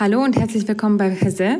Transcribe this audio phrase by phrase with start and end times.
[0.00, 1.58] Hallo und herzlich willkommen bei Hesse.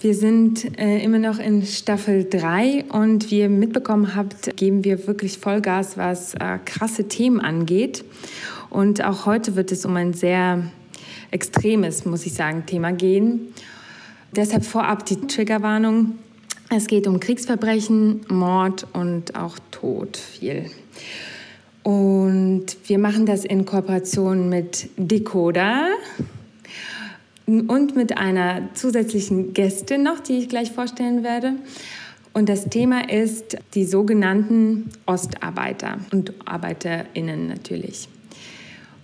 [0.00, 5.06] Wir sind äh, immer noch in Staffel 3 und wie ihr mitbekommen habt, geben wir
[5.06, 8.02] wirklich Vollgas, was äh, krasse Themen angeht.
[8.70, 10.62] Und auch heute wird es um ein sehr
[11.30, 13.52] extremes, muss ich sagen, Thema gehen.
[14.34, 16.14] Deshalb vorab die Triggerwarnung.
[16.70, 20.70] Es geht um Kriegsverbrechen, Mord und auch Tod viel.
[21.82, 25.88] Und wir machen das in Kooperation mit Decoder
[27.48, 31.54] und mit einer zusätzlichen Gästin noch, die ich gleich vorstellen werde.
[32.34, 38.08] Und das Thema ist die sogenannten Ostarbeiter und Arbeiterinnen natürlich.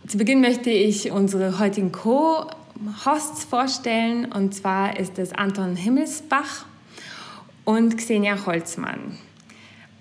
[0.06, 4.26] Zu Beginn möchte ich unsere heutigen Co-Hosts vorstellen.
[4.30, 6.66] Und zwar ist es Anton Himmelsbach
[7.64, 9.18] und Xenia Holzmann.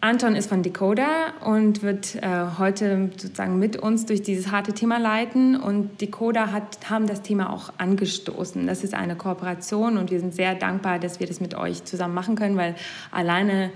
[0.03, 2.27] Anton ist von Decoder und wird äh,
[2.59, 5.55] heute sozusagen mit uns durch dieses harte Thema leiten.
[5.55, 8.67] Und Decoder hat, haben das Thema auch angestoßen.
[8.67, 12.13] Das ist eine Kooperation und wir sind sehr dankbar, dass wir das mit euch zusammen
[12.13, 12.75] machen können, weil
[13.11, 13.71] alleine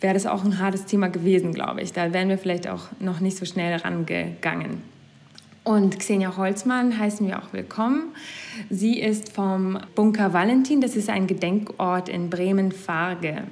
[0.00, 1.92] wäre das auch ein hartes Thema gewesen, glaube ich.
[1.92, 4.80] Da wären wir vielleicht auch noch nicht so schnell rangegangen.
[5.64, 8.14] Und Xenia Holzmann heißen wir auch willkommen.
[8.70, 13.42] Sie ist vom Bunker Valentin, das ist ein Gedenkort in Bremen-Farge.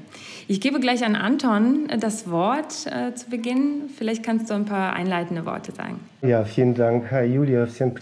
[0.49, 3.91] Ich gebe gleich an Anton äh, das Wort äh, zu Beginn.
[3.97, 5.99] Vielleicht kannst du ein paar einleitende Worte sagen.
[6.23, 7.67] Ja, vielen Dank, Herr Julia.
[7.67, 7.97] Vielen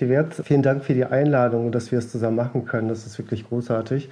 [0.45, 2.89] Vielen Dank für die Einladung und dass wir es zusammen machen können.
[2.89, 4.11] Das ist wirklich großartig.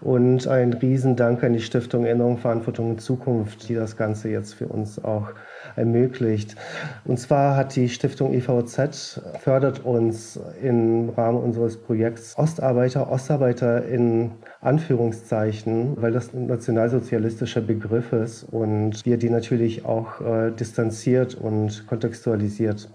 [0.00, 4.68] Und ein Riesendank an die Stiftung Erinnerung, Verantwortung und Zukunft, die das Ganze jetzt für
[4.68, 5.28] uns auch
[5.74, 6.56] ermöglicht.
[7.04, 14.32] Und zwar hat die Stiftung EVZ fördert uns im Rahmen unseres Projekts Ostarbeiter, Ostarbeiter in
[14.60, 21.86] Anführungszeichen, weil das ein nationalsozialistischer Begriff ist und wir die natürlich auch äh, distanziert und
[21.86, 22.88] kontextualisiert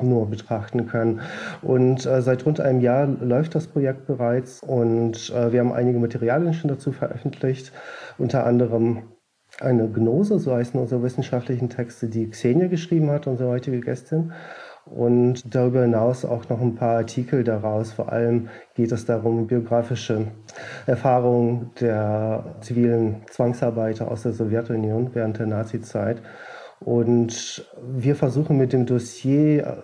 [0.00, 1.20] nur betrachten können.
[1.62, 5.98] Und äh, seit rund einem Jahr läuft das Projekt bereits und äh, wir haben einige
[5.98, 7.72] Materialien schon dazu veröffentlicht,
[8.18, 9.02] unter anderem
[9.62, 14.32] eine Gnose, so heißen unsere wissenschaftlichen Texte, die Xenia geschrieben hat, unsere heutige Gästin.
[14.84, 17.92] Und darüber hinaus auch noch ein paar Artikel daraus.
[17.92, 20.26] Vor allem geht es darum, biografische
[20.86, 26.20] Erfahrungen der zivilen Zwangsarbeiter aus der Sowjetunion während der Nazizeit.
[26.80, 29.76] Und wir versuchen mit dem Dossier äh,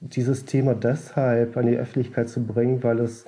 [0.00, 3.26] dieses Thema deshalb an die Öffentlichkeit zu bringen, weil es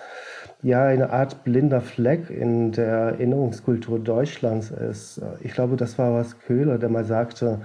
[0.63, 5.21] ja eine Art blinder Fleck in der Erinnerungskultur Deutschlands ist.
[5.43, 7.61] Ich glaube, das war was Köhler, der mal sagte,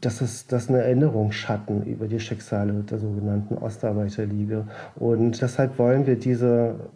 [0.00, 4.66] dass es dass eine Erinnerungsschatten über die Schicksale der sogenannten Ostarbeiterliga.
[4.94, 6.90] Und deshalb wollen wir diese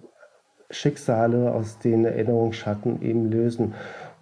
[0.70, 3.74] Schicksale aus den Erinnerungsschatten eben lösen.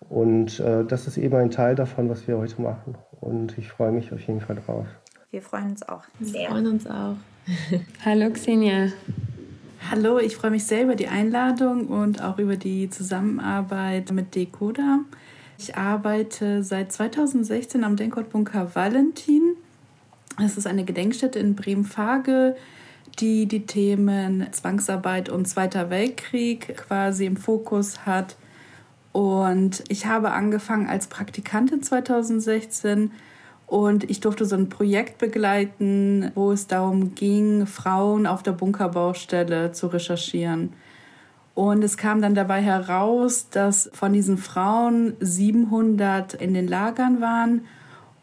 [0.08, 2.96] Und äh, das ist eben ein Teil davon, was wir heute machen.
[3.20, 4.86] Und ich freue mich auf jeden Fall drauf.
[5.30, 6.42] Wir freuen uns auch sehr.
[6.42, 7.16] Wir freuen uns auch.
[8.04, 8.88] Hallo Xenia.
[9.86, 15.00] Hallo, ich freue mich sehr über die Einladung und auch über die Zusammenarbeit mit Decoda.
[15.56, 19.54] Ich arbeite seit 2016 am Denkort Bunker Valentin.
[20.44, 22.54] Es ist eine Gedenkstätte in Bremen-Farge,
[23.18, 28.36] die die Themen Zwangsarbeit und Zweiter Weltkrieg quasi im Fokus hat.
[29.12, 33.10] Und ich habe angefangen als Praktikantin 2016
[33.68, 39.72] und ich durfte so ein Projekt begleiten, wo es darum ging, Frauen auf der Bunkerbaustelle
[39.72, 40.72] zu recherchieren.
[41.54, 47.62] Und es kam dann dabei heraus, dass von diesen Frauen 700 in den Lagern waren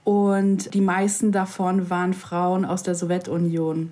[0.03, 3.91] und die meisten davon waren Frauen aus der Sowjetunion.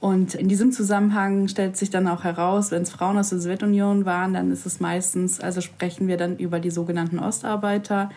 [0.00, 4.06] Und in diesem Zusammenhang stellt sich dann auch heraus, wenn es Frauen aus der Sowjetunion
[4.06, 8.10] waren, dann ist es meistens, also sprechen wir dann über die sogenannten Ostarbeiter,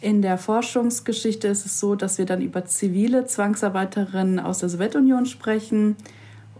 [0.00, 5.26] in der Forschungsgeschichte ist es so, dass wir dann über zivile Zwangsarbeiterinnen aus der Sowjetunion
[5.26, 5.96] sprechen.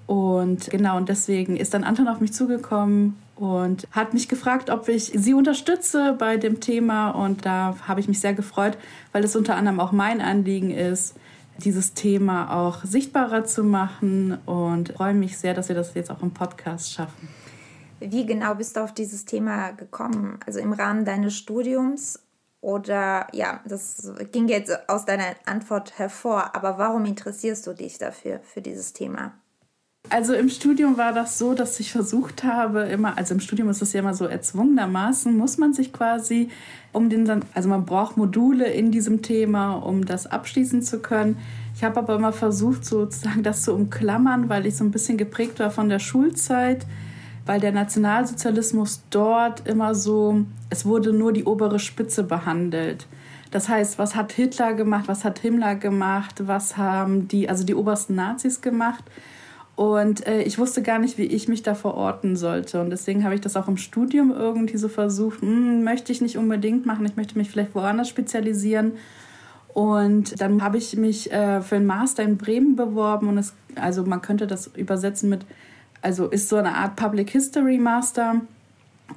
[0.07, 4.89] Und genau, und deswegen ist dann Anton auf mich zugekommen und hat mich gefragt, ob
[4.89, 7.11] ich sie unterstütze bei dem Thema.
[7.11, 8.77] Und da habe ich mich sehr gefreut,
[9.13, 11.15] weil es unter anderem auch mein Anliegen ist,
[11.59, 14.39] dieses Thema auch sichtbarer zu machen.
[14.47, 17.29] Und freue mich sehr, dass wir das jetzt auch im Podcast schaffen.
[18.01, 20.39] Wie genau bist du auf dieses Thema gekommen?
[20.47, 22.21] Also im Rahmen deines Studiums
[22.61, 28.41] oder ja, das ging jetzt aus deiner Antwort hervor, aber warum interessierst du dich dafür,
[28.41, 29.35] für dieses Thema?
[30.11, 33.83] Also im Studium war das so, dass ich versucht habe, immer, also im Studium ist
[33.83, 36.51] es ja immer so erzwungenermaßen, muss man sich quasi
[36.93, 41.37] um den, also man braucht Module in diesem Thema, um das abschließen zu können.
[41.75, 45.59] Ich habe aber immer versucht, sozusagen das zu umklammern, weil ich so ein bisschen geprägt
[45.61, 46.87] war von der Schulzeit,
[47.49, 53.07] weil der Nationalsozialismus dort immer so, es wurde nur die obere Spitze behandelt.
[53.51, 57.75] Das heißt, was hat Hitler gemacht, was hat Himmler gemacht, was haben die, also die
[57.75, 59.03] obersten Nazis gemacht.
[59.77, 62.83] Und äh, ich wusste gar nicht, wie ich mich da verorten sollte.
[62.83, 66.37] Und deswegen habe ich das auch im Studium irgendwie so versucht, hm, möchte ich nicht
[66.37, 68.93] unbedingt machen, ich möchte mich vielleicht woanders spezialisieren.
[69.73, 73.27] Und dann habe ich mich äh, für einen Master in Bremen beworben.
[73.29, 75.47] Und es, also man könnte das übersetzen mit,
[76.03, 78.41] also ist so eine Art Public History Master.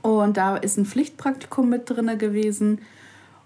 [0.02, 2.80] Und da ist ein Pflichtpraktikum mit drin gewesen.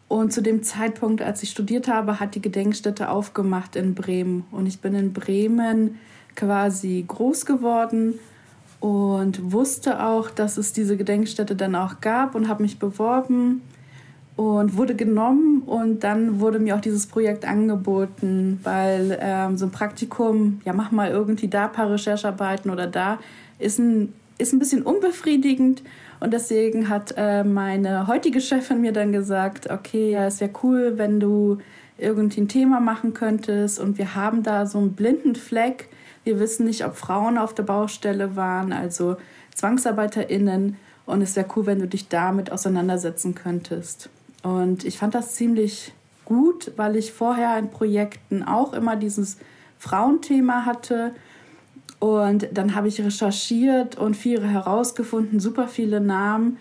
[0.07, 4.45] Und zu dem Zeitpunkt, als ich studiert habe, hat die Gedenkstätte aufgemacht in Bremen.
[4.51, 5.99] Und ich bin in Bremen
[6.35, 8.19] quasi groß geworden
[8.79, 13.61] und wusste auch, dass es diese Gedenkstätte dann auch gab und habe mich beworben
[14.35, 19.71] und wurde genommen und dann wurde mir auch dieses Projekt angeboten, weil ähm, so ein
[19.71, 23.19] Praktikum, ja mach mal irgendwie da ein paar Recherchearbeiten oder da,
[23.59, 25.83] ist ein, ist ein bisschen unbefriedigend
[26.19, 30.93] und deswegen hat äh, meine heutige Chefin mir dann gesagt, okay, ja, es wäre cool,
[30.97, 31.59] wenn du
[31.97, 35.87] irgendwie ein Thema machen könntest und wir haben da so einen blinden Fleck
[36.25, 39.15] wir wissen nicht, ob Frauen auf der Baustelle waren, also
[39.53, 40.75] ZwangsarbeiterInnen.
[41.05, 44.09] Und es wäre cool, wenn du dich damit auseinandersetzen könntest.
[44.45, 45.91] Und ich fand das ziemlich
[46.23, 49.37] gut, weil ich vorher in Projekten auch immer dieses
[49.79, 51.15] Frauenthema hatte.
[51.97, 56.57] Und dann habe ich recherchiert und viele herausgefunden, super viele Namen.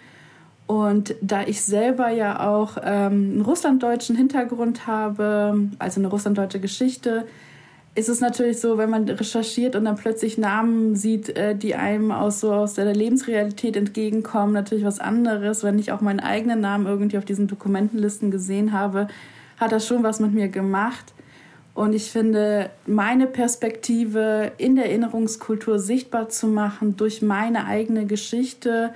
[0.67, 7.27] Und da ich selber ja auch ähm, einen russlanddeutschen Hintergrund habe, also eine russlanddeutsche Geschichte,
[7.97, 12.11] ist es natürlich so, wenn man recherchiert und dann plötzlich Namen sieht, äh, die einem
[12.11, 15.63] aus so aus der Lebensrealität entgegenkommen, natürlich was anderes.
[15.63, 19.07] Wenn ich auch meinen eigenen Namen irgendwie auf diesen Dokumentenlisten gesehen habe,
[19.59, 21.15] hat das schon was mit mir gemacht.
[21.75, 28.93] Und ich finde, meine Perspektive in der Erinnerungskultur sichtbar zu machen durch meine eigene Geschichte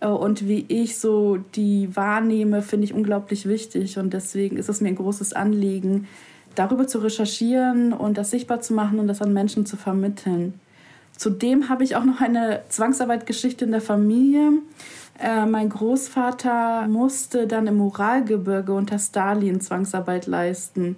[0.00, 3.98] äh, und wie ich so die wahrnehme, finde ich unglaublich wichtig.
[3.98, 6.08] Und deswegen ist es mir ein großes Anliegen,
[6.54, 10.54] darüber zu recherchieren und das sichtbar zu machen und das an Menschen zu vermitteln.
[11.16, 14.52] Zudem habe ich auch noch eine Zwangsarbeitgeschichte in der Familie.
[15.18, 20.96] Äh, mein Großvater musste dann im Uralgebirge unter Stalin Zwangsarbeit leisten.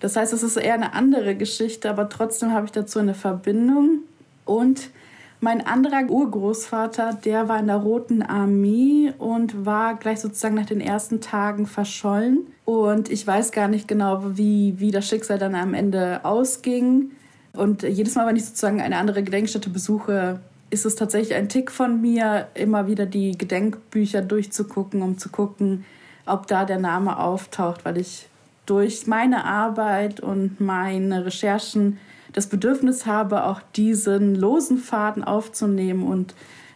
[0.00, 4.00] Das heißt, es ist eher eine andere Geschichte, aber trotzdem habe ich dazu eine Verbindung.
[4.44, 4.90] Und
[5.40, 10.80] mein anderer Urgroßvater, der war in der Roten Armee und war gleich sozusagen nach den
[10.80, 12.46] ersten Tagen verschollen.
[12.66, 17.12] Und ich weiß gar nicht genau, wie, wie das Schicksal dann am Ende ausging.
[17.54, 21.70] Und jedes Mal, wenn ich sozusagen eine andere Gedenkstätte besuche, ist es tatsächlich ein Tick
[21.70, 25.84] von mir, immer wieder die Gedenkbücher durchzugucken, um zu gucken,
[26.26, 28.28] ob da der Name auftaucht, weil ich
[28.66, 31.98] durch meine Arbeit und meine Recherchen
[32.32, 36.34] das Bedürfnis habe, auch diesen losen Faden aufzunehmen und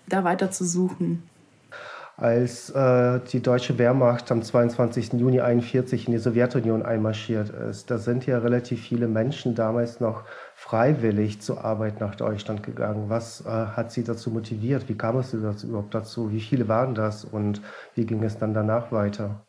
[0.08, 1.22] da weiter zu suchen.
[2.16, 5.14] Als äh, die deutsche Wehrmacht am 22.
[5.14, 10.22] Juni 1941 in die Sowjetunion einmarschiert ist, da sind ja relativ viele Menschen damals noch
[10.54, 13.08] freiwillig zur Arbeit nach Deutschland gegangen.
[13.08, 14.88] Was äh, hat sie dazu motiviert?
[14.88, 16.30] Wie kam es überhaupt dazu?
[16.30, 17.61] Wie viele waren das und
[17.96, 19.44] wie ging es dann danach weiter?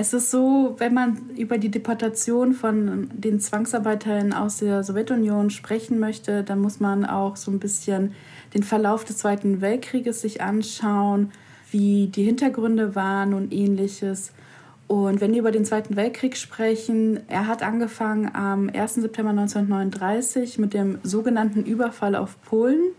[0.00, 5.98] Es ist so, wenn man über die Deportation von den Zwangsarbeitern aus der Sowjetunion sprechen
[5.98, 8.14] möchte, dann muss man auch so ein bisschen
[8.54, 11.32] den Verlauf des Zweiten Weltkrieges sich anschauen,
[11.72, 14.30] wie die Hintergründe waren und ähnliches.
[14.86, 18.94] Und wenn wir über den Zweiten Weltkrieg sprechen, er hat angefangen am 1.
[18.94, 22.92] September 1939 mit dem sogenannten Überfall auf Polen.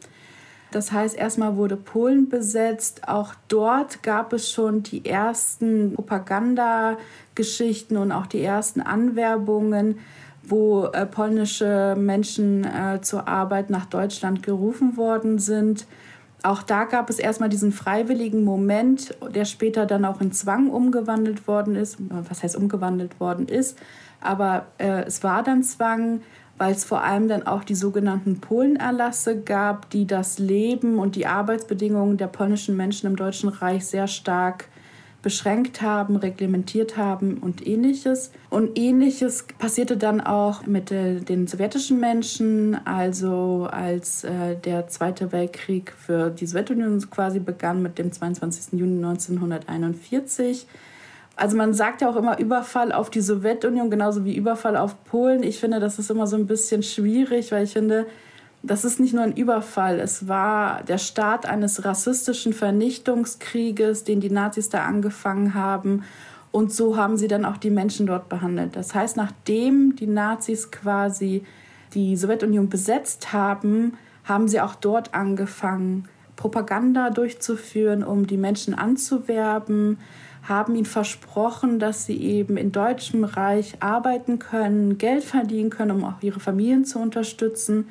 [0.72, 3.08] Das heißt, erstmal wurde Polen besetzt.
[3.08, 10.00] Auch dort gab es schon die ersten Propagandageschichten und auch die ersten Anwerbungen,
[10.44, 15.86] wo äh, polnische Menschen äh, zur Arbeit nach Deutschland gerufen worden sind.
[16.44, 21.48] Auch da gab es erstmal diesen freiwilligen Moment, der später dann auch in Zwang umgewandelt
[21.48, 21.98] worden ist.
[22.10, 23.78] Was heißt umgewandelt worden ist?
[24.22, 26.22] Aber äh, es war dann Zwang
[26.60, 31.26] weil es vor allem dann auch die sogenannten Polenerlasse gab, die das Leben und die
[31.26, 34.66] Arbeitsbedingungen der polnischen Menschen im Deutschen Reich sehr stark
[35.22, 38.32] beschränkt haben, reglementiert haben und ähnliches.
[38.50, 45.32] Und ähnliches passierte dann auch mit äh, den sowjetischen Menschen, also als äh, der Zweite
[45.32, 48.80] Weltkrieg für die Sowjetunion quasi begann mit dem 22.
[48.80, 50.68] Juni 1941
[51.40, 55.42] also man sagt ja auch immer Überfall auf die Sowjetunion, genauso wie Überfall auf Polen.
[55.42, 58.08] Ich finde, das ist immer so ein bisschen schwierig, weil ich finde,
[58.62, 64.30] das ist nicht nur ein Überfall, es war der Start eines rassistischen Vernichtungskrieges, den die
[64.30, 66.04] Nazis da angefangen haben.
[66.52, 68.76] Und so haben sie dann auch die Menschen dort behandelt.
[68.76, 71.44] Das heißt, nachdem die Nazis quasi
[71.94, 73.94] die Sowjetunion besetzt haben,
[74.26, 80.00] haben sie auch dort angefangen, Propaganda durchzuführen, um die Menschen anzuwerben,
[80.50, 86.04] haben ihnen versprochen, dass sie eben im Deutschen Reich arbeiten können, Geld verdienen können, um
[86.04, 87.88] auch ihre Familien zu unterstützen.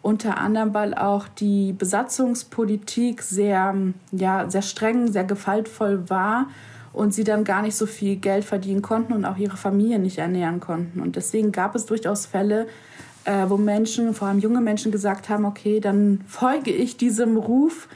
[0.00, 3.74] Unter anderem, weil auch die Besatzungspolitik sehr,
[4.10, 6.46] ja, sehr streng, sehr gefaltvoll war
[6.92, 10.18] und sie dann gar nicht so viel Geld verdienen konnten und auch ihre Familien nicht
[10.18, 11.00] ernähren konnten.
[11.00, 12.66] Und deswegen gab es durchaus Fälle,
[13.24, 17.88] äh, wo Menschen, vor allem junge Menschen, gesagt haben, okay, dann folge ich diesem Ruf,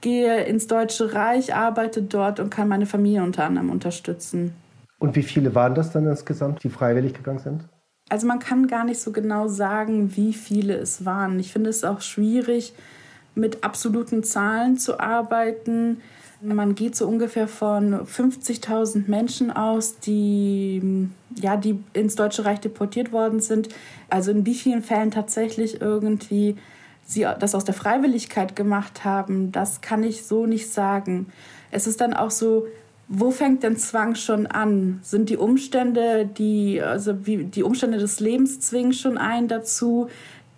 [0.00, 4.54] gehe ins Deutsche Reich, arbeite dort und kann meine Familie unter anderem unterstützen.
[4.98, 7.64] Und wie viele waren das dann insgesamt, die freiwillig gegangen sind?
[8.08, 11.38] Also man kann gar nicht so genau sagen, wie viele es waren.
[11.40, 12.72] Ich finde es auch schwierig,
[13.34, 16.00] mit absoluten Zahlen zu arbeiten.
[16.40, 23.12] Man geht so ungefähr von 50.000 Menschen aus, die, ja, die ins Deutsche Reich deportiert
[23.12, 23.68] worden sind.
[24.08, 26.56] Also in wie vielen Fällen tatsächlich irgendwie
[27.06, 31.32] sie das aus der Freiwilligkeit gemacht haben, das kann ich so nicht sagen.
[31.70, 32.66] Es ist dann auch so,
[33.08, 34.98] wo fängt denn Zwang schon an?
[35.02, 40.08] Sind die Umstände, die, also wie, die Umstände des Lebens zwingen schon ein dazu,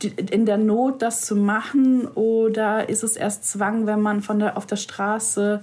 [0.02, 4.57] in der Not das zu machen oder ist es erst Zwang, wenn man von der,
[4.57, 5.61] auf der Straße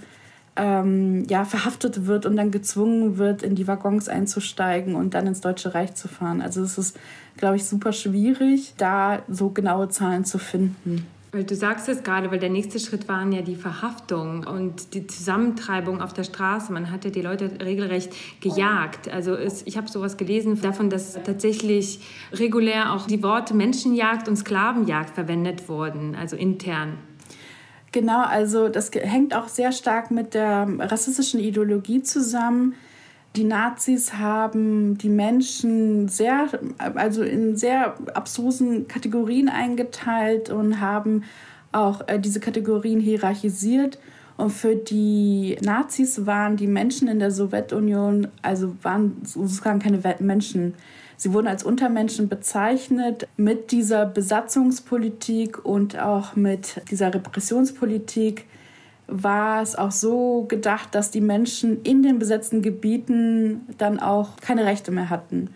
[0.55, 5.41] ähm, ja, verhaftet wird und dann gezwungen wird, in die Waggons einzusteigen und dann ins
[5.41, 6.41] Deutsche Reich zu fahren?
[6.41, 6.97] Also es ist,
[7.37, 11.05] glaube ich, super schwierig, da so genaue Zahlen zu finden.
[11.35, 15.05] Weil du sagst es gerade, weil der nächste Schritt waren ja die Verhaftung und die
[15.05, 16.71] Zusammentreibung auf der Straße.
[16.71, 19.09] Man hatte die Leute regelrecht gejagt.
[19.09, 21.99] Also es, ich habe sowas gelesen davon, dass tatsächlich
[22.31, 26.93] regulär auch die Worte Menschenjagd und Sklavenjagd verwendet wurden, also intern.
[27.95, 32.75] Genau, also das hängt auch sehr stark mit der rassistischen Ideologie zusammen
[33.35, 36.47] die Nazis haben die Menschen sehr,
[36.77, 41.23] also in sehr abstrusen Kategorien eingeteilt und haben
[41.71, 43.99] auch äh, diese Kategorien hierarchisiert.
[44.37, 50.73] Und für die Nazis waren die Menschen in der Sowjetunion, also waren sozusagen keine Menschen.
[51.17, 53.27] Sie wurden als Untermenschen bezeichnet.
[53.37, 58.45] Mit dieser Besatzungspolitik und auch mit dieser Repressionspolitik
[59.07, 64.65] war es auch so gedacht, dass die Menschen in den besetzten Gebieten dann auch keine
[64.65, 65.49] Rechte mehr hatten.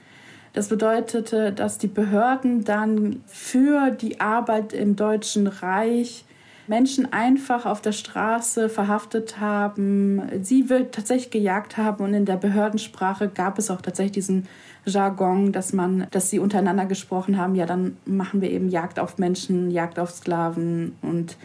[0.53, 6.25] Das bedeutete, dass die Behörden dann für die Arbeit im Deutschen Reich
[6.67, 13.27] Menschen einfach auf der Straße verhaftet haben, sie tatsächlich gejagt haben und in der Behördensprache
[13.27, 14.47] gab es auch tatsächlich diesen
[14.85, 19.17] Jargon, dass man, dass sie untereinander gesprochen haben, ja, dann machen wir eben Jagd auf
[19.17, 21.37] Menschen, Jagd auf Sklaven und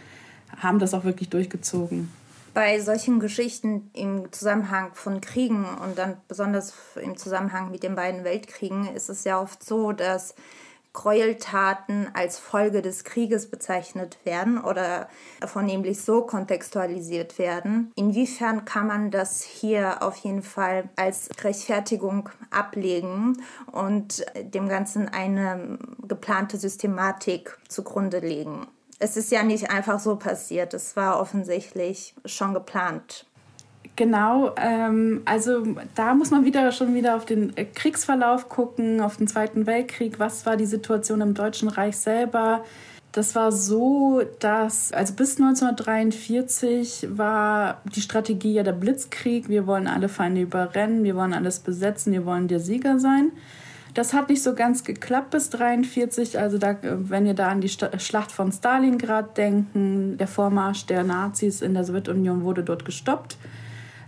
[0.57, 2.11] haben das auch wirklich durchgezogen.
[2.53, 8.23] Bei solchen Geschichten im Zusammenhang von Kriegen und dann besonders im Zusammenhang mit den beiden
[8.23, 10.35] Weltkriegen ist es ja oft so, dass
[10.95, 15.07] Gräueltaten als Folge des Krieges bezeichnet werden oder
[15.45, 17.91] vornehmlich so kontextualisiert werden.
[17.95, 23.37] Inwiefern kann man das hier auf jeden Fall als Rechtfertigung ablegen
[23.71, 28.65] und dem Ganzen eine geplante Systematik zugrunde legen?
[28.99, 30.73] es ist ja nicht einfach so passiert.
[30.73, 33.25] Es war offensichtlich schon geplant.
[33.95, 35.63] Genau, ähm, also
[35.93, 40.19] da muss man wieder schon wieder auf den äh, Kriegsverlauf gucken, auf den Zweiten Weltkrieg.
[40.19, 42.63] Was war die Situation im Deutschen Reich selber?
[43.11, 49.47] Das war so, dass also bis 1943 war die Strategie ja der Blitzkrieg.
[49.47, 53.31] Wir wollen alle Feinde überrennen, wir wollen alles besetzen, wir wollen der Sieger sein.
[53.93, 56.37] Das hat nicht so ganz geklappt bis 1943.
[56.37, 61.61] Also da, wenn ihr da an die Schlacht von Stalingrad denken, der Vormarsch der Nazis
[61.61, 63.37] in der Sowjetunion wurde dort gestoppt.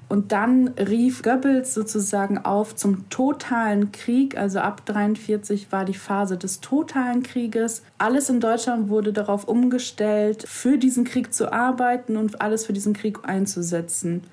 [0.10, 4.38] Und dann rief Goebbels sozusagen auf zum totalen Krieg.
[4.38, 7.84] Also ab 1943 war die Phase des totalen Krieges.
[7.98, 12.94] Alles in Deutschland wurde darauf umgestellt, für diesen Krieg zu arbeiten und alles für diesen
[12.94, 14.24] Krieg einzusetzen.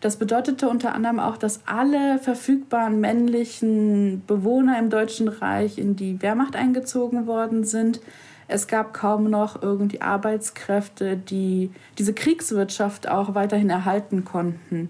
[0.00, 6.20] Das bedeutete unter anderem auch, dass alle verfügbaren männlichen Bewohner im Deutschen Reich in die
[6.20, 8.00] Wehrmacht eingezogen worden sind.
[8.48, 14.88] Es gab kaum noch irgendwie Arbeitskräfte, die diese Kriegswirtschaft auch weiterhin erhalten konnten.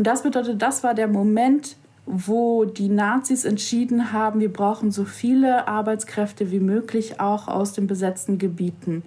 [0.00, 1.76] Und das bedeutet, das war der Moment,
[2.06, 7.86] wo die Nazis entschieden haben, wir brauchen so viele Arbeitskräfte wie möglich auch aus den
[7.86, 9.02] besetzten Gebieten.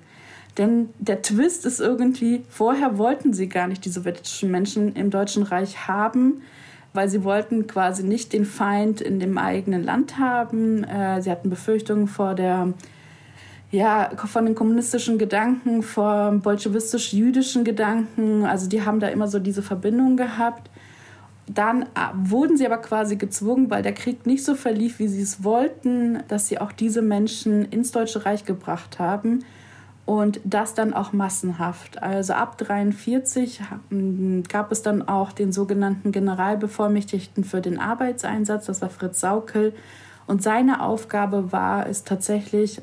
[0.60, 5.42] Denn der Twist ist irgendwie, vorher wollten sie gar nicht die sowjetischen Menschen im Deutschen
[5.42, 6.44] Reich haben,
[6.94, 10.84] weil sie wollten quasi nicht den Feind in dem eigenen Land haben.
[10.84, 12.72] Äh, sie hatten Befürchtungen vor der
[13.72, 18.46] ja, von den kommunistischen Gedanken, vom bolschewistisch-jüdischen Gedanken.
[18.46, 20.70] Also die haben da immer so diese Verbindung gehabt.
[21.48, 25.22] Dann ah, wurden sie aber quasi gezwungen, weil der Krieg nicht so verlief, wie sie
[25.22, 29.44] es wollten, dass sie auch diese Menschen ins Deutsche Reich gebracht haben
[30.06, 32.02] und das dann auch massenhaft.
[32.02, 38.82] Also ab 1943 hm, gab es dann auch den sogenannten Generalbevollmächtigten für den Arbeitseinsatz, das
[38.82, 39.74] war Fritz Saukel.
[40.28, 42.82] Und seine Aufgabe war es tatsächlich,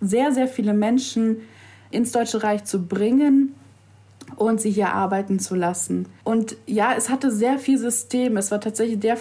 [0.00, 1.38] sehr, sehr viele Menschen
[1.90, 3.54] ins Deutsche Reich zu bringen
[4.36, 6.08] und sie hier arbeiten zu lassen.
[6.24, 8.36] Und ja, es hatte sehr viel System.
[8.36, 9.16] Es war tatsächlich der,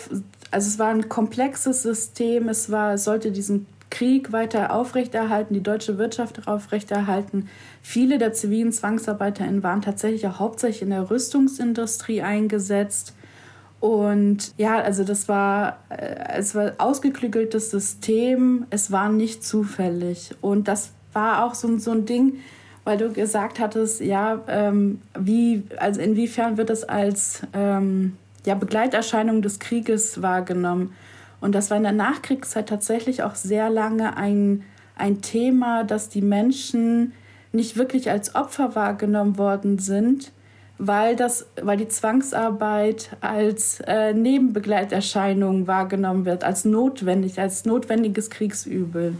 [0.51, 2.49] also es war ein komplexes System.
[2.49, 7.49] Es war, es sollte diesen Krieg weiter aufrechterhalten, die deutsche Wirtschaft aufrechterhalten.
[7.83, 13.13] Viele der zivilen ZwangsarbeiterInnen waren tatsächlich auch hauptsächlich in der Rüstungsindustrie eingesetzt.
[13.79, 20.35] Und ja, also das war, äh, es war ausgeklügeltes System, es war nicht zufällig.
[20.39, 22.39] Und das war auch so, so ein Ding,
[22.83, 29.41] weil du gesagt hattest, ja, ähm, wie, also inwiefern wird es als ähm, ja, Begleiterscheinung
[29.41, 30.95] des Krieges wahrgenommen?
[31.41, 34.63] Und das war in der Nachkriegszeit tatsächlich auch sehr lange ein,
[34.95, 37.13] ein Thema, dass die Menschen
[37.51, 40.31] nicht wirklich als Opfer wahrgenommen worden sind,
[40.77, 49.15] weil, das, weil die Zwangsarbeit als äh, Nebenbegleiterscheinung wahrgenommen wird, als notwendig, als notwendiges Kriegsübel.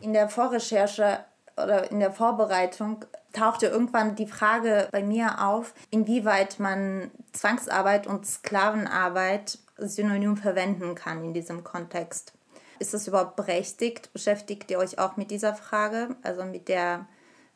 [0.00, 1.18] In der Vorrecherche
[1.56, 8.26] oder in der Vorbereitung tauchte irgendwann die Frage bei mir auf, inwieweit man Zwangsarbeit und
[8.26, 12.34] Sklavenarbeit synonym verwenden kann in diesem Kontext.
[12.78, 14.12] Ist das überhaupt berechtigt?
[14.12, 17.06] Beschäftigt ihr euch auch mit dieser Frage, also mit der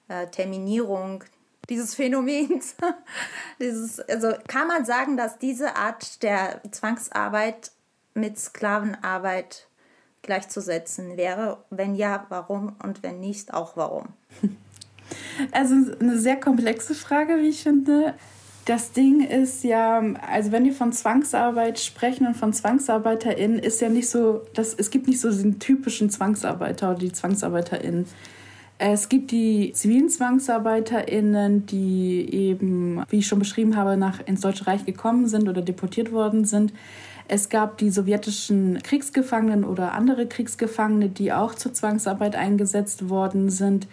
[0.08, 1.24] äh, Terminierung
[1.68, 2.76] dieses Phänomens?
[3.60, 7.72] dieses, also kann man sagen, dass diese Art der Zwangsarbeit
[8.14, 9.68] mit Sklavenarbeit
[10.26, 11.58] gleichzusetzen wäre?
[11.70, 12.74] Wenn ja, warum?
[12.82, 14.08] Und wenn nicht, auch warum?
[15.52, 18.14] Also eine sehr komplexe Frage, wie ich finde.
[18.64, 23.88] Das Ding ist ja, also wenn wir von Zwangsarbeit sprechen und von ZwangsarbeiterInnen, ist ja
[23.88, 28.06] nicht so, dass, es gibt nicht so den typischen Zwangsarbeiter oder die ZwangsarbeiterInnen.
[28.78, 34.66] Es gibt die zivilen ZwangsarbeiterInnen, die eben, wie ich schon beschrieben habe, nach ins Deutsche
[34.66, 36.72] Reich gekommen sind oder deportiert worden sind.
[37.28, 43.88] Es gab die sowjetischen Kriegsgefangenen oder andere Kriegsgefangene, die auch zur Zwangsarbeit eingesetzt worden sind.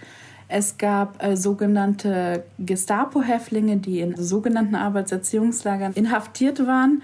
[0.48, 7.02] Es gab äh, sogenannte Gestapo-Häftlinge, die in sogenannten Arbeitserziehungslagern inhaftiert waren.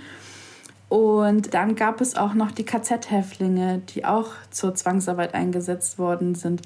[0.88, 6.62] Und dann gab es auch noch die KZ-Häftlinge, die auch zur Zwangsarbeit eingesetzt worden sind.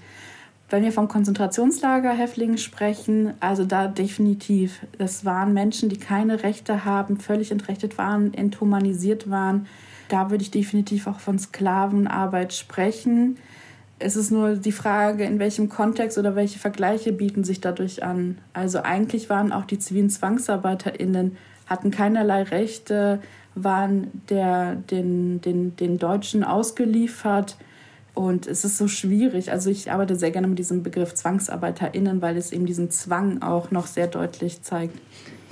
[0.73, 7.19] Wenn wir vom Konzentrationslagerhäftlingen sprechen, also da definitiv, es waren Menschen, die keine Rechte haben,
[7.19, 9.67] völlig entrechtet waren, enthumanisiert waren.
[10.09, 13.37] Da würde ich definitiv auch von Sklavenarbeit sprechen.
[13.99, 18.39] Es ist nur die Frage, in welchem Kontext oder welche Vergleiche bieten sich dadurch an.
[18.53, 23.21] Also eigentlich waren auch die zivilen ZwangsarbeiterInnen, hatten keinerlei Rechte,
[23.53, 27.57] waren der, den, den, den Deutschen ausgeliefert.
[28.13, 29.51] Und es ist so schwierig.
[29.51, 33.71] Also ich arbeite sehr gerne mit diesem Begriff ZwangsarbeiterInnen, weil es eben diesen Zwang auch
[33.71, 34.99] noch sehr deutlich zeigt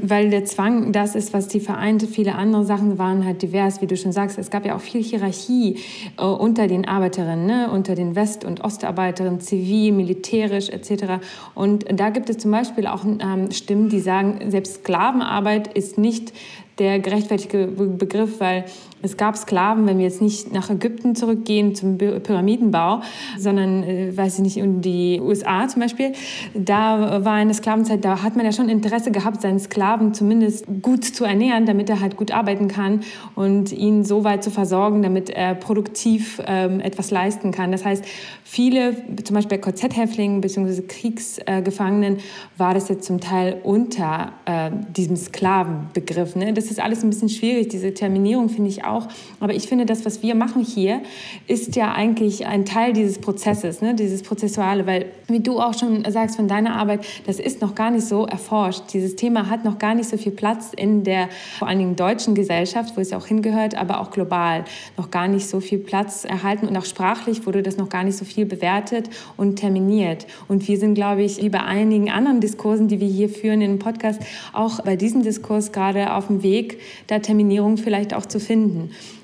[0.02, 2.08] weil der Zwang das ist, was die vereinte.
[2.08, 4.38] Viele andere Sachen waren halt divers, wie du schon sagst.
[4.38, 5.78] Es gab ja auch viel Hierarchie
[6.18, 7.70] äh, unter den Arbeiterinnen, ne?
[7.72, 11.24] unter den West- und Ostarbeiterinnen, zivil, militärisch etc.
[11.54, 16.34] Und da gibt es zum Beispiel auch ähm, Stimmen, die sagen, selbst Sklavenarbeit ist nicht
[16.80, 18.66] der gerechtfertigte Begriff, weil
[19.02, 23.02] es gab Sklaven, wenn wir jetzt nicht nach Ägypten zurückgehen zum Pyramidenbau,
[23.38, 26.14] sondern, äh, weiß ich nicht, in die USA zum Beispiel.
[26.54, 31.04] Da war eine Sklavenzeit, da hat man ja schon Interesse gehabt, seinen Sklaven zumindest gut
[31.04, 33.02] zu ernähren, damit er halt gut arbeiten kann
[33.36, 37.72] und ihn so weit zu versorgen, damit er produktiv ähm, etwas leisten kann.
[37.72, 38.04] Das heißt,
[38.44, 40.82] viele, zum Beispiel bei KZ-Häftlingen bzw.
[40.84, 42.18] Kriegsgefangenen,
[42.58, 46.36] war das jetzt zum Teil unter äh, diesem Sklavenbegriff.
[46.36, 46.54] Ne?
[46.54, 49.08] Das ist alles ein bisschen schwierig, diese Terminierung finde ich auch auch.
[49.40, 51.02] Aber ich finde, das, was wir machen hier,
[51.48, 53.96] ist ja eigentlich ein Teil dieses Prozesses, ne?
[53.96, 57.92] dieses Prozessuale, weil, wie du auch schon sagst von deiner Arbeit, das ist noch gar
[57.92, 58.84] nicht so erforscht.
[58.94, 62.36] Dieses Thema hat noch gar nicht so viel Platz in der vor allen Dingen deutschen
[62.36, 64.66] Gesellschaft, wo es ja auch hingehört, aber auch global
[64.98, 68.18] noch gar nicht so viel Platz erhalten und auch sprachlich wurde das noch gar nicht
[68.18, 70.28] so viel bewertet und terminiert.
[70.48, 73.80] Und wir sind, glaube ich, wie bei einigen anderen Diskursen, die wir hier führen dem
[73.80, 74.22] Podcast,
[74.54, 78.81] auch bei diesem Diskurs gerade auf dem Weg, da Terminierung vielleicht auch zu finden.
[78.90, 79.22] Stunden.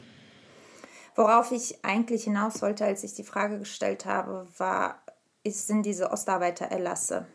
[1.15, 5.01] Worauf ich eigentlich hinaus wollte, als ich die Frage gestellt habe, war,
[5.45, 7.25] sind diese Ostarbeitererlasse,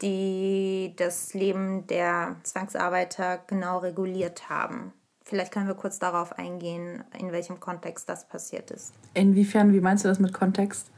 [0.00, 4.92] die das Leben der Zwangsarbeiter genau reguliert haben.
[5.24, 8.94] Vielleicht können wir kurz darauf eingehen, in welchem Kontext das passiert ist.
[9.14, 10.90] Inwiefern, wie meinst du das mit Kontext?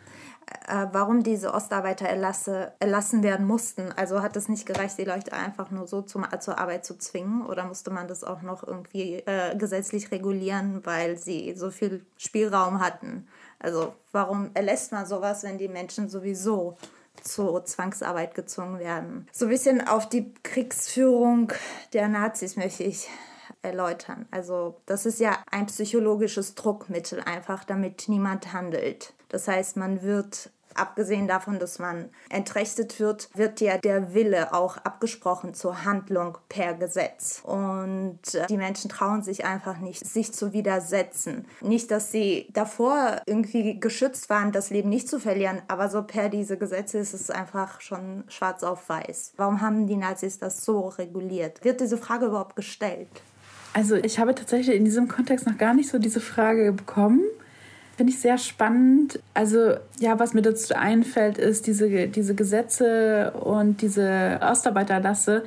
[0.66, 3.92] Äh, warum diese Ostarbeiter erlasse, erlassen werden mussten.
[3.96, 7.46] Also hat es nicht gereicht, die Leute einfach nur so zum, zur Arbeit zu zwingen
[7.46, 12.80] oder musste man das auch noch irgendwie äh, gesetzlich regulieren, weil sie so viel Spielraum
[12.80, 13.26] hatten?
[13.58, 16.76] Also warum erlässt man sowas, wenn die Menschen sowieso
[17.22, 19.26] zur Zwangsarbeit gezwungen werden?
[19.32, 21.52] So ein bisschen auf die Kriegsführung
[21.92, 23.08] der Nazis möchte ich
[23.62, 24.26] erläutern.
[24.30, 29.14] Also das ist ja ein psychologisches Druckmittel einfach, damit niemand handelt.
[29.28, 34.76] Das heißt, man wird abgesehen davon, dass man entrechtet wird, wird ja der Wille auch
[34.78, 37.42] abgesprochen zur Handlung per Gesetz.
[37.44, 41.46] Und äh, die Menschen trauen sich einfach nicht, sich zu widersetzen.
[41.60, 46.28] Nicht, dass sie davor irgendwie geschützt waren, das Leben nicht zu verlieren, aber so per
[46.28, 49.32] diese Gesetze ist es einfach schon schwarz auf weiß.
[49.36, 51.64] Warum haben die Nazis das so reguliert?
[51.64, 53.08] Wird diese Frage überhaupt gestellt?
[53.74, 57.22] Also ich habe tatsächlich in diesem Kontext noch gar nicht so diese Frage bekommen.
[57.98, 59.18] Finde ich sehr spannend.
[59.34, 65.42] Also ja, was mir dazu einfällt, ist diese, diese Gesetze und diese Ostarbeiterlasse,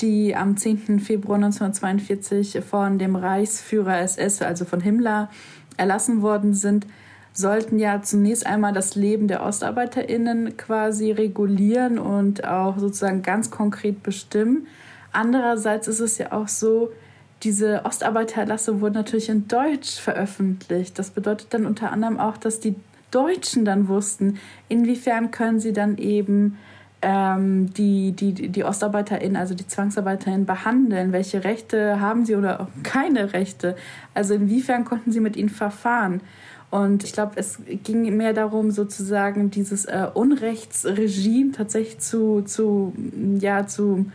[0.00, 0.98] die am 10.
[0.98, 5.30] Februar 1942 von dem Reichsführer SS, also von Himmler,
[5.76, 6.88] erlassen worden sind,
[7.32, 14.02] sollten ja zunächst einmal das Leben der OstarbeiterInnen quasi regulieren und auch sozusagen ganz konkret
[14.02, 14.66] bestimmen.
[15.12, 16.90] Andererseits ist es ja auch so,
[17.42, 20.98] diese Ostarbeiterlasse wurden natürlich in Deutsch veröffentlicht.
[20.98, 22.76] Das bedeutet dann unter anderem auch, dass die
[23.10, 26.58] Deutschen dann wussten, inwiefern können sie dann eben
[27.02, 32.68] ähm, die, die, die OstarbeiterInnen, also die ZwangsarbeiterInnen behandeln, welche Rechte haben sie oder auch
[32.82, 33.76] keine Rechte.
[34.14, 36.20] Also inwiefern konnten sie mit ihnen verfahren.
[36.70, 42.94] Und ich glaube, es ging mehr darum, sozusagen dieses äh, Unrechtsregime tatsächlich zu, zu,
[43.40, 44.06] ja, zu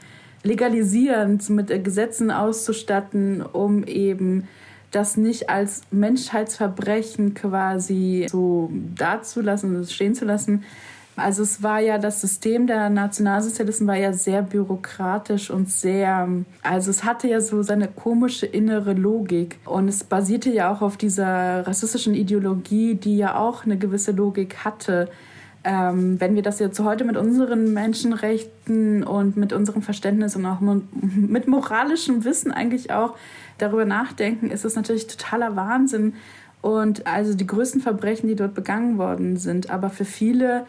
[0.48, 4.48] legalisieren, mit äh, Gesetzen auszustatten, um eben
[4.92, 10.64] das nicht als Menschheitsverbrechen quasi so dazulassen, stehen zu lassen.
[11.18, 16.30] Also es war ja das System der Nationalsozialisten war ja sehr bürokratisch und sehr,
[16.62, 20.96] also es hatte ja so seine komische innere Logik und es basierte ja auch auf
[20.96, 25.10] dieser rassistischen Ideologie, die ja auch eine gewisse Logik hatte
[25.68, 30.62] ähm, wenn wir das jetzt heute mit unseren Menschenrechten und mit unserem Verständnis und auch
[30.62, 33.18] mit moralischem Wissen eigentlich auch
[33.58, 36.14] darüber nachdenken, ist es natürlich totaler Wahnsinn
[36.62, 39.70] und also die größten Verbrechen, die dort begangen worden sind.
[39.70, 40.66] Aber für viele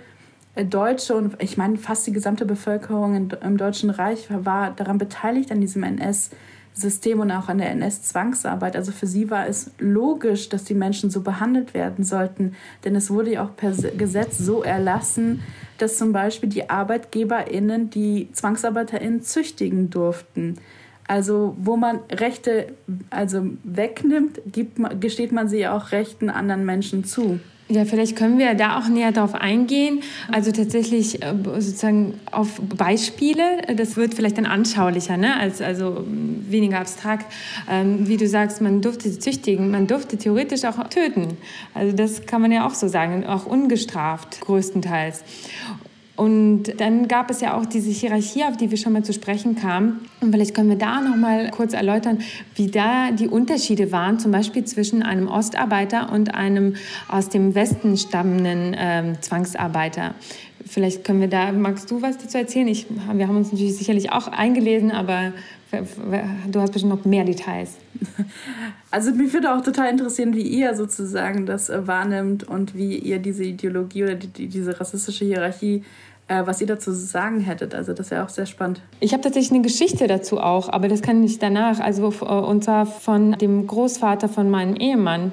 [0.56, 5.52] äh, Deutsche und ich meine fast die gesamte Bevölkerung im Deutschen Reich war daran beteiligt
[5.52, 6.30] an diesem NS.
[6.80, 8.76] System und auch an der NS-Zwangsarbeit.
[8.76, 13.10] Also für sie war es logisch, dass die Menschen so behandelt werden sollten, denn es
[13.10, 15.42] wurde ja auch per Gesetz so erlassen,
[15.78, 20.56] dass zum Beispiel die ArbeitgeberInnen die ZwangsarbeiterInnen züchtigen durften.
[21.06, 22.74] Also wo man Rechte
[23.10, 27.40] also wegnimmt, gibt, gesteht man sie auch Rechten anderen Menschen zu.
[27.70, 30.00] Ja, vielleicht können wir da auch näher darauf eingehen.
[30.32, 33.42] Also tatsächlich äh, sozusagen auf Beispiele.
[33.76, 35.38] Das wird vielleicht dann anschaulicher, ne?
[35.38, 37.26] als, also weniger abstrakt.
[37.70, 41.36] Ähm, wie du sagst, man durfte züchtigen, man durfte theoretisch auch töten.
[41.74, 45.22] Also das kann man ja auch so sagen, auch ungestraft größtenteils.
[46.18, 49.54] Und dann gab es ja auch diese Hierarchie, auf die wir schon mal zu sprechen
[49.54, 50.00] kamen.
[50.20, 52.18] Und vielleicht können wir da noch mal kurz erläutern,
[52.56, 56.74] wie da die Unterschiede waren, zum Beispiel zwischen einem Ostarbeiter und einem
[57.06, 60.16] aus dem Westen stammenden äh, Zwangsarbeiter.
[60.66, 62.66] Vielleicht können wir da, magst du was dazu erzählen?
[62.66, 65.32] Ich, wir haben uns natürlich sicherlich auch eingelesen, aber
[66.50, 67.76] du hast bestimmt noch mehr Details.
[68.90, 73.44] Also mich würde auch total interessieren, wie ihr sozusagen das wahrnimmt und wie ihr diese
[73.44, 75.84] Ideologie oder die, diese rassistische Hierarchie
[76.28, 77.74] was ihr dazu sagen hättet.
[77.74, 78.80] Also das wäre auch sehr spannend.
[79.00, 81.80] Ich habe tatsächlich eine Geschichte dazu auch, aber das kann ich danach.
[81.80, 85.32] Also äh, und zwar von dem Großvater von meinem Ehemann,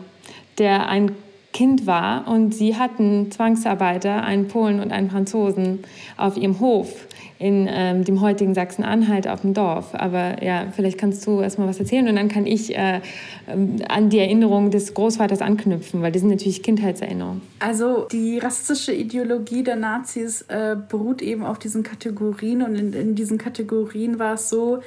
[0.57, 1.11] der ein
[1.55, 5.79] Kind war und sie hatten Zwangsarbeiter, einen Polen und einen Franzosen
[6.17, 7.07] auf ihrem Hof
[7.39, 9.93] in ähm, dem heutigen Sachsen-Anhalt auf dem Dorf.
[9.93, 12.99] Aber ja, vielleicht kannst du erst mal was erzählen und dann kann ich äh,
[13.47, 17.41] ähm, an die Erinnerung des Großvaters anknüpfen, weil das sind natürlich Kindheitserinnerungen.
[17.59, 23.15] Also die rassistische Ideologie der Nazis äh, beruht eben auf diesen Kategorien und in, in
[23.15, 24.81] diesen Kategorien war es so,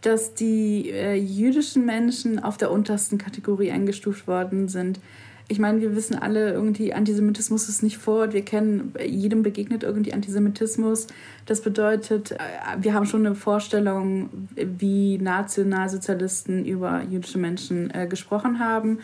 [0.00, 5.00] dass die äh, jüdischen Menschen auf der untersten Kategorie eingestuft worden sind
[5.48, 8.32] ich meine, wir wissen alle irgendwie, Antisemitismus ist nicht vor.
[8.32, 11.06] Wir kennen, jedem begegnet irgendwie Antisemitismus.
[11.44, 12.38] Das bedeutet, äh,
[12.78, 19.00] wir haben schon eine Vorstellung, wie Nationalsozialisten über jüdische Menschen äh, gesprochen haben.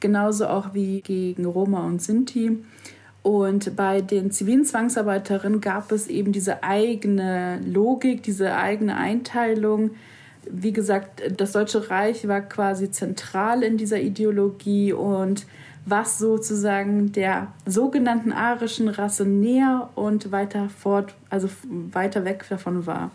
[0.00, 2.58] Genauso auch wie gegen Roma und Sinti.
[3.22, 9.92] Und bei den zivilen Zwangsarbeiterinnen gab es eben diese eigene Logik, diese eigene Einteilung.
[10.48, 15.46] Wie gesagt, das Deutsche Reich war quasi zentral in dieser Ideologie und
[15.86, 21.48] was sozusagen der sogenannten arischen Rasse näher und weiter fort, also
[21.92, 23.12] weiter weg davon war.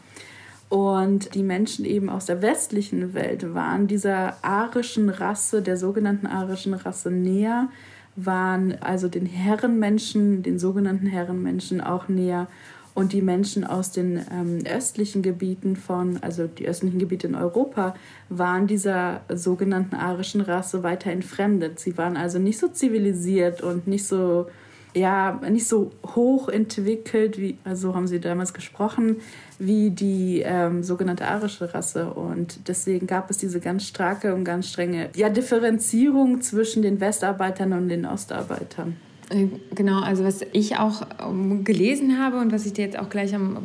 [0.69, 6.73] Und die Menschen eben aus der westlichen Welt waren dieser arischen Rasse, der sogenannten arischen
[6.73, 7.67] Rasse näher,
[8.15, 12.47] waren also den Herrenmenschen, den sogenannten Herrenmenschen auch näher
[12.93, 17.95] und die Menschen aus den ähm, östlichen Gebieten von, also die östlichen Gebiete in Europa,
[18.29, 21.79] waren dieser sogenannten arischen Rasse weiter entfremdet.
[21.79, 24.47] Sie waren also nicht so zivilisiert und nicht so,
[24.93, 29.17] ja, nicht so hoch entwickelt, wie, also haben sie damals gesprochen,
[29.57, 32.13] wie die ähm, sogenannte arische Rasse.
[32.13, 37.71] Und deswegen gab es diese ganz starke und ganz strenge ja, Differenzierung zwischen den Westarbeitern
[37.71, 38.97] und den Ostarbeitern.
[39.31, 43.09] Äh, genau, also was ich auch ähm, gelesen habe und was ich dir jetzt auch
[43.09, 43.57] gleich am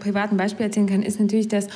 [0.00, 1.68] privaten Beispiel erzählen kann, ist natürlich, dass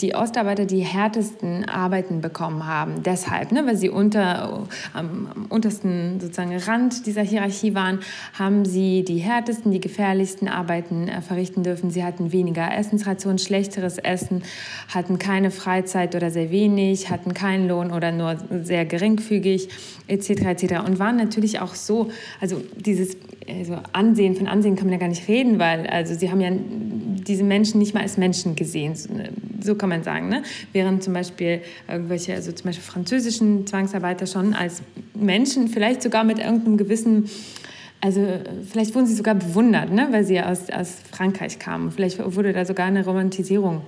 [0.00, 3.02] die Ostarbeiter die härtesten Arbeiten bekommen haben.
[3.02, 8.00] Deshalb, ne, weil sie unter, am, am untersten sozusagen Rand dieser Hierarchie waren,
[8.38, 11.90] haben sie die härtesten, die gefährlichsten Arbeiten äh, verrichten dürfen.
[11.90, 14.42] Sie hatten weniger Essensration, schlechteres Essen,
[14.94, 19.68] hatten keine Freizeit oder sehr wenig, hatten keinen Lohn oder nur sehr geringfügig,
[20.08, 20.30] etc.
[20.30, 20.62] etc.
[20.86, 23.16] Und waren natürlich auch so, also dieses
[23.48, 26.50] also Ansehen, von Ansehen kann man ja gar nicht reden, weil also sie haben ja
[26.50, 28.94] diese Menschen nicht mal als Menschen gesehen.
[29.60, 30.28] So kann man sagen.
[30.28, 30.42] Ne?
[30.72, 34.82] Während zum Beispiel irgendwelche, also zum Beispiel französischen Zwangsarbeiter schon als
[35.14, 37.30] Menschen, vielleicht sogar mit irgendeinem gewissen
[38.02, 38.20] also
[38.70, 41.90] vielleicht wurden sie sogar bewundert, ne, weil sie aus, aus Frankreich kamen.
[41.90, 43.80] Vielleicht wurde da sogar eine Romantisierung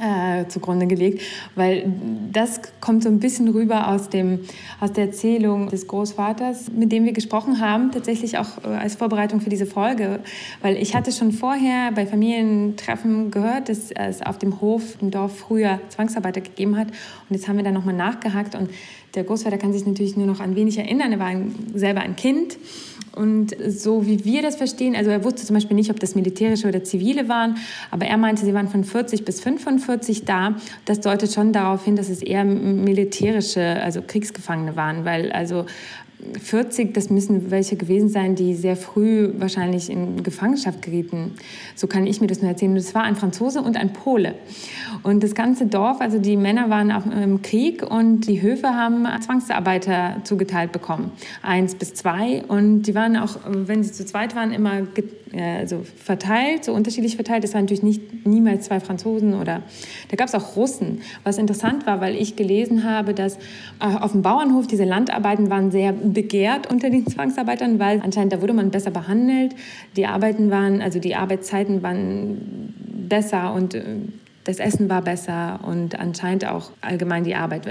[0.00, 1.22] äh, zugrunde gelegt,
[1.54, 1.92] weil
[2.32, 4.40] das kommt so ein bisschen rüber aus, dem,
[4.80, 9.40] aus der Erzählung des Großvaters, mit dem wir gesprochen haben, tatsächlich auch äh, als Vorbereitung
[9.40, 10.20] für diese Folge,
[10.62, 15.38] weil ich hatte schon vorher bei Familientreffen gehört, dass es auf dem Hof im Dorf
[15.38, 16.88] früher Zwangsarbeiter gegeben hat.
[16.88, 18.70] Und jetzt haben wir da nochmal nachgehakt und
[19.14, 21.32] der Großvater kann sich natürlich nur noch an wenig erinnern, er war
[21.74, 22.58] selber ein Kind
[23.14, 26.66] und so wie wir das verstehen, also er wusste zum Beispiel nicht, ob das militärische
[26.66, 27.56] oder zivile waren,
[27.90, 30.56] aber er meinte, sie waren von 40 bis 45 da.
[30.84, 35.66] Das deutet schon darauf hin, dass es eher militärische, also Kriegsgefangene waren, weil also
[36.40, 41.32] 40, das müssen welche gewesen sein, die sehr früh wahrscheinlich in Gefangenschaft gerieten.
[41.74, 42.74] So kann ich mir das nur erzählen.
[42.74, 44.34] Das war ein Franzose und ein Pole.
[45.02, 49.06] Und das ganze Dorf, also die Männer waren auch im Krieg und die Höfe haben
[49.20, 51.12] Zwangsarbeiter zugeteilt bekommen.
[51.42, 52.42] Eins bis zwei.
[52.48, 54.82] Und die waren auch, wenn sie zu zweit waren, immer
[55.40, 57.44] also verteilt, so unterschiedlich verteilt.
[57.44, 59.62] Es waren natürlich nicht niemals zwei Franzosen oder
[60.08, 61.00] da gab es auch Russen.
[61.24, 63.36] Was interessant war, weil ich gelesen habe, dass
[63.80, 68.40] äh, auf dem Bauernhof diese Landarbeiten waren sehr begehrt unter den Zwangsarbeitern, weil anscheinend da
[68.40, 69.54] wurde man besser behandelt.
[69.96, 72.72] Die Arbeiten waren, also die Arbeitszeiten waren
[73.08, 73.82] besser und äh,
[74.44, 77.66] das Essen war besser und anscheinend auch allgemein die Arbeit.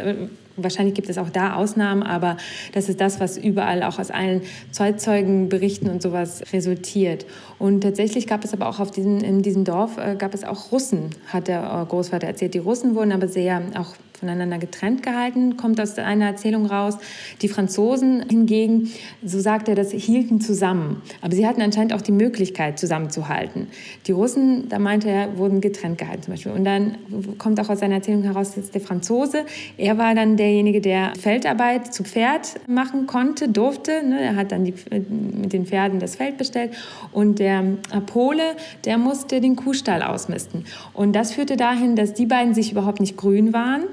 [0.56, 2.38] Wahrscheinlich gibt es auch da Ausnahmen, aber
[2.74, 7.26] das ist das, was überall auch aus allen Zeitzeugenberichten und sowas resultiert.
[7.60, 10.72] Und tatsächlich gab es aber auch auf diesem, in diesem Dorf äh, gab es auch
[10.72, 12.54] Russen, hat der äh, Großvater erzählt.
[12.54, 16.98] Die Russen wurden aber sehr auch voneinander getrennt gehalten, kommt aus einer Erzählung raus.
[17.42, 18.90] Die Franzosen hingegen,
[19.24, 21.02] so sagt er, das hielten zusammen.
[21.22, 23.68] Aber sie hatten anscheinend auch die Möglichkeit, zusammenzuhalten.
[24.08, 26.54] Die Russen, da meinte er, wurden getrennt gehalten zum Beispiel.
[26.54, 26.96] Und dann
[27.38, 29.46] kommt auch aus seiner Erzählung heraus, dass der Franzose,
[29.78, 34.04] er war dann derjenige, der Feldarbeit zu Pferd machen konnte, durfte.
[34.08, 34.22] Ne?
[34.22, 36.72] Er hat dann die, mit den Pferden das Feld bestellt.
[37.12, 37.64] Und der
[38.06, 38.56] Pole,
[38.86, 40.64] der musste den Kuhstall ausmisten.
[40.94, 43.84] Und das führte dahin, dass die beiden sich überhaupt nicht grün waren.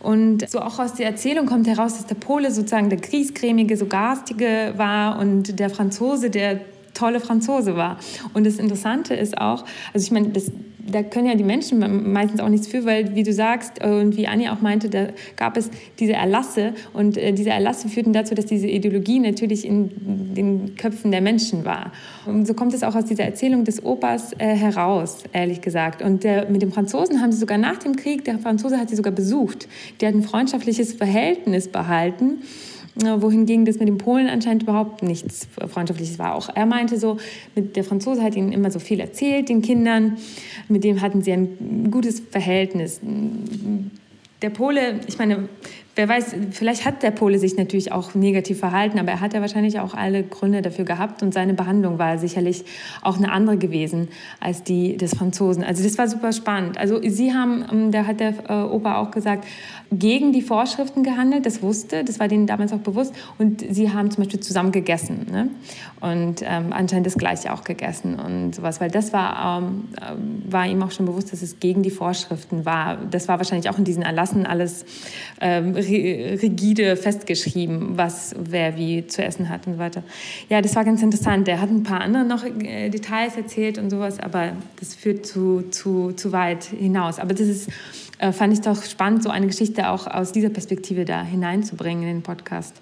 [0.00, 3.86] Und so auch aus der Erzählung kommt heraus, dass der Pole sozusagen der griesgrämige, so
[3.86, 6.60] garstige war und der Franzose der
[6.94, 7.98] tolle Franzose war.
[8.34, 10.50] Und das Interessante ist auch, also ich meine, das,
[10.90, 14.26] da können ja die Menschen meistens auch nichts für, weil, wie du sagst und wie
[14.26, 18.46] Anja auch meinte, da gab es diese Erlasse und äh, diese Erlasse führten dazu, dass
[18.46, 21.92] diese Ideologie natürlich in den Köpfen der Menschen war.
[22.26, 26.02] Und so kommt es auch aus dieser Erzählung des Opas äh, heraus, ehrlich gesagt.
[26.02, 29.12] Und mit dem Franzosen haben sie sogar nach dem Krieg, der Franzose hat sie sogar
[29.12, 29.68] besucht.
[30.00, 32.38] Der hat ein freundschaftliches Verhältnis behalten
[32.96, 36.34] wohingegen das mit den Polen anscheinend überhaupt nichts Freundschaftliches war.
[36.34, 37.18] Auch er meinte so,
[37.54, 40.16] mit der Franzose hat ihnen immer so viel erzählt, den Kindern,
[40.68, 43.00] mit dem hatten sie ein gutes Verhältnis.
[44.42, 45.48] Der Pole, ich meine,
[45.96, 49.40] wer weiß, vielleicht hat der Pole sich natürlich auch negativ verhalten, aber er hat ja
[49.40, 52.64] wahrscheinlich auch alle Gründe dafür gehabt und seine Behandlung war sicherlich
[53.02, 55.64] auch eine andere gewesen als die des Franzosen.
[55.64, 56.78] Also das war super spannend.
[56.78, 59.46] Also sie haben, ähm, da hat der äh, Opa auch gesagt,
[59.90, 64.10] gegen die Vorschriften gehandelt, das wusste, das war denen damals auch bewusst und sie haben
[64.10, 65.48] zum Beispiel zusammen gegessen ne?
[66.00, 70.66] und ähm, anscheinend das Gleiche auch gegessen und sowas, weil das war, ähm, äh, war
[70.66, 72.98] ihm auch schon bewusst, dass es gegen die Vorschriften war.
[73.10, 74.84] Das war wahrscheinlich auch in diesen Erlassen alles
[75.40, 80.02] ähm, rigide festgeschrieben, was wer wie zu essen hat und so weiter.
[80.48, 81.48] Ja, das war ganz interessant.
[81.48, 85.64] Er hat ein paar andere noch äh, Details erzählt und sowas, aber das führt zu,
[85.70, 87.18] zu, zu weit hinaus.
[87.18, 87.68] Aber das ist,
[88.18, 92.16] äh, fand ich doch spannend, so eine Geschichte auch aus dieser Perspektive da hineinzubringen in
[92.16, 92.80] den Podcast.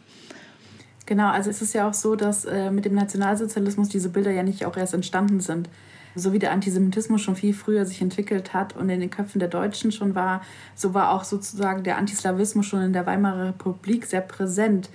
[1.06, 4.42] Genau, also es ist ja auch so, dass äh, mit dem Nationalsozialismus diese Bilder ja
[4.42, 5.68] nicht auch erst entstanden sind.
[6.14, 9.48] So wie der Antisemitismus schon viel früher sich entwickelt hat und in den Köpfen der
[9.48, 10.42] Deutschen schon war,
[10.74, 14.90] so war auch sozusagen der Antislawismus schon in der Weimarer Republik sehr präsent.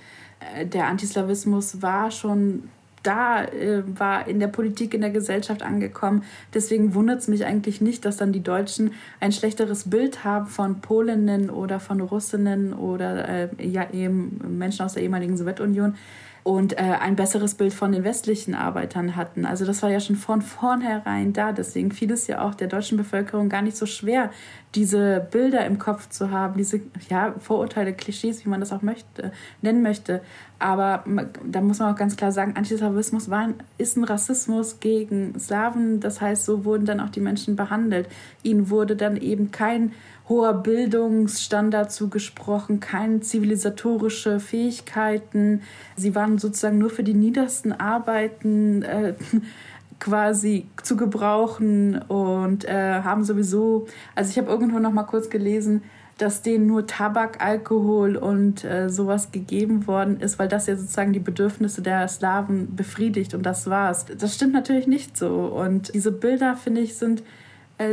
[0.54, 2.64] Äh, der Antislawismus war schon
[3.02, 6.24] da äh, war in der Politik, in der Gesellschaft angekommen.
[6.54, 10.80] Deswegen wundert es mich eigentlich nicht, dass dann die Deutschen ein schlechteres Bild haben von
[10.80, 13.48] Polinnen oder von Russinnen oder äh,
[13.92, 15.94] eben Menschen aus der ehemaligen Sowjetunion
[16.42, 19.44] und äh, ein besseres Bild von den westlichen Arbeitern hatten.
[19.44, 21.52] Also das war ja schon von vornherein da.
[21.52, 24.30] Deswegen fiel es ja auch der deutschen Bevölkerung gar nicht so schwer,
[24.74, 29.32] diese Bilder im Kopf zu haben, diese ja, Vorurteile, Klischees, wie man das auch möchte,
[29.60, 30.22] nennen möchte.
[30.58, 31.04] Aber
[31.44, 33.48] da muss man auch ganz klar sagen, Antislawismus war,
[33.78, 36.00] ist ein Rassismus gegen Slawen.
[36.00, 38.08] Das heißt, so wurden dann auch die Menschen behandelt.
[38.42, 39.92] Ihnen wurde dann eben kein
[40.30, 45.62] hoher Bildungsstandard zugesprochen, keine zivilisatorische Fähigkeiten.
[45.96, 49.14] Sie waren sozusagen nur für die niedersten Arbeiten äh,
[49.98, 55.82] quasi zu gebrauchen und äh, haben sowieso, also ich habe irgendwo noch mal kurz gelesen,
[56.16, 61.12] dass denen nur Tabak, Alkohol und äh, sowas gegeben worden ist, weil das ja sozusagen
[61.12, 64.06] die Bedürfnisse der Slawen befriedigt und das war's.
[64.18, 67.22] Das stimmt natürlich nicht so und diese Bilder, finde ich, sind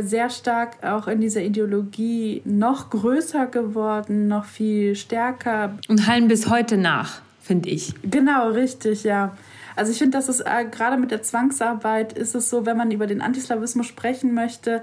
[0.00, 5.78] sehr stark auch in dieser Ideologie noch größer geworden, noch viel stärker.
[5.88, 7.94] Und hallen bis heute nach, finde ich.
[8.02, 9.36] Genau, richtig, ja.
[9.76, 12.90] Also ich finde, dass es äh, gerade mit der Zwangsarbeit ist es so, wenn man
[12.90, 14.82] über den Antislawismus sprechen möchte,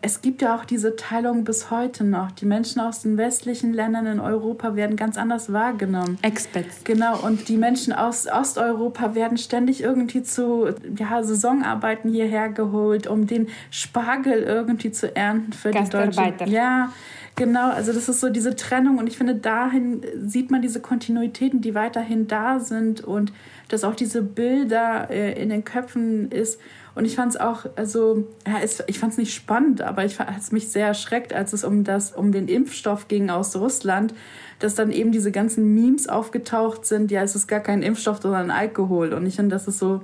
[0.00, 2.30] es gibt ja auch diese Teilung bis heute noch.
[2.30, 6.18] Die Menschen aus den westlichen Ländern in Europa werden ganz anders wahrgenommen.
[6.22, 6.84] Expats.
[6.84, 13.26] Genau, und die Menschen aus Osteuropa werden ständig irgendwie zu ja, Saisonarbeiten hierher geholt, um
[13.26, 16.46] den Spargel irgendwie zu ernten für die Deutschen.
[16.46, 16.92] Ja,
[17.34, 17.70] genau.
[17.70, 21.74] Also das ist so diese Trennung und ich finde, dahin sieht man diese Kontinuitäten, die
[21.74, 23.32] weiterhin da sind und
[23.66, 26.60] dass auch diese Bilder äh, in den Köpfen ist
[26.98, 30.16] und ich fand es auch, also, ja, es, ich fand es nicht spannend, aber ich
[30.16, 34.14] fand es mich sehr erschreckt, als es um, das, um den Impfstoff ging aus Russland,
[34.58, 38.50] dass dann eben diese ganzen Memes aufgetaucht sind, ja, es ist gar kein Impfstoff, sondern
[38.50, 39.12] Alkohol.
[39.12, 40.00] Und ich finde, das ist so,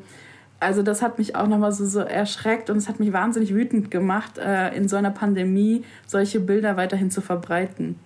[0.61, 3.91] also das hat mich auch nochmal so, so erschreckt und es hat mich wahnsinnig wütend
[3.91, 7.99] gemacht, äh, in so einer Pandemie solche Bilder weiterhin zu verbreiten.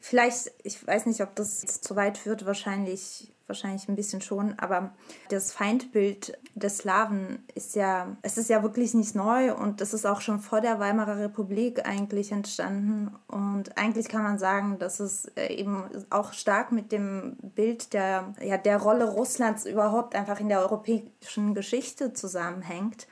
[0.00, 4.92] Vielleicht, ich weiß nicht, ob das zu weit führt, wahrscheinlich wahrscheinlich ein bisschen schon, aber
[5.28, 10.06] das Feindbild des Slawen ist ja, es ist ja wirklich nicht neu und das ist
[10.06, 15.26] auch schon vor der Weimarer Republik eigentlich entstanden und eigentlich kann man sagen, dass es
[15.36, 20.48] äh, eben auch stark mit dem Bild der, ja, der Rolle Russlands überhaupt einfach in
[20.48, 23.08] der europäischen Geschichte zusammenhängt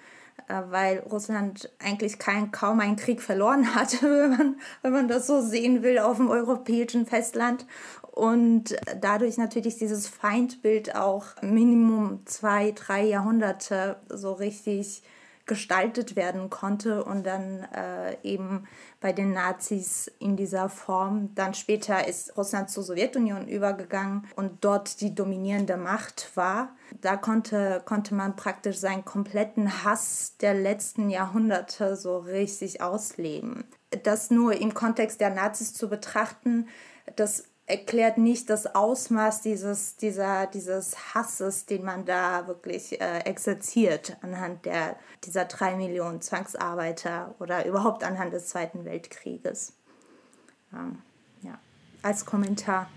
[0.48, 5.26] äh, weil Russland eigentlich kein, kaum einen Krieg verloren hatte, wenn man, wenn man das
[5.26, 7.66] so sehen will, auf dem europäischen Festland
[8.18, 15.04] und dadurch natürlich dieses Feindbild auch Minimum zwei, drei Jahrhunderte so richtig
[15.46, 18.66] gestaltet werden konnte und dann äh, eben
[19.00, 21.32] bei den Nazis in dieser Form.
[21.36, 26.70] Dann später ist Russland zur Sowjetunion übergegangen und dort die dominierende Macht war.
[27.00, 33.62] Da konnte, konnte man praktisch seinen kompletten Hass der letzten Jahrhunderte so richtig ausleben.
[34.02, 36.66] Das nur im Kontext der Nazis zu betrachten,
[37.16, 44.16] das erklärt nicht das Ausmaß dieses, dieser, dieses Hasses, den man da wirklich äh, exerziert
[44.22, 49.74] anhand der, dieser drei Millionen Zwangsarbeiter oder überhaupt anhand des Zweiten Weltkrieges.
[50.72, 50.98] Ähm,
[51.42, 51.58] ja,
[52.02, 52.88] als Kommentar.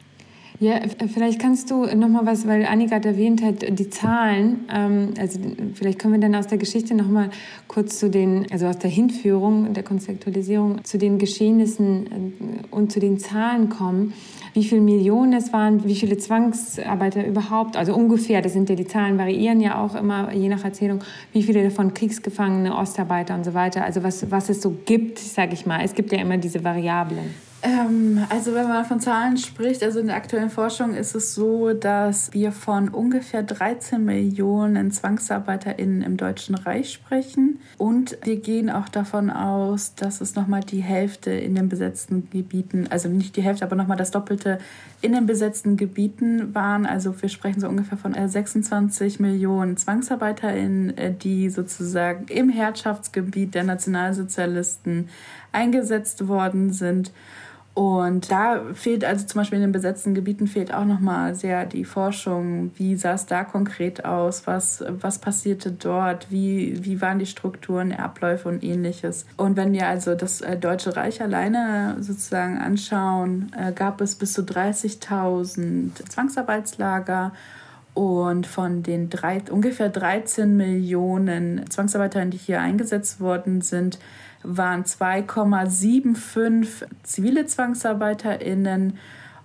[0.59, 0.79] Ja,
[1.11, 4.65] vielleicht kannst du noch mal was, weil Annika hat erwähnt hat, die Zahlen.
[4.71, 5.39] Ähm, also
[5.73, 7.31] vielleicht können wir dann aus der Geschichte noch mal
[7.67, 12.99] kurz zu den, also aus der Hinführung, der Konzeptualisierung zu den Geschehnissen äh, und zu
[12.99, 14.13] den Zahlen kommen
[14.53, 18.87] wie viele Millionen es waren, wie viele Zwangsarbeiter überhaupt, also ungefähr, das sind ja die
[18.87, 20.99] Zahlen, variieren ja auch immer je nach Erzählung,
[21.31, 25.53] wie viele davon Kriegsgefangene, Ostarbeiter und so weiter, also was, was es so gibt, sage
[25.53, 25.81] ich mal.
[25.83, 27.50] Es gibt ja immer diese Variablen.
[27.63, 31.73] Ähm, also wenn man von Zahlen spricht, also in der aktuellen Forschung ist es so,
[31.73, 37.59] dass wir von ungefähr 13 Millionen ZwangsarbeiterInnen im Deutschen Reich sprechen.
[37.77, 42.87] Und wir gehen auch davon aus, dass es nochmal die Hälfte in den besetzten Gebieten,
[42.89, 44.57] also nicht die Hälfte, aber nochmal das Doppelte
[45.01, 46.87] in den besetzten Gebieten waren.
[46.87, 53.53] Also wir sprechen so ungefähr von 26 äh, Millionen ZwangsarbeiterInnen, äh, die sozusagen im Herrschaftsgebiet
[53.53, 55.09] der Nationalsozialisten
[55.51, 57.11] eingesetzt worden sind.
[57.73, 61.85] Und da fehlt also zum Beispiel in den besetzten Gebieten fehlt auch nochmal sehr die
[61.85, 62.71] Forschung.
[62.75, 64.45] Wie sah es da konkret aus?
[64.45, 66.29] Was, was passierte dort?
[66.29, 69.25] Wie, wie waren die Strukturen, Abläufe und ähnliches?
[69.37, 74.33] Und wenn wir also das äh, Deutsche Reich alleine sozusagen anschauen, äh, gab es bis
[74.33, 77.31] zu 30.000 Zwangsarbeitslager.
[77.93, 83.99] Und von den drei, ungefähr 13 Millionen Zwangsarbeitern, die hier eingesetzt worden sind,
[84.43, 88.97] waren 2,75 zivile ZwangsarbeiterInnen.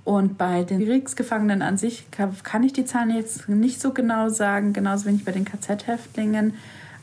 [0.05, 4.73] Und bei den Kriegsgefangenen an sich kann ich die Zahlen jetzt nicht so genau sagen,
[4.73, 6.55] genauso wenig bei den KZ-Häftlingen,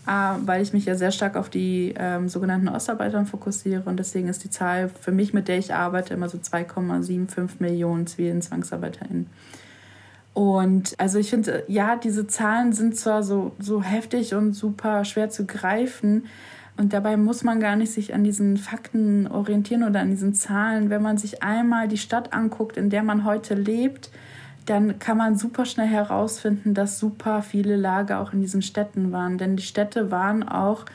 [0.08, 0.12] äh,
[0.46, 3.84] weil ich mich ja sehr stark auf die ähm, sogenannten Ostarbeiter fokussiere.
[3.86, 8.08] Und deswegen ist die Zahl für mich, mit der ich arbeite, immer so 2,75 Millionen
[8.08, 9.28] zivilen ZwangsarbeiterInnen.
[10.34, 15.30] Und also ich finde, ja, diese Zahlen sind zwar so, so heftig und super schwer
[15.30, 16.26] zu greifen,
[16.76, 20.90] und dabei muss man gar nicht sich an diesen Fakten orientieren oder an diesen Zahlen.
[20.90, 24.10] Wenn man sich einmal die Stadt anguckt, in der man heute lebt,
[24.66, 29.38] dann kann man super schnell herausfinden, dass super viele Lager auch in diesen Städten waren.
[29.38, 30.86] Denn die Städte waren auch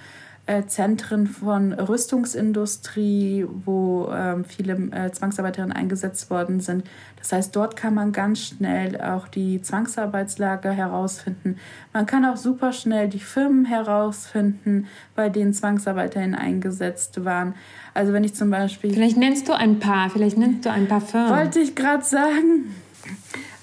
[0.49, 6.85] äh, Zentren von Rüstungsindustrie, wo ähm, viele äh, Zwangsarbeiterinnen eingesetzt worden sind.
[7.19, 11.59] Das heißt, dort kann man ganz schnell auch die Zwangsarbeitslager herausfinden.
[11.93, 17.55] Man kann auch super schnell die Firmen herausfinden, bei denen Zwangsarbeiterinnen eingesetzt waren.
[17.93, 18.95] Also wenn ich zum Beispiel...
[18.95, 21.31] Vielleicht nennst du ein paar, vielleicht nennst du ein paar Firmen.
[21.31, 22.75] Wollte ich gerade sagen.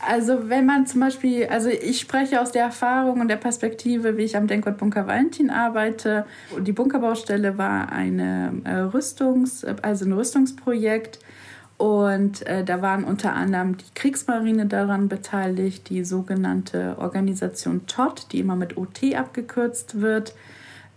[0.07, 4.23] Also wenn man zum Beispiel, also ich spreche aus der Erfahrung und der Perspektive, wie
[4.23, 6.25] ich am Denkort Bunker Valentin arbeite.
[6.59, 11.19] Die Bunkerbaustelle war eine äh, Rüstungs, also ein Rüstungsprojekt
[11.77, 18.39] und äh, da waren unter anderem die Kriegsmarine daran beteiligt, die sogenannte Organisation TOT, die
[18.39, 20.33] immer mit OT abgekürzt wird.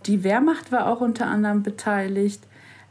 [0.05, 2.41] Die Wehrmacht war auch unter anderem beteiligt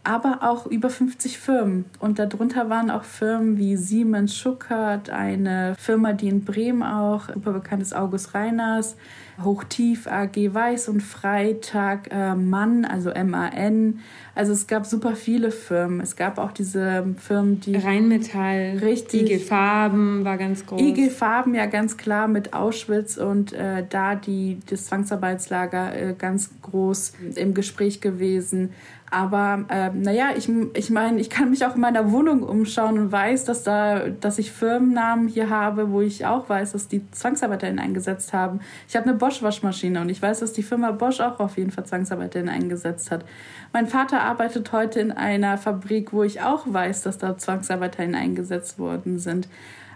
[0.04, 1.84] aber auch über 50 Firmen.
[1.98, 7.52] Und darunter waren auch Firmen wie Siemens Schuckert, eine Firma, die in Bremen auch super
[7.52, 8.96] bekannt ist, August Reiners,
[9.42, 14.00] Hochtief AG Weiß und Freitag äh, Mann, also MAN.
[14.34, 16.00] Also es gab super viele Firmen.
[16.00, 17.76] Es gab auch diese Firmen, die.
[17.76, 19.30] Rheinmetall, richtig.
[19.30, 20.80] IG Farben war ganz groß.
[20.80, 26.50] IG Farben, ja, ganz klar mit Auschwitz und äh, da die, das Zwangsarbeitslager äh, ganz
[26.62, 28.70] groß im Gespräch gewesen.
[29.10, 33.12] Aber äh, naja, ich, ich meine, ich kann mich auch in meiner Wohnung umschauen und
[33.12, 37.78] weiß, dass, da, dass ich Firmennamen hier habe, wo ich auch weiß, dass die ZwangsarbeiterInnen
[37.78, 38.60] eingesetzt haben.
[38.86, 41.86] Ich habe eine Bosch-Waschmaschine und ich weiß, dass die Firma Bosch auch auf jeden Fall
[41.86, 43.24] ZwangsarbeiterInnen eingesetzt hat.
[43.72, 48.78] Mein Vater arbeitet heute in einer Fabrik, wo ich auch weiß, dass da ZwangsarbeiterInnen eingesetzt
[48.78, 49.48] worden sind.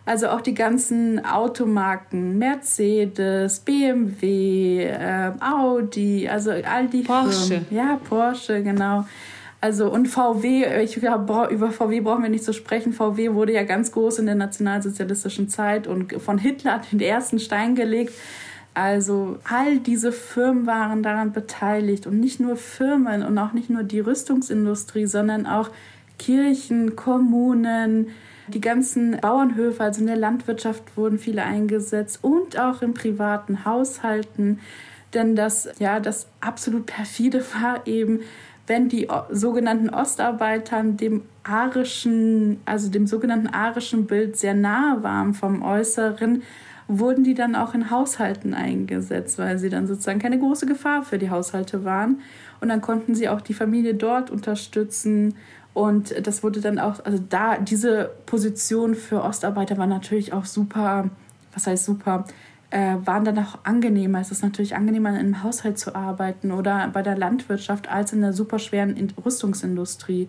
[0.04, 7.60] Also auch die ganzen Automarken, Mercedes, BMW, äh, Audi, also all die Porsche.
[7.60, 7.66] Firmen.
[7.70, 9.04] Ja, Porsche, genau.
[9.60, 12.92] Also und VW, ich glaube, über VW brauchen wir nicht zu sprechen.
[12.92, 17.76] VW wurde ja ganz groß in der nationalsozialistischen Zeit und von Hitler den ersten Stein
[17.76, 18.12] gelegt.
[18.74, 23.84] Also all diese Firmen waren daran beteiligt und nicht nur Firmen und auch nicht nur
[23.84, 25.70] die Rüstungsindustrie, sondern auch
[26.18, 28.08] Kirchen, Kommunen,
[28.48, 34.60] die ganzen Bauernhöfe, also in der Landwirtschaft wurden viele eingesetzt und auch in privaten Haushalten.
[35.14, 38.20] Denn das, ja, das absolut perfide war eben,
[38.66, 45.62] wenn die sogenannten Ostarbeitern dem arischen, also dem sogenannten arischen Bild sehr nahe waren vom
[45.62, 46.42] Äußeren,
[46.86, 51.18] wurden die dann auch in Haushalten eingesetzt, weil sie dann sozusagen keine große Gefahr für
[51.18, 52.20] die Haushalte waren.
[52.60, 55.34] Und dann konnten sie auch die Familie dort unterstützen
[55.74, 61.08] und das wurde dann auch, also da, diese Position für Ostarbeiter war natürlich auch super,
[61.54, 62.26] was heißt super,
[62.70, 64.20] äh, waren dann auch angenehmer.
[64.20, 68.32] Es ist natürlich angenehmer, im Haushalt zu arbeiten oder bei der Landwirtschaft als in der
[68.32, 70.28] superschweren Rüstungsindustrie.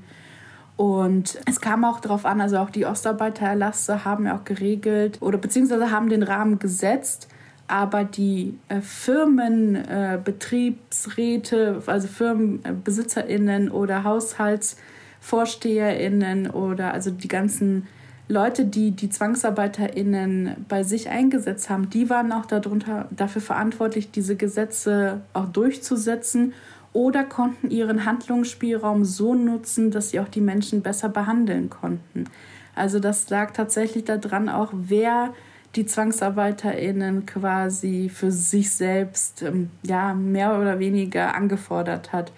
[0.76, 5.38] Und es kam auch darauf an, also auch die Ostarbeitererlasse haben ja auch geregelt oder
[5.38, 7.28] beziehungsweise haben den Rahmen gesetzt,
[7.68, 14.78] aber die äh, Firmen, äh, Betriebsräte, also Firmenbesitzerinnen oder Haushalts
[15.24, 17.88] VorsteherInnen oder also die ganzen
[18.28, 24.36] Leute, die die ZwangsarbeiterInnen bei sich eingesetzt haben, die waren auch darunter, dafür verantwortlich, diese
[24.36, 26.54] Gesetze auch durchzusetzen
[26.92, 32.26] oder konnten ihren Handlungsspielraum so nutzen, dass sie auch die Menschen besser behandeln konnten.
[32.76, 35.34] Also das lag tatsächlich daran auch, wer
[35.76, 42.32] die ZwangsarbeiterInnen quasi für sich selbst ähm, ja mehr oder weniger angefordert hat.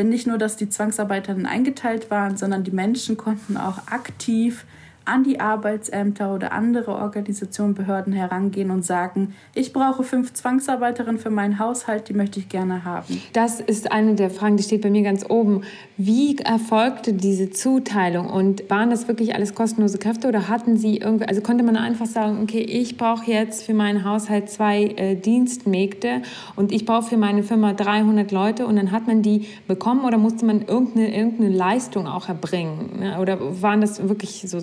[0.00, 4.64] Denn nicht nur, dass die Zwangsarbeiterinnen eingeteilt waren, sondern die Menschen konnten auch aktiv
[5.04, 11.30] an die Arbeitsämter oder andere Organisationen, Behörden herangehen und sagen, ich brauche fünf Zwangsarbeiterinnen für
[11.30, 13.20] meinen Haushalt, die möchte ich gerne haben?
[13.32, 15.62] Das ist eine der Fragen, die steht bei mir ganz oben.
[15.96, 21.26] Wie erfolgte diese Zuteilung und waren das wirklich alles kostenlose Kräfte oder hatten Sie irgendwie,
[21.26, 26.22] also konnte man einfach sagen, okay, ich brauche jetzt für meinen Haushalt zwei äh, Dienstmägde
[26.56, 30.18] und ich brauche für meine Firma 300 Leute und dann hat man die bekommen oder
[30.18, 33.00] musste man irgendeine, irgendeine Leistung auch erbringen?
[33.00, 33.18] Ne?
[33.20, 34.60] Oder waren das wirklich so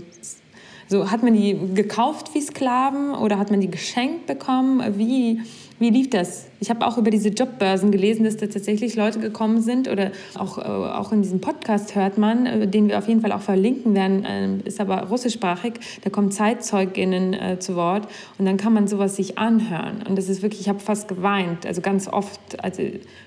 [0.89, 4.97] so, hat man die gekauft wie Sklaven oder hat man die geschenkt bekommen?
[4.97, 5.41] Wie,
[5.79, 6.47] wie lief das?
[6.61, 10.57] Ich habe auch über diese Jobbörsen gelesen, dass da tatsächlich Leute gekommen sind oder auch,
[10.57, 13.95] äh, auch in diesem Podcast hört man, äh, den wir auf jeden Fall auch verlinken
[13.95, 15.73] werden, äh, ist aber russischsprachig,
[16.03, 18.07] da kommen ZeitzeugInnen zu Wort
[18.37, 20.03] und dann kann man sowas sich anhören.
[20.07, 22.81] Und das ist wirklich, ich habe fast geweint, also ganz oft, also,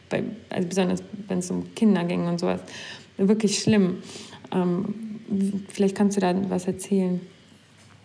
[0.09, 2.61] bei, also besonders wenn es um Kinder ging und sowas.
[3.19, 3.99] Wirklich schlimm.
[4.51, 4.95] Ähm,
[5.69, 7.21] vielleicht kannst du da was erzählen.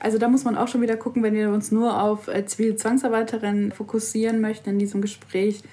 [0.06, 2.76] Also da muss man auch schon wieder gucken, wenn wir uns nur auf äh, zivile
[2.76, 5.64] Zwangsarbeiterinnen fokussieren möchten in diesem Gespräch,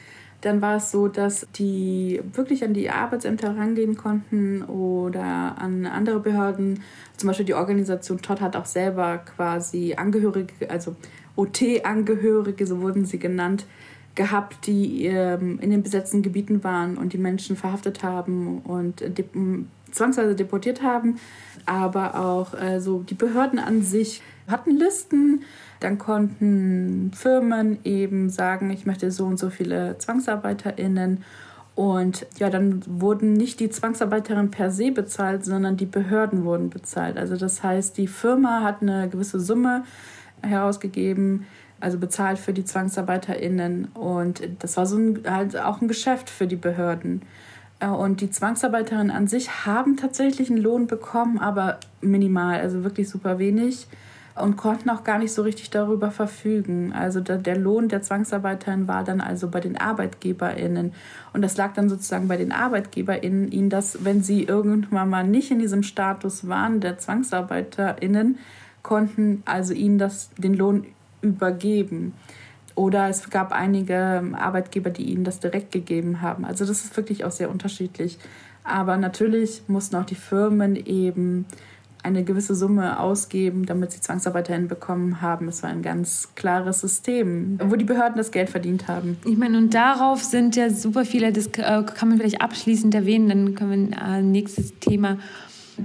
[0.41, 5.23] dann war es so, dass die wirklich an die Arbeitsämter rangehen konnten oder
[5.59, 6.81] an andere Behörden.
[7.19, 10.97] Zum Beispiel die Organisation Todd hat auch selber quasi Angehörige, also
[11.37, 13.67] OT-Angehörige, so wurden sie genannt,
[14.15, 19.27] gehabt, die ähm, in den besetzten Gebieten waren und die Menschen verhaftet haben und de
[19.93, 21.19] zwangsweise deportiert haben
[21.67, 25.43] aber auch äh, so die Behörden an sich hatten Listen.
[25.81, 31.25] Dann konnten Firmen eben sagen, ich möchte so und so viele ZwangsarbeiterInnen.
[31.75, 37.17] Und ja, dann wurden nicht die Zwangsarbeiterinnen per se bezahlt, sondern die Behörden wurden bezahlt.
[37.17, 39.85] Also das heißt, die Firma hat eine gewisse Summe
[40.43, 41.47] herausgegeben,
[41.81, 43.87] also bezahlt für die ZwangsarbeiterInnen.
[43.95, 47.23] Und das war so ein, halt auch ein Geschäft für die Behörden.
[47.83, 53.09] Äh, und die Zwangsarbeiterinnen an sich haben tatsächlich einen Lohn bekommen, aber minimal, also wirklich
[53.09, 53.87] super wenig
[54.35, 56.95] und konnten auch gar nicht so richtig darüber verfügen.
[56.95, 60.95] Also der Lohn der Zwangsarbeiterinnen war dann also bei den ArbeitgeberInnen.
[61.35, 65.51] Und das lag dann sozusagen bei den ArbeitgeberInnen, ihnen das, wenn sie irgendwann mal nicht
[65.51, 68.39] in diesem Status waren, der ZwangsarbeiterInnen,
[68.83, 70.87] konnten also ihnen das, den Lohn
[71.21, 72.15] übergeben.
[72.75, 76.45] Oder es gab einige ähm, Arbeitgeber, die ihnen das direkt gegeben haben.
[76.45, 78.19] Also das ist wirklich auch sehr unterschiedlich.
[78.65, 81.47] Aber natürlich mussten auch die Firmen eben
[82.03, 85.49] eine gewisse Summe ausgeben, damit sie Zwangsarbeiterinnen bekommen haben.
[85.49, 89.19] Es war ein ganz klares System, wo die Behörden das Geld verdient haben.
[89.25, 93.29] Ich meine, und darauf sind ja super viele, das äh, kann man vielleicht abschließend erwähnen,
[93.29, 95.19] dann können wir ein äh, nächstes Thema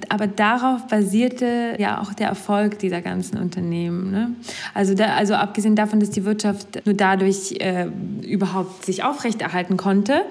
[0.10, 4.12] aber darauf basierte ja auch der Erfolg dieser ganzen Unternehmen.
[4.12, 4.32] Ne?
[4.74, 7.88] Also, da, also abgesehen davon, dass die Wirtschaft nur dadurch äh,
[8.22, 10.22] überhaupt sich aufrechterhalten konnte,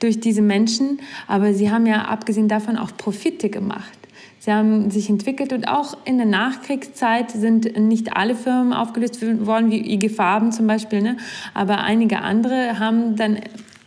[0.00, 3.98] durch diese Menschen, aber sie haben ja abgesehen davon auch Profite gemacht.
[4.44, 9.70] Sie haben sich entwickelt und auch in der Nachkriegszeit sind nicht alle Firmen aufgelöst worden,
[9.70, 11.16] wie IG Farben zum Beispiel, ne?
[11.54, 13.38] aber einige andere haben dann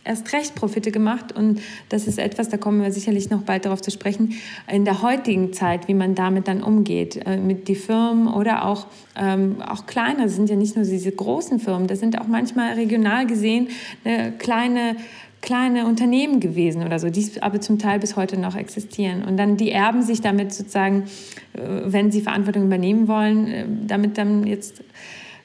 [0.04, 1.32] erst recht Profite gemacht.
[1.32, 4.34] Und das ist etwas, da kommen wir sicherlich noch bald darauf zu sprechen,
[4.70, 7.20] in der heutigen Zeit, wie man damit dann umgeht.
[7.26, 8.86] Äh, mit die Firmen oder auch,
[9.16, 12.74] ähm, auch kleiner, das sind ja nicht nur diese großen Firmen, das sind auch manchmal
[12.74, 13.68] regional gesehen
[14.04, 14.96] eine kleine
[15.40, 19.22] kleine Unternehmen gewesen oder so, die aber zum Teil bis heute noch existieren.
[19.22, 21.04] Und dann die Erben sich damit sozusagen,
[21.52, 24.82] äh, wenn sie Verantwortung übernehmen wollen, äh, damit dann jetzt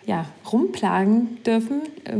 [0.05, 2.17] ja, rumplagen dürfen, äh,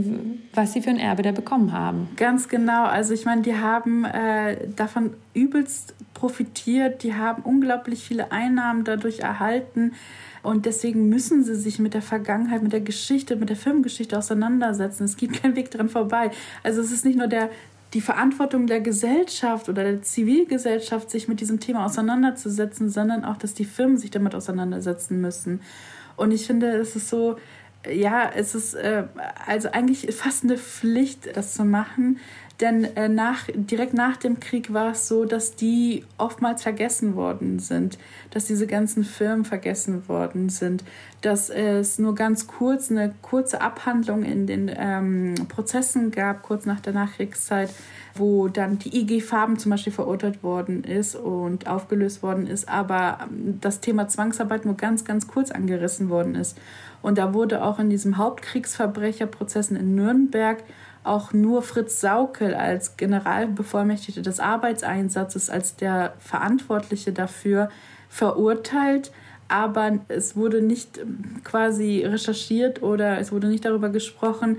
[0.54, 2.10] was sie für ein Erbe da bekommen haben.
[2.16, 2.86] Ganz genau.
[2.86, 9.20] Also ich meine, die haben äh, davon übelst profitiert, die haben unglaublich viele Einnahmen dadurch
[9.20, 9.94] erhalten.
[10.42, 15.04] Und deswegen müssen sie sich mit der Vergangenheit, mit der Geschichte, mit der Filmgeschichte auseinandersetzen.
[15.04, 16.32] Es gibt keinen Weg dran vorbei.
[16.64, 17.50] Also es ist nicht nur der,
[17.94, 23.54] die Verantwortung der Gesellschaft oder der Zivilgesellschaft, sich mit diesem Thema auseinanderzusetzen, sondern auch, dass
[23.54, 25.62] die Firmen sich damit auseinandersetzen müssen.
[26.16, 27.38] Und ich finde, es ist so,
[27.92, 29.04] ja, es ist äh,
[29.46, 32.20] also eigentlich fast eine Pflicht, das zu machen.
[32.62, 37.58] Denn äh, nach, direkt nach dem Krieg war es so, dass die oftmals vergessen worden
[37.58, 37.98] sind,
[38.30, 40.84] dass diese ganzen Firmen vergessen worden sind,
[41.22, 46.80] dass es nur ganz kurz eine kurze Abhandlung in den ähm, Prozessen gab, kurz nach
[46.80, 47.70] der Nachkriegszeit,
[48.14, 53.18] wo dann die IG Farben zum Beispiel verurteilt worden ist und aufgelöst worden ist, aber
[53.24, 56.58] ähm, das Thema Zwangsarbeit nur ganz, ganz kurz angerissen worden ist.
[57.04, 60.64] Und da wurde auch in diesem Hauptkriegsverbrecherprozessen in Nürnberg
[61.04, 67.70] auch nur Fritz Saukel als Generalbevollmächtigter des Arbeitseinsatzes, als der Verantwortliche dafür
[68.10, 69.12] verurteilt.
[69.50, 74.58] Aber es wurde nicht ähm, quasi recherchiert oder es wurde nicht darüber gesprochen,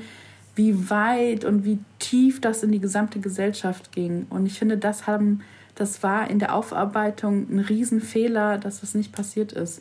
[0.55, 4.27] wie weit und wie tief das in die gesamte Gesellschaft ging.
[4.29, 5.41] Und ich finde, das, haben,
[5.75, 9.81] das war in der Aufarbeitung ein Riesenfehler, dass das nicht passiert ist.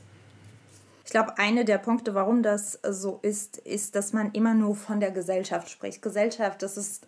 [1.05, 4.99] Ich glaube, einer der Punkte, warum das so ist, ist, dass man immer nur von
[4.99, 6.01] der Gesellschaft spricht.
[6.01, 7.07] Gesellschaft, das ist,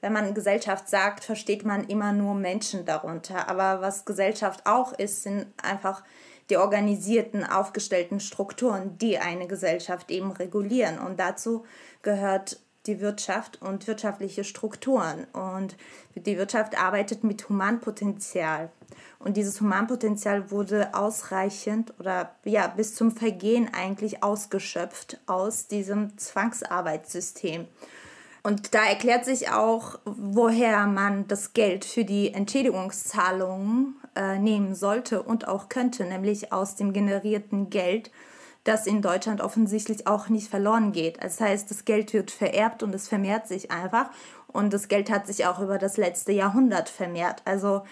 [0.00, 3.48] wenn man Gesellschaft sagt, versteht man immer nur Menschen darunter.
[3.48, 6.02] Aber was Gesellschaft auch ist, sind einfach
[6.50, 10.98] die organisierten, aufgestellten Strukturen, die eine Gesellschaft eben regulieren.
[10.98, 11.64] Und dazu
[12.02, 15.24] gehört die Wirtschaft und wirtschaftliche Strukturen.
[15.32, 15.76] Und
[16.14, 18.70] die Wirtschaft arbeitet mit Humanpotenzial.
[19.22, 27.66] Und dieses Humanpotenzial wurde ausreichend oder ja, bis zum Vergehen eigentlich ausgeschöpft aus diesem Zwangsarbeitssystem.
[28.42, 35.22] Und da erklärt sich auch, woher man das Geld für die Entschädigungszahlungen äh, nehmen sollte
[35.22, 38.10] und auch könnte, nämlich aus dem generierten Geld,
[38.64, 41.22] das in Deutschland offensichtlich auch nicht verloren geht.
[41.22, 44.10] Das heißt, das Geld wird vererbt und es vermehrt sich einfach.
[44.48, 47.42] Und das Geld hat sich auch über das letzte Jahrhundert vermehrt.
[47.44, 47.82] Also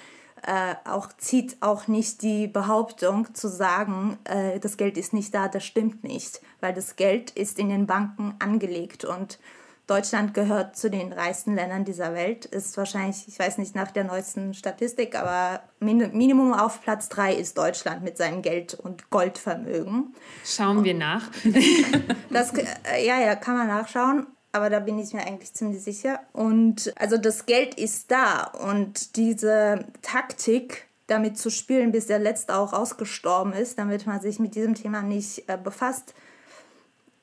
[0.47, 5.49] äh, auch zieht auch nicht die Behauptung zu sagen, äh, das Geld ist nicht da,
[5.49, 9.39] das stimmt nicht, weil das Geld ist in den Banken angelegt und
[9.87, 14.05] Deutschland gehört zu den reichsten Ländern dieser Welt, ist wahrscheinlich, ich weiß nicht nach der
[14.05, 20.15] neuesten Statistik, aber Minimum auf Platz 3 ist Deutschland mit seinem Geld- und Goldvermögen.
[20.45, 21.29] Schauen wir nach.
[22.31, 26.21] das, äh, ja, ja, kann man nachschauen aber da bin ich mir eigentlich ziemlich sicher.
[26.33, 32.57] Und also das Geld ist da und diese Taktik, damit zu spielen, bis der Letzte
[32.57, 36.15] auch ausgestorben ist, damit man sich mit diesem Thema nicht äh, befasst,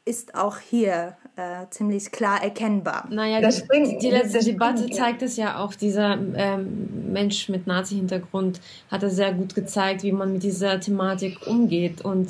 [0.04, 3.08] ist auch hier äh, ziemlich klar erkennbar.
[3.10, 5.74] Naja, das die, die letzte Debatte zeigt es ja auch.
[5.76, 11.46] Dieser ähm, Mensch mit Nazi-Hintergrund hat es sehr gut gezeigt, wie man mit dieser Thematik
[11.46, 12.02] umgeht.
[12.02, 12.30] Und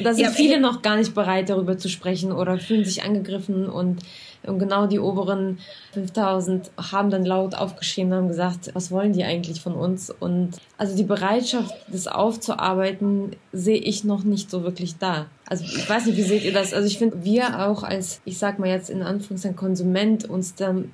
[0.00, 3.66] da sind ja, viele noch gar nicht bereit, darüber zu sprechen oder fühlen sich angegriffen
[3.68, 4.02] und,
[4.44, 5.58] und genau die oberen
[5.92, 10.10] 5000 haben dann laut aufgeschrien und haben gesagt, was wollen die eigentlich von uns?
[10.10, 15.26] Und also die Bereitschaft, das aufzuarbeiten, sehe ich noch nicht so wirklich da.
[15.46, 16.72] Also ich weiß nicht, wie seht ihr das?
[16.72, 20.90] Also ich finde, wir auch als, ich sag mal jetzt in Anführungszeichen Konsument, uns dann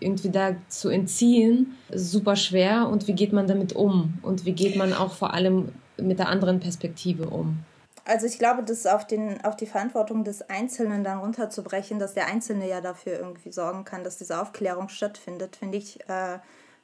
[0.00, 2.88] irgendwie da zu entziehen, super schwer.
[2.88, 4.18] Und wie geht man damit um?
[4.22, 7.60] Und wie geht man auch vor allem mit der anderen Perspektive um?
[8.08, 12.26] Also ich glaube, das auf, den, auf die Verantwortung des Einzelnen dann runterzubrechen, dass der
[12.26, 16.38] Einzelne ja dafür irgendwie sorgen kann, dass diese Aufklärung stattfindet, finde ich, äh,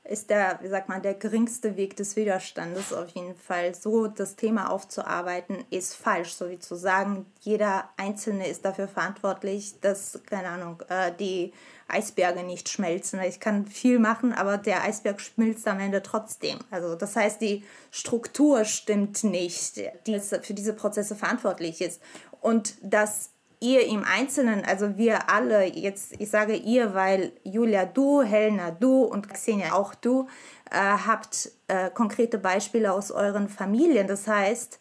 [0.07, 3.75] ist der, wie sagt man, der geringste Weg des Widerstandes auf jeden Fall.
[3.75, 6.35] So das Thema aufzuarbeiten, ist falsch.
[6.35, 11.55] So wie zu sagen, jeder Einzelne ist dafür verantwortlich, dass, keine Ahnung, äh, die
[11.89, 13.21] Eisberge nicht schmelzen.
[13.21, 16.59] Ich kann viel machen, aber der Eisberg schmilzt am Ende trotzdem.
[16.71, 22.01] Also das heißt, die Struktur stimmt nicht, die für diese Prozesse verantwortlich ist.
[22.41, 23.31] Und dass
[23.61, 29.05] ihr im Einzelnen, also wir alle, jetzt ich sage ihr, weil Julia du, Helena du
[29.05, 30.29] und Xenia auch du,
[30.71, 34.07] äh, habt äh, konkrete Beispiele aus euren Familien.
[34.07, 34.81] Das heißt,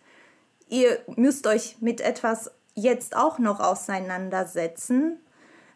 [0.67, 5.19] ihr müsst euch mit etwas jetzt auch noch auseinandersetzen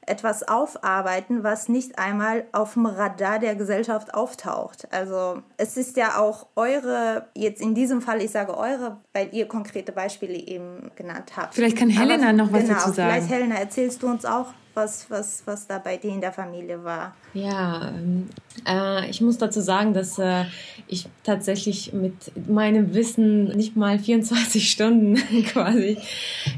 [0.07, 4.87] etwas aufarbeiten, was nicht einmal auf dem Radar der Gesellschaft auftaucht.
[4.91, 9.47] Also es ist ja auch eure, jetzt in diesem Fall, ich sage eure, weil ihr
[9.47, 11.53] konkrete Beispiele eben genannt habt.
[11.53, 13.11] Vielleicht kann Helena Aber, noch was genau, dazu sagen.
[13.11, 14.47] Vielleicht Helena, erzählst du uns auch
[14.77, 17.15] was, was, was da bei dir in der Familie war.
[17.33, 18.29] Ja, ähm,
[18.65, 20.45] äh, ich muss dazu sagen, dass äh,
[20.87, 25.15] ich tatsächlich mit meinem Wissen nicht mal 24 Stunden
[25.45, 25.97] quasi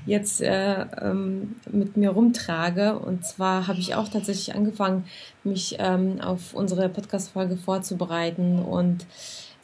[0.05, 2.99] jetzt äh, ähm, mit mir rumtrage.
[2.99, 5.05] Und zwar habe ich auch tatsächlich angefangen,
[5.45, 9.07] mich ähm, auf unsere Podcast-Folge vorzubereiten und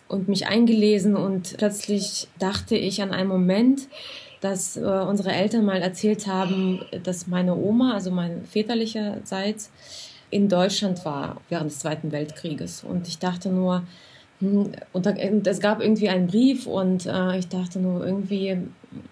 [0.07, 3.87] und mich eingelesen und plötzlich dachte ich an einen Moment,
[4.45, 9.71] dass äh, unsere Eltern mal erzählt haben, dass meine Oma, also mein väterlicherseits,
[10.29, 12.83] in Deutschland war während des Zweiten Weltkrieges.
[12.83, 13.83] Und ich dachte nur,
[14.39, 18.57] hm, und, da, und, es gab irgendwie einen Brief und äh, ich dachte nur irgendwie,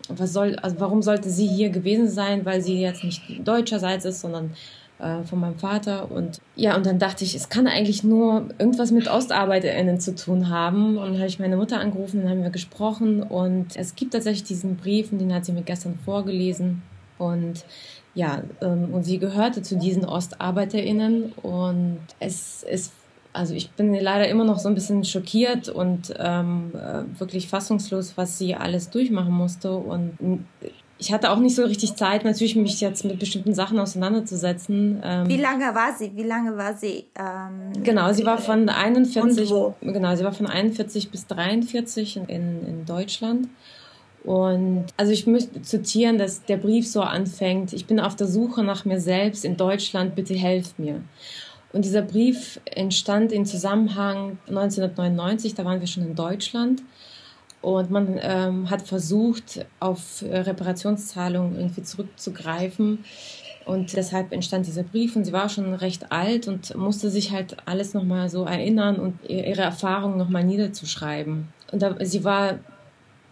[0.07, 4.21] was soll, also warum sollte sie hier gewesen sein, weil sie jetzt nicht deutscherseits ist,
[4.21, 4.51] sondern
[4.99, 6.11] äh, von meinem Vater.
[6.11, 10.49] Und ja, und dann dachte ich, es kann eigentlich nur irgendwas mit OstarbeiterInnen zu tun
[10.49, 10.97] haben.
[10.97, 13.23] Und dann habe ich meine Mutter angerufen, dann haben wir gesprochen.
[13.23, 16.81] Und es gibt tatsächlich diesen Brief, und den hat sie mir gestern vorgelesen.
[17.17, 17.65] Und
[18.15, 21.33] ja, ähm, und sie gehörte zu diesen OstarbeiterInnen.
[21.41, 22.93] Und es ist
[23.33, 28.13] also ich bin leider immer noch so ein bisschen schockiert und ähm, äh, wirklich fassungslos,
[28.15, 29.73] was sie alles durchmachen musste.
[29.73, 30.45] Und
[31.03, 35.01] ich hatte auch nicht so richtig Zeit, natürlich mich jetzt mit bestimmten Sachen auseinanderzusetzen.
[35.03, 36.15] Ähm, Wie lange war sie?
[36.15, 37.05] Wie lange war sie?
[37.19, 39.51] Ähm, genau, sie war von 41,
[39.81, 43.49] genau, sie war von 41 bis 43 in, in Deutschland.
[44.23, 48.63] Und also ich möchte zitieren, dass der Brief so anfängt, ich bin auf der Suche
[48.63, 51.01] nach mir selbst in Deutschland, bitte helft mir.
[51.73, 56.81] Und dieser Brief entstand in Zusammenhang 1999, da waren wir schon in Deutschland.
[57.63, 63.05] Und man ähm, hat versucht, auf äh, Reparationszahlungen irgendwie zurückzugreifen.
[63.65, 67.55] Und deshalb entstand dieser Brief und sie war schon recht alt und musste sich halt
[67.65, 71.47] alles nochmal so erinnern und ihre Erfahrungen nochmal niederzuschreiben.
[71.71, 72.59] Und da, sie war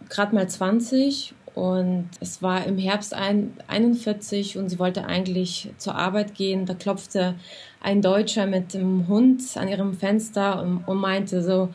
[0.08, 5.94] gerade mal 20 und es war im Herbst ein, 41 und sie wollte eigentlich zur
[5.94, 6.64] Arbeit gehen.
[6.64, 7.34] Da klopfte
[7.82, 11.68] ein Deutscher mit dem Hund an ihrem Fenster und, und meinte so,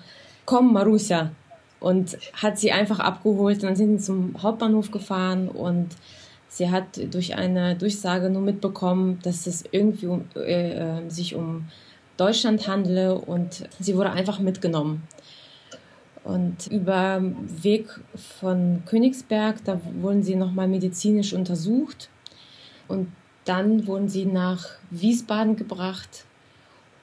[0.45, 1.29] komm Marussia.
[1.79, 5.89] Und hat sie einfach abgeholt dann sind sie zum Hauptbahnhof gefahren und
[6.47, 11.67] sie hat durch eine Durchsage nur mitbekommen, dass es irgendwie äh, äh sich um
[12.17, 15.03] Deutschland handle und sie wurde einfach mitgenommen.
[16.27, 17.21] Und über
[17.61, 17.87] Weg
[18.39, 22.09] von Königsberg, da wurden sie nochmal medizinisch untersucht.
[22.89, 23.13] Und
[23.45, 26.25] dann wurden sie nach Wiesbaden gebracht.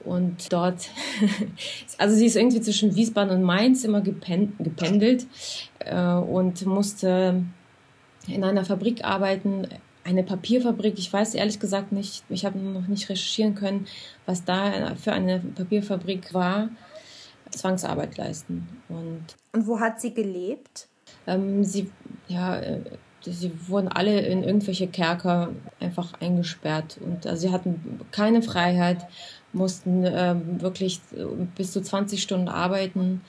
[0.05, 0.89] Und dort,
[1.97, 5.25] also sie ist irgendwie zwischen Wiesbaden und Mainz immer gependelt
[5.79, 7.43] äh, und musste
[8.27, 9.67] in einer Fabrik arbeiten,
[10.03, 10.99] eine Papierfabrik.
[10.99, 13.87] Ich weiß ehrlich gesagt nicht, ich habe noch nicht recherchieren können,
[14.25, 16.69] was da für eine Papierfabrik war.
[17.49, 18.67] Zwangsarbeit leisten.
[18.89, 20.87] Und, und wo hat sie gelebt?
[21.27, 21.89] Ähm, sie,
[22.27, 22.81] ja, äh,
[23.21, 25.49] sie wurden alle in irgendwelche Kerker
[25.79, 29.05] einfach eingesperrt und also sie hatten keine Freiheit,
[29.55, 31.01] mussten ähm, wirklich
[31.55, 33.21] bis zu 20 Stunden arbeiten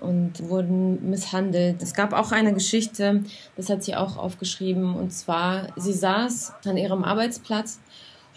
[0.00, 1.82] und wurden misshandelt.
[1.82, 3.22] Es gab auch eine Geschichte,
[3.56, 7.80] das hat sie auch aufgeschrieben, und zwar, sie saß an ihrem Arbeitsplatz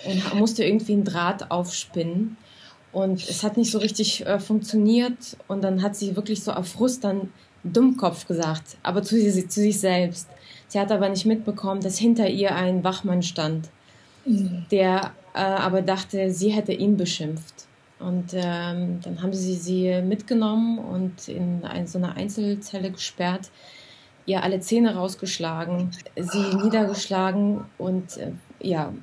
[0.06, 2.38] und musste irgendwie einen Draht aufspinnen
[2.92, 5.38] und es hat nicht so richtig äh, funktioniert.
[5.48, 7.32] Und dann hat sie wirklich so auf Frust dann
[7.64, 10.28] Dummkopf gesagt, aber zu, zu sich selbst.
[10.68, 13.70] Sie hat aber nicht mitbekommen, dass hinter ihr ein Wachmann stand,
[14.26, 14.66] mhm.
[14.72, 17.68] der äh, aber dachte, sie hätte ihn beschimpft.
[18.00, 23.50] Und ähm, dann haben sie sie mitgenommen und in ein, so eine Einzelzelle gesperrt,
[24.26, 28.32] ihr alle Zähne rausgeschlagen, sie niedergeschlagen und äh,
[28.62, 28.94] ja,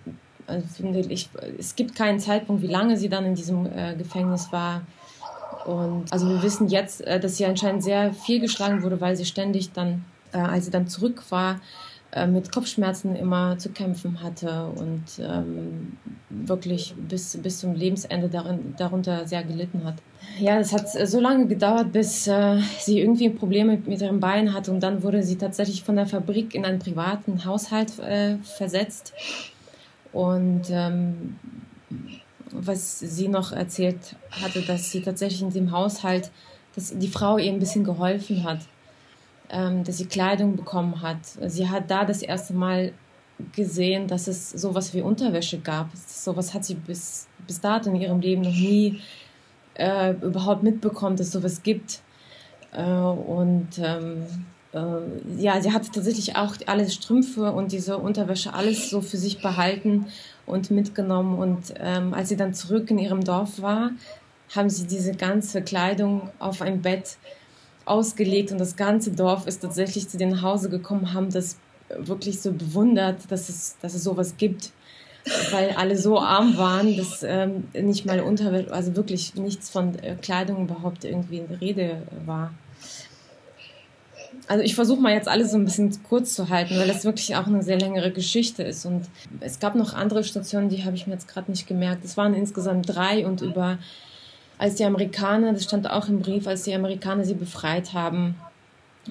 [0.46, 0.64] also
[1.08, 4.82] ich, es gibt keinen Zeitpunkt, wie lange sie dann in diesem äh, Gefängnis war.
[5.64, 9.24] Und also wir wissen jetzt, äh, dass sie anscheinend sehr viel geschlagen wurde, weil sie
[9.24, 11.60] ständig dann, äh, als sie dann zurück war,
[12.14, 15.96] äh, mit Kopfschmerzen immer zu kämpfen hatte und ähm,
[16.30, 19.96] wirklich bis, bis zum Lebensende darin, darunter sehr gelitten hat.
[20.38, 24.70] Ja, es hat so lange gedauert, bis äh, sie irgendwie Probleme mit, ihrem Bein hatte
[24.70, 29.12] und dann wurde sie tatsächlich von der Fabrik in einen privaten Haushalt äh, versetzt
[30.12, 31.36] und ähm,
[32.52, 36.30] was sie noch erzählt hatte, dass sie tatsächlich in dem Haushalt,
[36.76, 38.60] dass die Frau ihr ein bisschen geholfen hat,
[39.84, 41.18] dass sie Kleidung bekommen hat.
[41.46, 42.92] Sie hat da das erste Mal
[43.54, 45.88] gesehen, dass es sowas wie Unterwäsche gab.
[45.94, 49.00] Sowas hat sie bis, bis dato in ihrem Leben noch nie
[49.74, 52.00] äh, überhaupt mitbekommen, dass sowas gibt.
[52.72, 54.24] Äh, und ähm,
[54.72, 59.42] äh, ja, sie hatte tatsächlich auch alle Strümpfe und diese Unterwäsche alles so für sich
[59.42, 60.06] behalten
[60.46, 61.38] und mitgenommen.
[61.38, 63.90] Und ähm, als sie dann zurück in ihrem Dorf war,
[64.54, 67.16] haben sie diese ganze Kleidung auf ein Bett
[67.84, 71.58] ausgelegt und das ganze Dorf ist tatsächlich zu den Hause gekommen, haben das
[71.98, 74.72] wirklich so bewundert, dass es, dass es sowas gibt,
[75.50, 80.16] weil alle so arm waren, dass ähm, nicht mal Unterwäsche, also wirklich nichts von äh,
[80.20, 82.52] Kleidung überhaupt irgendwie in Rede war
[84.46, 87.34] also ich versuche mal jetzt alles so ein bisschen kurz zu halten, weil das wirklich
[87.36, 88.84] auch eine sehr längere Geschichte ist.
[88.84, 89.06] Und
[89.40, 92.04] es gab noch andere Stationen, die habe ich mir jetzt gerade nicht gemerkt.
[92.04, 93.78] Es waren insgesamt drei und über,
[94.58, 98.36] als die Amerikaner, das stand auch im Brief, als die Amerikaner sie befreit haben,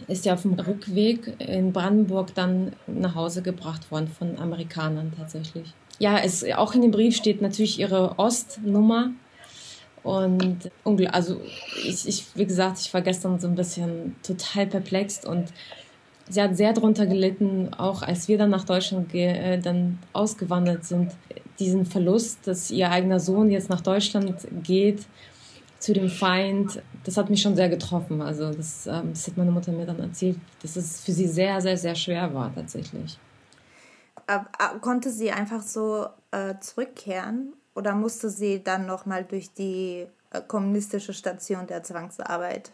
[0.08, 5.74] ist sie auf dem Rückweg in Brandenburg dann nach Hause gebracht worden von Amerikanern tatsächlich.
[6.00, 9.12] Ja, es, auch in dem Brief steht natürlich ihre Ostnummer
[10.02, 10.72] und
[11.12, 11.39] also
[11.86, 15.54] ich, ich, wie gesagt, ich war gestern so ein bisschen total perplex und
[16.28, 21.12] sie hat sehr darunter gelitten, auch als wir dann nach Deutschland äh, dann ausgewandert sind,
[21.60, 25.06] diesen Verlust, dass ihr eigener Sohn jetzt nach Deutschland geht
[25.84, 28.22] zu dem Feind, das hat mich schon sehr getroffen.
[28.22, 31.60] Also das, ähm, das hat meine Mutter mir dann erzählt, dass es für sie sehr,
[31.60, 33.20] sehr, sehr schwer war tatsächlich.
[34.80, 41.14] Konnte sie einfach so äh, zurückkehren oder musste sie dann nochmal durch die äh, kommunistische
[41.14, 42.72] Station der Zwangsarbeit?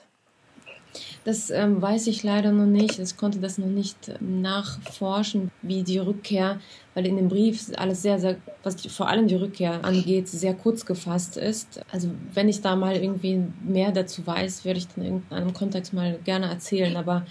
[1.23, 2.99] Das ähm, weiß ich leider noch nicht.
[2.99, 6.59] Ich konnte das noch nicht ähm, nachforschen, wie die Rückkehr,
[6.93, 10.85] weil in dem Brief alles sehr, sehr, was vor allem die Rückkehr angeht, sehr kurz
[10.85, 11.81] gefasst ist.
[11.91, 15.93] Also wenn ich da mal irgendwie mehr dazu weiß, werde ich dann in irgendeinem Kontext
[15.93, 17.25] mal gerne erzählen, aber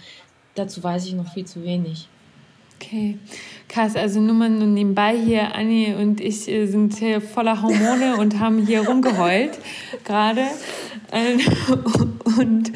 [0.55, 2.07] dazu weiß ich noch viel zu wenig.
[2.81, 3.17] Okay,
[3.67, 3.97] krass.
[3.97, 8.65] Also nur mal nebenbei hier, Anni und ich äh, sind hier voller Hormone und haben
[8.65, 9.59] hier rumgeheult
[10.05, 10.45] gerade.
[11.11, 11.37] Äh,
[12.39, 12.71] und,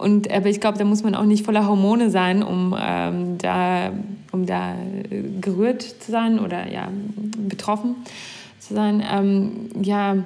[0.00, 3.92] Und aber ich glaube, da muss man auch nicht voller Hormone sein, um ähm, da,
[4.32, 4.74] um da
[5.40, 6.88] gerührt zu sein oder ja
[7.48, 7.96] betroffen
[8.58, 9.04] zu sein.
[9.06, 10.16] Ähm, ja,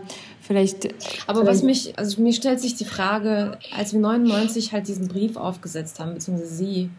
[0.40, 0.94] vielleicht.
[1.26, 5.36] Aber was mich, also mir stellt sich die Frage, als wir 99 halt diesen Brief
[5.36, 6.90] aufgesetzt haben, beziehungsweise Sie,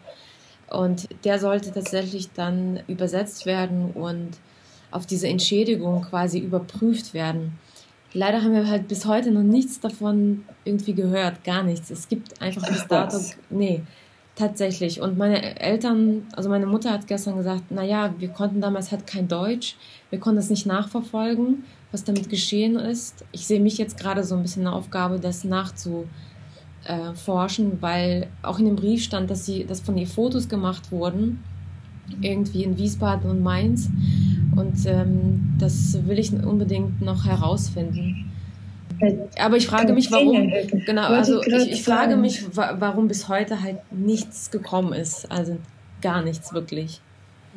[0.68, 4.30] und der sollte tatsächlich dann übersetzt werden und
[4.90, 7.58] auf diese Entschädigung quasi überprüft werden.
[8.12, 11.90] Leider haben wir halt bis heute noch nichts davon irgendwie gehört, gar nichts.
[11.90, 13.18] Es gibt einfach bis dato,
[13.50, 13.82] nee,
[14.34, 15.00] tatsächlich.
[15.00, 19.28] Und meine Eltern, also meine Mutter hat gestern gesagt, naja, wir konnten damals halt kein
[19.28, 19.76] Deutsch,
[20.10, 23.24] wir konnten es nicht nachverfolgen, was damit geschehen ist.
[23.32, 28.58] Ich sehe mich jetzt gerade so ein bisschen in der Aufgabe, das nachzuforschen, weil auch
[28.58, 31.42] in dem Brief stand, dass sie, dass von ihr Fotos gemacht wurden,
[32.20, 33.90] irgendwie in Wiesbaden und Mainz.
[34.54, 38.32] Und ähm, das will ich unbedingt noch herausfinden.
[39.38, 40.50] Aber ich frage mich, warum,
[40.86, 45.30] genau, also ich, ich frage mich, warum bis heute halt nichts gekommen ist.
[45.30, 45.58] Also
[46.00, 47.00] gar nichts wirklich.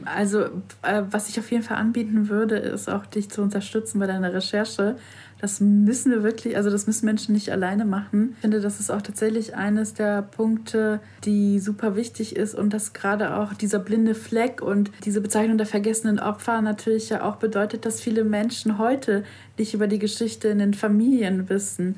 [0.06, 0.46] Also,
[0.82, 4.34] äh, was ich auf jeden Fall anbieten würde, ist auch dich zu unterstützen bei deiner
[4.34, 4.96] Recherche.
[5.40, 8.34] Das müssen wir wirklich, also das müssen Menschen nicht alleine machen.
[8.36, 12.92] Ich finde, das ist auch tatsächlich eines der Punkte, die super wichtig ist und dass
[12.92, 17.86] gerade auch dieser blinde Fleck und diese Bezeichnung der vergessenen Opfer natürlich ja auch bedeutet,
[17.86, 19.24] dass viele Menschen heute
[19.58, 21.96] nicht über die Geschichte in den Familien wissen.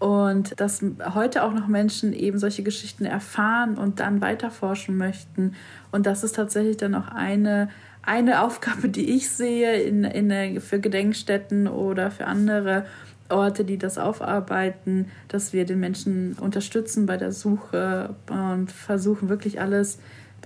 [0.00, 0.82] Und dass
[1.14, 5.52] heute auch noch Menschen eben solche Geschichten erfahren und dann weiterforschen möchten.
[5.92, 7.68] Und das ist tatsächlich dann auch eine
[8.02, 12.86] eine Aufgabe, die ich sehe in, in, für Gedenkstätten oder für andere
[13.28, 19.60] Orte, die das aufarbeiten, dass wir den Menschen unterstützen bei der Suche und versuchen wirklich
[19.60, 19.98] alles,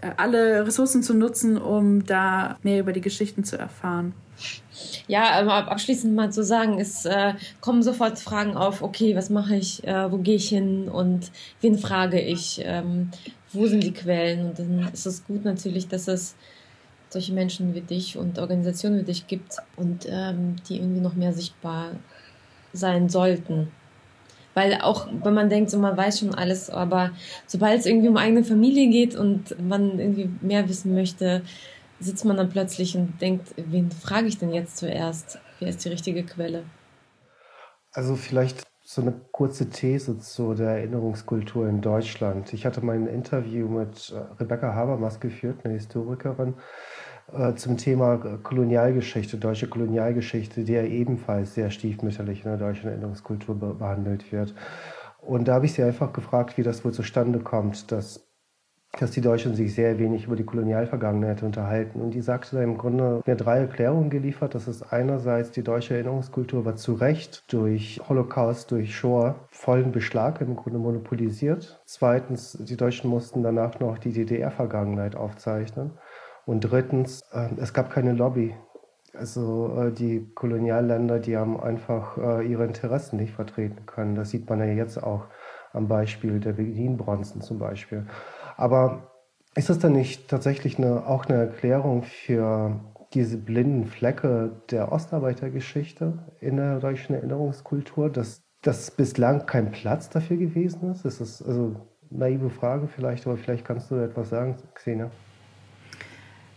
[0.03, 4.13] äh, alle Ressourcen zu nutzen, um da mehr über die Geschichten zu erfahren.
[5.07, 9.85] Ja, abschließend mal zu sagen, es äh, kommen sofort Fragen auf, okay, was mache ich,
[9.85, 11.31] äh, wo gehe ich hin und
[11.61, 13.11] wen frage ich, ähm,
[13.53, 14.49] wo sind die Quellen?
[14.49, 16.35] Und dann ist es gut natürlich, dass es
[17.15, 21.33] solche Menschen wie dich und Organisationen wie dich gibt und ähm, die irgendwie noch mehr
[21.33, 21.93] sichtbar
[22.73, 23.71] sein sollten.
[24.53, 27.11] Weil auch wenn man denkt, so man weiß schon alles, aber
[27.47, 31.43] sobald es irgendwie um eigene Familie geht und man irgendwie mehr wissen möchte,
[31.99, 35.39] sitzt man dann plötzlich und denkt, wen frage ich denn jetzt zuerst?
[35.59, 36.65] Wer ist die richtige Quelle?
[37.93, 42.53] Also vielleicht so eine kurze These zu der Erinnerungskultur in Deutschland.
[42.53, 46.55] Ich hatte mein Interview mit äh, Rebecca Habermas geführt, eine Historikerin,
[47.57, 54.55] zum Thema Kolonialgeschichte, deutsche Kolonialgeschichte, ja ebenfalls sehr stiefmütterlich in der deutschen Erinnerungskultur behandelt wird.
[55.21, 58.29] Und da habe ich sie einfach gefragt, wie das wohl zustande kommt, dass,
[58.99, 62.01] dass die Deutschen sich sehr wenig über die Kolonialvergangenheit unterhalten.
[62.01, 64.55] Und die sagte da im Grunde mir drei Erklärungen geliefert.
[64.55, 70.41] Das ist einerseits, die deutsche Erinnerungskultur war zu Recht durch Holocaust, durch Shoah vollen Beschlag
[70.41, 71.81] im Grunde monopolisiert.
[71.87, 75.93] Zweitens, die Deutschen mussten danach noch die DDR-Vergangenheit aufzeichnen.
[76.47, 78.55] Und drittens, äh, es gab keine Lobby.
[79.15, 84.15] Also äh, die Kolonialländer, die haben einfach äh, ihre Interessen nicht vertreten können.
[84.15, 85.27] Das sieht man ja jetzt auch
[85.73, 88.07] am Beispiel der Berlin-Bronzen zum Beispiel.
[88.57, 89.11] Aber
[89.55, 92.81] ist das dann nicht tatsächlich eine, auch eine Erklärung für
[93.13, 100.37] diese blinden Flecke der Ostarbeitergeschichte in der deutschen Erinnerungskultur, dass, dass bislang kein Platz dafür
[100.37, 101.05] gewesen ist?
[101.05, 101.77] Das ist also
[102.11, 105.11] naive Frage vielleicht, aber vielleicht kannst du etwas sagen, Xenia.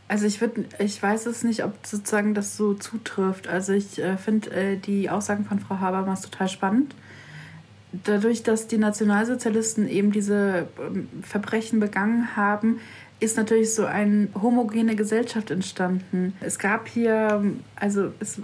[0.07, 3.47] Also ich würde, ich weiß es nicht, ob sozusagen das so zutrifft.
[3.47, 6.95] Also ich äh, finde äh, die Aussagen von Frau Habermas total spannend.
[7.91, 12.79] Dadurch, dass die Nationalsozialisten eben diese ähm, Verbrechen begangen haben,
[13.19, 16.35] ist natürlich so eine homogene Gesellschaft entstanden.
[16.39, 17.43] Es gab hier,
[17.75, 18.39] also es,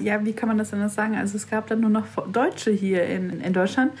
[0.00, 1.16] ja, wie kann man das denn sagen?
[1.16, 3.92] Also es gab dann nur noch Deutsche hier in, in Deutschland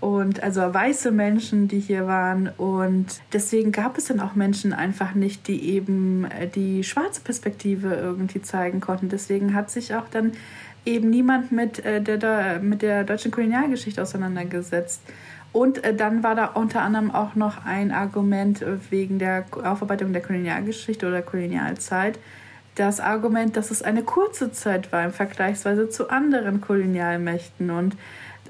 [0.00, 2.48] und also weiße Menschen, die hier waren.
[2.58, 7.94] Und deswegen gab es dann auch Menschen einfach nicht, die eben äh, die schwarze Perspektive
[7.94, 9.08] irgendwie zeigen konnten.
[9.08, 10.32] Deswegen hat sich auch dann
[10.84, 15.00] eben niemand mit äh, der, mit der deutschen Kolonialgeschichte auseinandergesetzt.
[15.52, 20.22] Und äh, dann war da unter anderem auch noch ein Argument wegen der Aufarbeitung der
[20.22, 22.18] Kolonialgeschichte oder Kolonialzeit.
[22.74, 27.70] Das Argument, dass es eine kurze Zeit war im Vergleichsweise zu anderen Kolonialmächten.
[27.70, 27.96] Und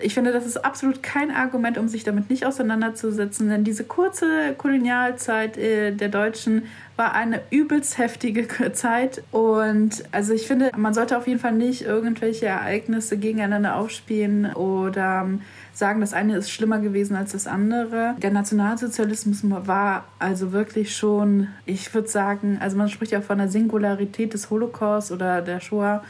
[0.00, 4.54] ich finde, das ist absolut kein Argument, um sich damit nicht auseinanderzusetzen, denn diese kurze
[4.56, 6.64] Kolonialzeit äh, der Deutschen
[6.96, 11.82] war eine übelst heftige Zeit und also ich finde, man sollte auf jeden Fall nicht
[11.82, 15.42] irgendwelche Ereignisse gegeneinander aufspielen oder ähm,
[15.72, 18.16] sagen, das eine ist schlimmer gewesen als das andere.
[18.22, 23.48] Der Nationalsozialismus war also wirklich schon, ich würde sagen, also man spricht ja von der
[23.48, 26.02] Singularität des Holocaust oder der Shoah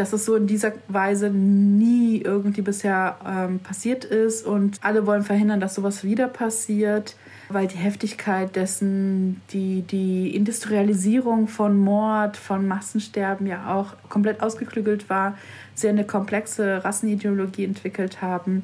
[0.00, 5.22] dass es so in dieser Weise nie irgendwie bisher ähm, passiert ist und alle wollen
[5.22, 7.16] verhindern, dass sowas wieder passiert,
[7.50, 15.10] weil die Heftigkeit dessen, die, die Industrialisierung von Mord, von Massensterben ja auch komplett ausgeklügelt
[15.10, 15.36] war,
[15.74, 18.62] sehr eine komplexe Rassenideologie entwickelt haben.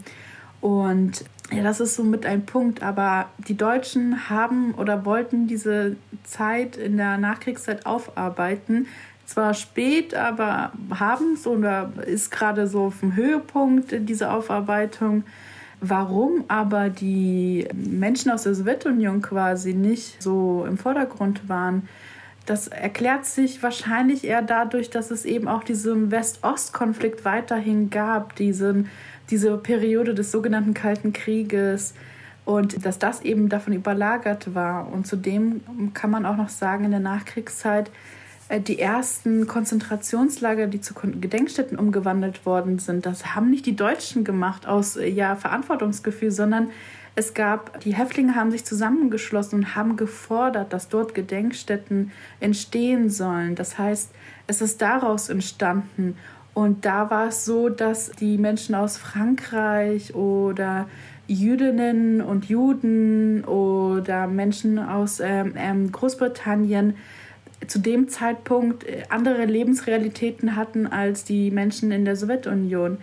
[0.63, 2.83] Und ja, das ist so mit ein Punkt.
[2.83, 8.87] Aber die Deutschen haben oder wollten diese Zeit in der Nachkriegszeit aufarbeiten.
[9.27, 15.25] Zwar spät, aber haben es oder ist gerade so auf dem Höhepunkt diese Aufarbeitung.
[15.81, 21.89] Warum aber die Menschen aus der Sowjetunion quasi nicht so im Vordergrund waren,
[22.47, 28.89] das erklärt sich wahrscheinlich eher dadurch, dass es eben auch diesen West-Ost-Konflikt weiterhin gab, diesen
[29.31, 31.95] diese Periode des sogenannten Kalten Krieges
[32.45, 34.93] und dass das eben davon überlagert war.
[34.93, 35.63] Und zudem
[35.95, 37.91] kann man auch noch sagen, in der Nachkriegszeit
[38.51, 44.67] die ersten Konzentrationslager, die zu Gedenkstätten umgewandelt worden sind, das haben nicht die Deutschen gemacht
[44.67, 46.71] aus äh, ja, Verantwortungsgefühl, sondern
[47.19, 53.55] es gab, die Häftlinge haben sich zusammengeschlossen und haben gefordert, dass dort Gedenkstätten entstehen sollen.
[53.55, 54.13] Das heißt,
[54.47, 56.17] es ist daraus entstanden.
[56.53, 60.89] Und da war es so, dass die Menschen aus Frankreich oder
[61.27, 66.97] Jüdinnen und Juden oder Menschen aus ähm, ähm, Großbritannien
[67.67, 72.99] zu dem Zeitpunkt äh, andere Lebensrealitäten hatten als die Menschen in der Sowjetunion.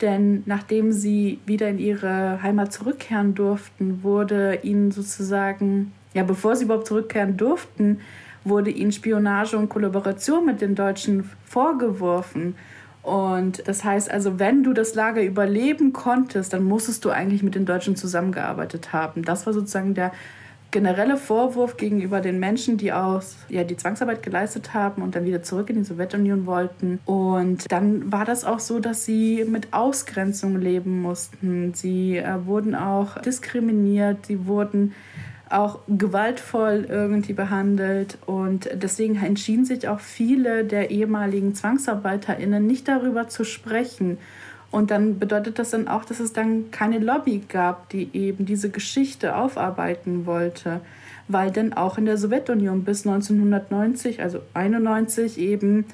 [0.00, 6.64] Denn nachdem sie wieder in ihre Heimat zurückkehren durften, wurde ihnen sozusagen, ja, bevor sie
[6.64, 8.00] überhaupt zurückkehren durften,
[8.44, 12.54] wurde ihnen Spionage und Kollaboration mit den Deutschen vorgeworfen.
[13.02, 17.54] Und das heißt also, wenn du das Lager überleben konntest, dann musstest du eigentlich mit
[17.54, 19.24] den Deutschen zusammengearbeitet haben.
[19.24, 20.12] Das war sozusagen der
[20.70, 25.42] generelle Vorwurf gegenüber den Menschen, die aus ja die Zwangsarbeit geleistet haben und dann wieder
[25.42, 27.00] zurück in die Sowjetunion wollten.
[27.06, 31.72] Und dann war das auch so, dass sie mit Ausgrenzung leben mussten.
[31.74, 34.94] Sie äh, wurden auch diskriminiert, sie wurden
[35.50, 38.18] auch gewaltvoll irgendwie behandelt.
[38.26, 44.18] Und deswegen entschieden sich auch viele der ehemaligen ZwangsarbeiterInnen nicht darüber zu sprechen.
[44.70, 48.68] Und dann bedeutet das dann auch, dass es dann keine Lobby gab, die eben diese
[48.70, 50.80] Geschichte aufarbeiten wollte,
[51.26, 55.86] weil dann auch in der Sowjetunion bis 1990, also 91 eben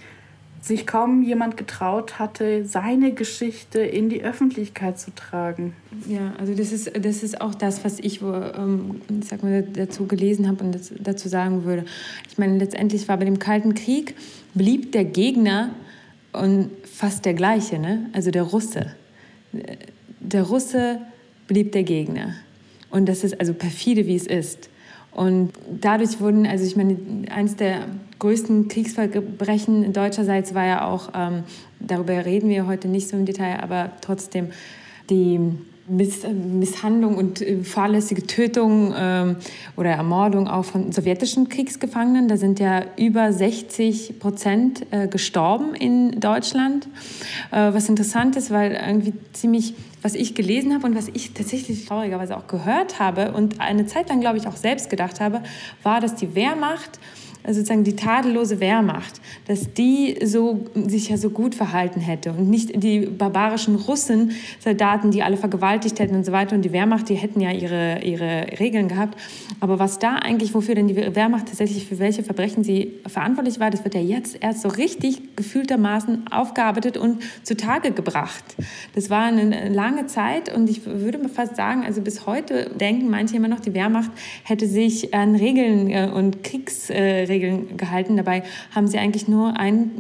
[0.65, 5.75] sich kaum jemand getraut hatte, seine Geschichte in die Öffentlichkeit zu tragen.
[6.09, 10.49] Ja, also das ist, das ist auch das, was ich, ähm, sag mal, dazu gelesen
[10.49, 11.85] habe und das, dazu sagen würde.
[12.31, 14.15] Ich meine, letztendlich war bei dem Kalten Krieg,
[14.55, 15.71] blieb der Gegner
[16.33, 18.09] und fast der gleiche, ne?
[18.13, 18.95] also der Russe.
[20.21, 21.01] Der Russe
[21.49, 22.35] blieb der Gegner.
[22.91, 24.71] Und das ist also perfide, wie es ist.
[25.11, 26.97] Und dadurch wurden, also ich meine,
[27.31, 27.87] eines der
[28.21, 31.43] größten Kriegsverbrechen deutscherseits war ja auch, ähm,
[31.81, 34.51] darüber reden wir heute nicht so im Detail, aber trotzdem
[35.11, 35.41] die
[35.87, 39.37] Miss Misshandlung und äh, fahrlässige Tötung ähm,
[39.77, 42.27] oder Ermordung auch von sowjetischen Kriegsgefangenen.
[42.27, 46.89] Da sind ja über 60 Prozent äh, gestorben in Deutschland.
[47.51, 51.85] Äh, was interessant ist, weil irgendwie ziemlich, was ich gelesen habe und was ich tatsächlich
[51.85, 55.43] traurigerweise auch gehört habe und eine Zeit lang, glaube ich, auch selbst gedacht habe,
[55.83, 56.99] war, dass die Wehrmacht
[57.47, 62.83] sozusagen die tadellose Wehrmacht, dass die so, sich ja so gut verhalten hätte und nicht
[62.83, 66.57] die barbarischen Russen, Soldaten, die alle vergewaltigt hätten und so weiter.
[66.57, 69.19] Und die Wehrmacht, die hätten ja ihre, ihre Regeln gehabt.
[69.61, 73.71] Aber was da eigentlich, wofür denn die Wehrmacht tatsächlich für welche Verbrechen sie verantwortlich war,
[73.71, 78.45] das wird ja jetzt erst so richtig gefühltermaßen aufgearbeitet und zutage gebracht.
[78.95, 83.37] Das war eine lange Zeit und ich würde fast sagen, also bis heute denken manche
[83.37, 84.11] immer noch, die Wehrmacht
[84.45, 88.17] hätte sich an Regeln äh, und Kriegsregeln Regeln gehalten.
[88.17, 88.43] Dabei
[88.75, 89.91] haben sie eigentlich nur ein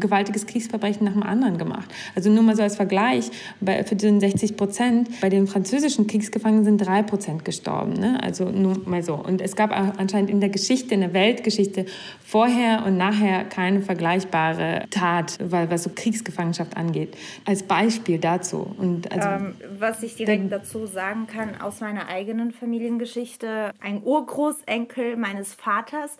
[0.00, 1.92] gewaltiges Kriegsverbrechen nach dem anderen gemacht.
[2.14, 3.30] Also nur mal so als Vergleich,
[3.60, 7.94] bei, für den 60 Prozent, bei den französischen Kriegsgefangenen sind drei Prozent gestorben.
[7.94, 8.18] Ne?
[8.22, 9.14] Also nur mal so.
[9.14, 11.86] Und es gab anscheinend in der Geschichte, in der Weltgeschichte
[12.24, 17.16] vorher und nachher keine vergleichbare Tat, was so Kriegsgefangenschaft angeht.
[17.44, 18.74] Als Beispiel dazu.
[18.78, 25.16] Und also, ähm, was ich direkt dazu sagen kann aus meiner eigenen Familiengeschichte, ein Urgroßenkel
[25.16, 26.16] meines Vaters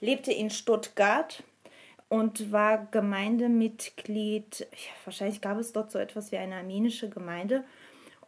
[0.00, 1.42] lebte in Stuttgart
[2.08, 4.66] und war Gemeindemitglied.
[5.04, 7.64] Wahrscheinlich gab es dort so etwas wie eine armenische Gemeinde.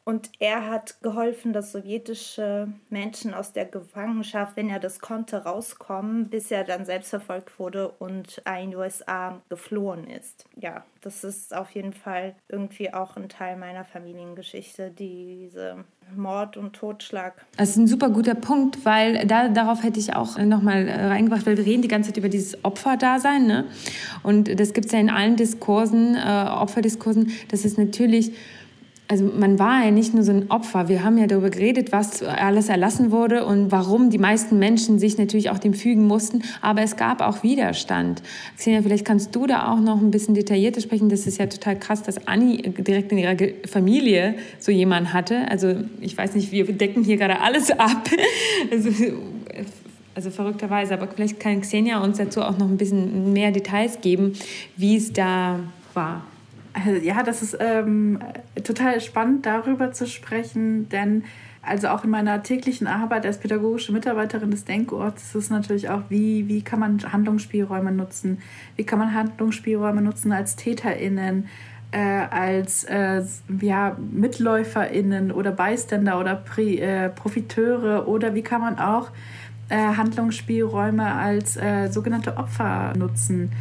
[0.05, 6.29] Und er hat geholfen, dass sowjetische Menschen aus der Gefangenschaft, wenn er das konnte, rauskommen,
[6.29, 10.45] bis er dann selbst verfolgt wurde und in die USA geflohen ist.
[10.57, 15.85] Ja, das ist auf jeden Fall irgendwie auch ein Teil meiner Familiengeschichte, diese
[16.17, 17.47] Mord und Totschlag.
[17.57, 21.57] Das ist ein super guter Punkt, weil da, darauf hätte ich auch nochmal reingebracht, weil
[21.57, 23.47] wir reden die ganze Zeit über dieses Opferdasein.
[23.47, 23.67] Ne?
[24.25, 28.33] Und das gibt es ja in allen Diskursen, äh, Opferdiskursen, dass es natürlich
[29.09, 30.89] also man war ja nicht nur so ein Opfer.
[30.89, 35.19] Wir haben ja darüber geredet, was alles erlassen wurde und warum die meisten Menschen sich
[35.19, 36.43] natürlich auch dem fügen mussten.
[36.63, 38.23] Aber es gab auch Widerstand.
[38.57, 41.11] Xenia, vielleicht kannst du da auch noch ein bisschen detaillierter sprechen.
[41.11, 43.37] Das ist ja total krass, dass Anni direkt in ihrer
[43.67, 45.47] Familie so jemanden hatte.
[45.51, 48.09] Also ich weiß nicht, wir decken hier gerade alles ab.
[48.71, 48.91] Also,
[50.15, 50.95] also verrückterweise.
[50.95, 54.33] Aber vielleicht kann Xenia uns dazu auch noch ein bisschen mehr Details geben,
[54.77, 55.59] wie es da
[55.93, 56.25] war.
[56.73, 58.19] Also, ja, das ist ähm,
[58.65, 61.25] total spannend, darüber zu sprechen, denn
[61.65, 66.03] also auch in meiner täglichen Arbeit als pädagogische Mitarbeiterin des Denkorts ist es natürlich auch,
[66.09, 68.39] wie, wie kann man Handlungsspielräume nutzen?
[68.75, 71.49] Wie kann man Handlungsspielräume nutzen als TäterInnen,
[71.93, 73.23] äh, als äh,
[73.61, 79.11] ja, MitläuferInnen oder Beiständer oder Pri, äh, Profiteure oder wie kann man auch
[79.69, 83.53] äh, Handlungsspielräume als äh, sogenannte Opfer nutzen?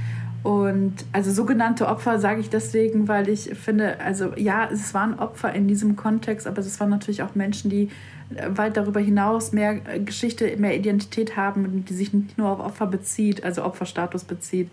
[0.44, 5.54] Und also sogenannte Opfer sage ich deswegen, weil ich finde, also ja, es waren Opfer
[5.54, 7.90] in diesem Kontext, aber es waren natürlich auch Menschen, die
[8.36, 12.88] äh, weit darüber hinaus mehr Geschichte, mehr Identität haben, die sich nicht nur auf Opfer
[12.88, 14.70] bezieht, also Opferstatus bezieht.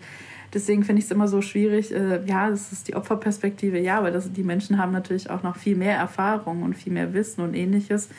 [0.53, 1.93] Deswegen finde ich es immer so schwierig.
[1.93, 5.57] Äh, ja, das ist die Opferperspektive, ja, aber das, die Menschen haben natürlich auch noch
[5.57, 8.09] viel mehr Erfahrung und viel mehr Wissen und ähnliches.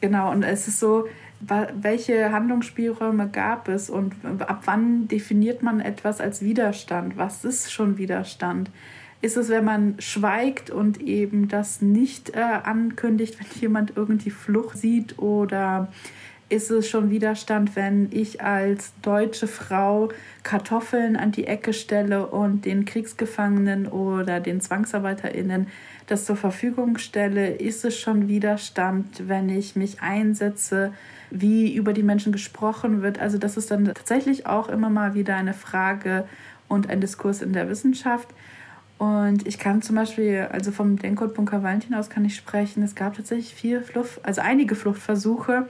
[0.00, 1.06] Genau, und es ist so,
[1.40, 7.16] welche Handlungsspielräume gab es und ab wann definiert man etwas als Widerstand?
[7.16, 8.70] Was ist schon Widerstand?
[9.20, 14.78] Ist es, wenn man schweigt und eben das nicht äh, ankündigt, wenn jemand irgendwie Flucht
[14.78, 15.18] sieht?
[15.18, 15.88] Oder
[16.48, 20.10] ist es schon Widerstand, wenn ich als deutsche Frau
[20.42, 25.66] Kartoffeln an die Ecke stelle und den Kriegsgefangenen oder den ZwangsarbeiterInnen
[26.06, 27.54] das zur Verfügung stelle?
[27.54, 30.92] Ist es schon Widerstand, wenn ich mich einsetze
[31.30, 33.18] wie über die Menschen gesprochen wird.
[33.18, 36.24] Also das ist dann tatsächlich auch immer mal wieder eine Frage
[36.68, 38.28] und ein Diskurs in der Wissenschaft.
[38.98, 42.94] Und ich kann zum Beispiel, also vom Denkcode Bunker Valentin aus kann ich sprechen, es
[42.94, 45.68] gab tatsächlich vier Flucht, also einige Fluchtversuche,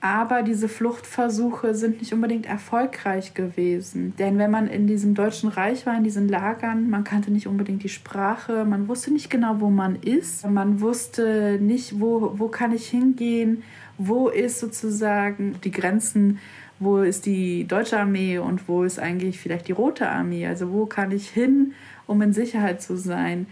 [0.00, 4.14] aber diese Fluchtversuche sind nicht unbedingt erfolgreich gewesen.
[4.18, 7.82] Denn wenn man in diesem Deutschen Reich war, in diesen Lagern, man kannte nicht unbedingt
[7.82, 12.72] die Sprache, man wusste nicht genau, wo man ist, man wusste nicht, wo, wo kann
[12.72, 13.62] ich hingehen
[13.98, 16.38] wo ist sozusagen die Grenzen,
[16.78, 20.46] wo ist die deutsche Armee und wo ist eigentlich vielleicht die rote Armee?
[20.46, 21.74] Also wo kann ich hin,
[22.06, 23.46] um in Sicherheit zu sein?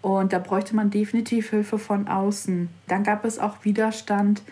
[0.00, 2.68] Und da bräuchte man definitiv Hilfe von außen.
[2.86, 4.42] Dann gab es auch Widerstand,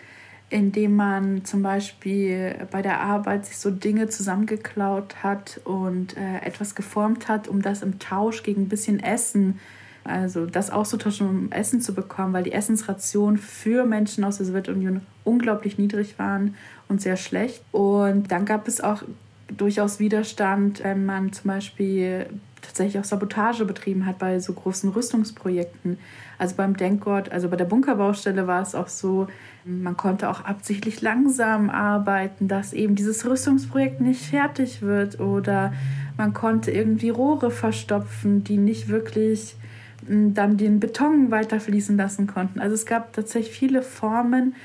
[0.49, 6.75] indem man zum Beispiel bei der Arbeit sich so Dinge zusammengeklaut hat und äh, etwas
[6.75, 9.59] geformt hat, um das im Tausch gegen ein bisschen Essen
[10.07, 15.01] also das auszutauschen, um Essen zu bekommen, weil die Essensrationen für Menschen aus der Sowjetunion
[15.23, 16.55] unglaublich niedrig waren
[16.87, 17.61] und sehr schlecht.
[17.71, 19.03] Und dann gab es auch
[19.49, 22.27] durchaus Widerstand, wenn man zum Beispiel
[22.61, 25.97] tatsächlich auch Sabotage betrieben hat bei so großen Rüstungsprojekten.
[26.37, 29.27] Also beim Denkgott, also bei der Bunkerbaustelle war es auch so,
[29.67, 35.73] man konnte auch absichtlich langsam arbeiten, dass eben dieses Rüstungsprojekt nicht fertig wird oder
[36.15, 39.55] man konnte irgendwie Rohre verstopfen, die nicht wirklich
[40.07, 42.59] dann den Beton weiterfließen lassen konnten.
[42.59, 44.55] Also es gab tatsächlich viele Formen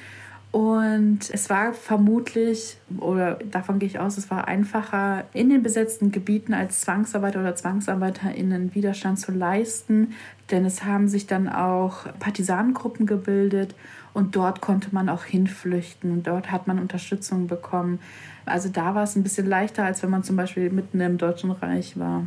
[0.52, 6.12] und es war vermutlich, oder davon gehe ich aus, es war einfacher, in den besetzten
[6.12, 10.12] Gebieten als Zwangsarbeiter oder ZwangsarbeiterInnen Widerstand zu leisten,
[10.50, 13.74] denn es haben sich dann auch Partisanengruppen gebildet
[14.14, 17.98] und dort konnte man auch hinflüchten und dort hat man Unterstützung bekommen.
[18.44, 21.50] Also da war es ein bisschen leichter, als wenn man zum Beispiel mitten im Deutschen
[21.50, 22.26] Reich war.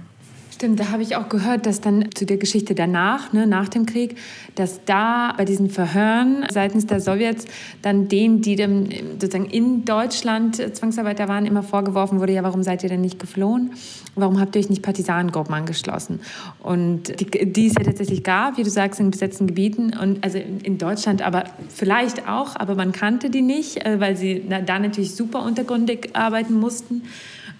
[0.56, 3.86] Stimmt, da habe ich auch gehört, dass dann zu der Geschichte danach, ne, nach dem
[3.86, 4.16] Krieg,
[4.56, 7.44] dass da bei diesen Verhören seitens der Sowjets
[7.82, 8.88] dann denen, die dann
[9.20, 13.72] sozusagen in Deutschland Zwangsarbeiter waren, immer vorgeworfen wurde, ja, warum seid ihr denn nicht geflohen?
[14.16, 16.22] Warum habt ihr euch nicht Partisanengruppen angeschlossen?
[16.64, 20.38] Und die, die es ja tatsächlich gab, wie du sagst, in besetzten Gebieten und also
[20.38, 25.16] in Deutschland, aber vielleicht auch, aber man kannte die nicht, äh, weil sie da natürlich
[25.16, 27.02] super untergründig arbeiten mussten.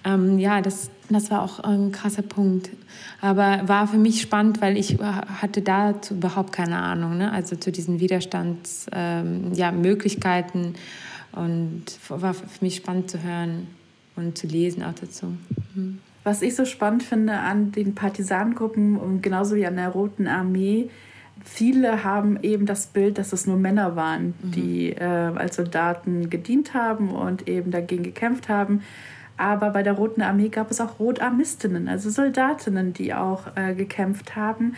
[0.06, 2.70] Ähm, ja, das, das war auch ein krasser Punkt.
[3.20, 7.16] Aber war für mich spannend, weil ich äh, hatte dazu überhaupt keine Ahnung.
[7.18, 7.30] Ne?
[7.32, 10.64] Also zu diesen Widerstandsmöglichkeiten.
[10.64, 10.80] Ähm, ja,
[11.36, 13.68] und war für mich spannend zu hören
[14.16, 15.36] und zu lesen auch dazu.
[15.74, 15.98] Mhm.
[16.24, 20.90] Was ich so spannend finde an den Partisanengruppen und genauso wie an der Roten Armee,
[21.44, 24.50] viele haben eben das Bild, dass es nur Männer waren, mhm.
[24.50, 28.82] die äh, als Soldaten gedient haben und eben dagegen gekämpft haben.
[29.36, 34.34] Aber bei der Roten Armee gab es auch Rotarmistinnen, also Soldatinnen, die auch äh, gekämpft
[34.34, 34.76] haben.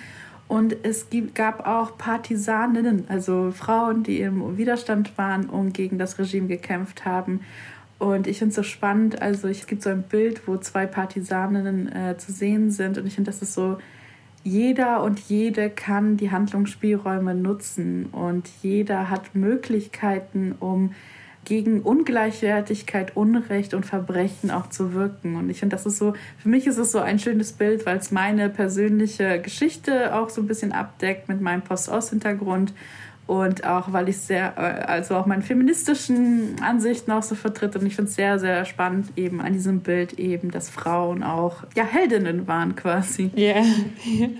[0.48, 6.48] Und es gab auch Partisaninnen, also Frauen, die im Widerstand waren und gegen das Regime
[6.48, 7.40] gekämpft haben.
[7.98, 11.93] Und ich finde es so spannend, also es gibt so ein Bild, wo zwei Partisaninnen
[11.93, 12.97] äh, zu sehen sind.
[12.97, 13.78] Und ich finde, das ist so,
[14.44, 20.94] jeder und jede kann die Handlungsspielräume nutzen und jeder hat Möglichkeiten, um
[21.48, 25.36] gegen Ungleichwertigkeit, Unrecht und Verbrechen auch zu wirken.
[25.36, 27.96] Und ich finde, das ist so, für mich ist es so ein schönes Bild, weil
[27.96, 32.74] es meine persönliche Geschichte auch so ein bisschen abdeckt mit meinem Post-Ost-Hintergrund
[33.26, 37.76] und auch, weil ich sehr, äh, also auch meine feministischen Ansichten auch so vertritt.
[37.76, 41.64] Und ich finde es sehr, sehr spannend eben an diesem Bild eben, dass Frauen auch,
[41.74, 43.30] ja, Heldinnen waren quasi.
[43.34, 43.54] Ja.
[43.54, 44.28] Yeah.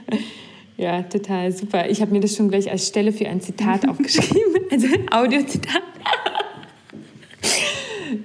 [0.81, 1.91] Ja, total super.
[1.91, 5.83] Ich habe mir das schon gleich als Stelle für ein Zitat aufgeschrieben, also Audiozitat.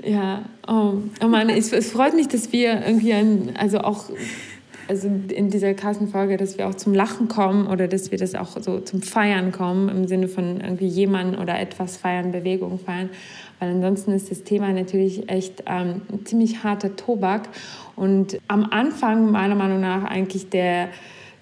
[0.05, 0.93] Ja, oh,
[1.23, 4.09] oh Mann, es, es, freut mich, dass wir irgendwie ein, also auch
[4.87, 8.35] also in dieser krassen Folge, dass wir auch zum Lachen kommen oder dass wir das
[8.35, 13.09] auch so zum Feiern kommen, im Sinne von irgendwie jemanden oder etwas feiern, Bewegung feiern.
[13.59, 17.49] Weil ansonsten ist das Thema natürlich echt ähm, ziemlich harter Tobak.
[17.95, 20.89] Und am Anfang meiner Meinung nach eigentlich der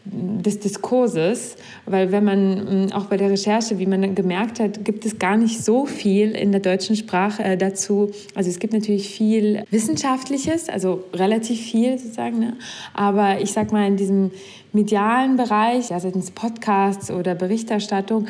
[0.04, 5.06] des Diskurses, weil wenn man mm, auch bei der Recherche, wie man gemerkt hat, gibt
[5.06, 8.12] es gar nicht so viel in der deutschen Sprache äh, dazu.
[8.34, 12.54] Also es gibt natürlich viel Wissenschaftliches, also relativ viel sozusagen, ne?
[12.94, 14.32] aber ich sag mal in diesem
[14.74, 18.28] medialen Bereich, ja, seitens Podcasts oder Berichterstattung,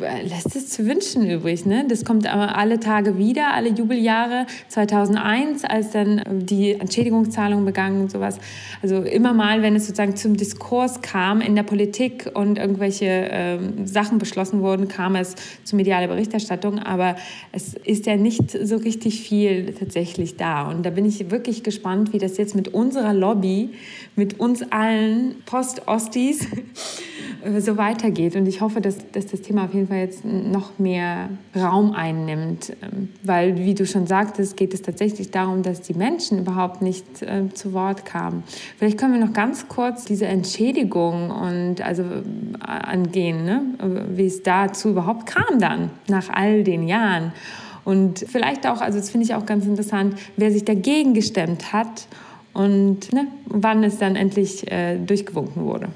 [0.00, 1.64] äh, lässt es zu wünschen übrig.
[1.64, 1.86] Ne?
[1.88, 4.46] Das kommt alle Tage wieder, alle Jubeljahre.
[4.68, 8.38] 2001, als dann die Entschädigungszahlung begangen und sowas.
[8.82, 13.58] Also immer mal, wenn es sozusagen zum Diskurs kam in der Politik und irgendwelche äh,
[13.84, 15.34] Sachen beschlossen wurden, kam es
[15.64, 16.80] zu medialer Berichterstattung.
[16.80, 17.16] Aber
[17.52, 20.68] es ist ja nicht so richtig viel tatsächlich da.
[20.68, 23.70] Und da bin ich wirklich gespannt, wie das jetzt mit unserer Lobby,
[24.16, 26.48] mit uns allen Post-Ostis
[27.58, 28.36] so weitergeht.
[28.36, 32.72] Und ich hoffe, dass, dass das Thema auf jeden Fall jetzt noch mehr Raum einnimmt.
[32.82, 37.22] Ähm, weil, wie du schon sagtest, geht es tatsächlich darum, dass die Menschen überhaupt nicht
[37.22, 38.44] äh, zu Wort kamen.
[38.78, 42.16] Vielleicht können wir noch ganz kurz diese Entschädigung und also äh,
[42.64, 44.06] angehen, ne?
[44.14, 47.32] wie es dazu überhaupt kam dann, nach all den Jahren.
[47.84, 52.06] Und vielleicht auch, also das finde ich auch ganz interessant, wer sich dagegen gestemmt hat
[52.54, 55.88] und ne, wann es dann endlich äh, durchgewunken wurde.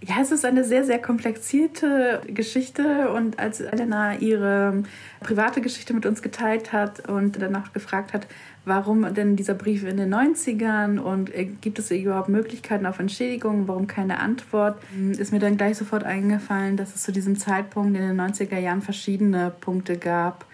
[0.00, 4.84] Ja, es ist eine sehr, sehr komplexierte Geschichte und als Elena ihre
[5.20, 8.28] private Geschichte mit uns geteilt hat und danach gefragt hat,
[8.64, 13.66] warum denn dieser Brief in den 90ern und äh, gibt es überhaupt Möglichkeiten auf Entschädigung,
[13.66, 14.78] warum keine Antwort,
[15.18, 18.82] ist mir dann gleich sofort eingefallen, dass es zu diesem Zeitpunkt in den 90er Jahren
[18.82, 20.46] verschiedene Punkte gab,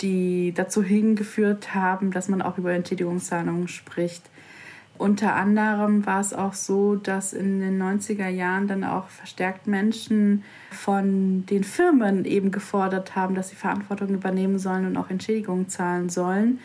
[0.00, 4.22] die dazu hingeführt haben, dass man auch über Entschädigungszahlungen spricht.
[5.00, 10.44] Unter anderem war es auch so, dass in den 90er Jahren dann auch verstärkt Menschen
[10.70, 16.10] von den Firmen eben gefordert haben, dass sie Verantwortung übernehmen sollen und auch Entschädigungen zahlen
[16.10, 16.58] sollen.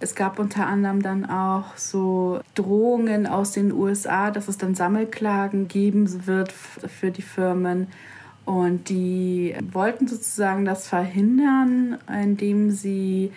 [0.00, 5.66] Es gab unter anderem dann auch so Drohungen aus den USA, dass es dann Sammelklagen
[5.66, 7.88] geben wird für die Firmen
[8.48, 13.30] und die wollten sozusagen das verhindern, indem sie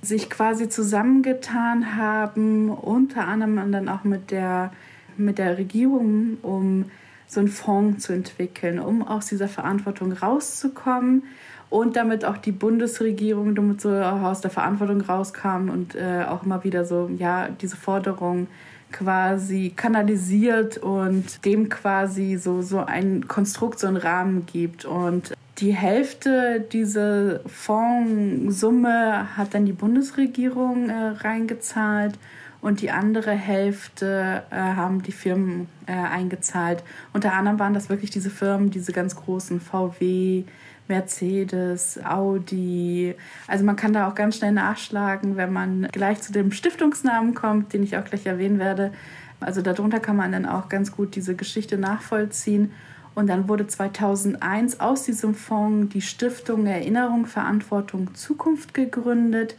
[0.00, 4.72] sich quasi zusammengetan haben, unter anderem dann auch mit der,
[5.16, 6.84] mit der Regierung, um
[7.26, 11.24] so einen Fonds zu entwickeln, um aus dieser Verantwortung rauszukommen
[11.68, 16.62] und damit auch die Bundesregierung damit so aus der Verantwortung rauskam und äh, auch immer
[16.62, 18.46] wieder so, ja, diese Forderung
[18.94, 24.84] quasi kanalisiert und dem quasi so, so ein Konstrukt, so einen Rahmen gibt.
[24.84, 32.18] Und die Hälfte dieser Fondssumme hat dann die Bundesregierung äh, reingezahlt
[32.60, 36.82] und die andere Hälfte äh, haben die Firmen äh, eingezahlt.
[37.12, 40.44] Unter anderem waren das wirklich diese Firmen, diese ganz großen VW,
[40.88, 43.14] Mercedes, Audi.
[43.46, 47.72] Also man kann da auch ganz schnell nachschlagen, wenn man gleich zu dem Stiftungsnamen kommt,
[47.72, 48.92] den ich auch gleich erwähnen werde.
[49.40, 52.72] Also darunter kann man dann auch ganz gut diese Geschichte nachvollziehen.
[53.14, 59.56] Und dann wurde 2001 aus diesem Fonds die Stiftung Erinnerung, Verantwortung, Zukunft gegründet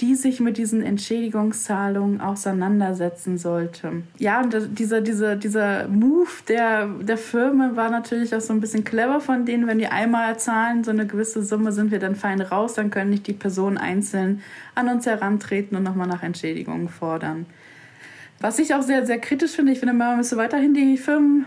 [0.00, 4.02] die sich mit diesen Entschädigungszahlungen auseinandersetzen sollte.
[4.18, 8.84] Ja, und dieser, dieser, dieser Move der, der Firmen war natürlich auch so ein bisschen
[8.84, 12.40] clever von denen, wenn die einmal zahlen, so eine gewisse Summe sind wir dann fein
[12.40, 14.40] raus, dann können nicht die Personen einzeln
[14.74, 17.46] an uns herantreten und nochmal nach Entschädigungen fordern.
[18.40, 21.46] Was ich auch sehr, sehr kritisch finde, ich finde, man müsste weiterhin die Firmen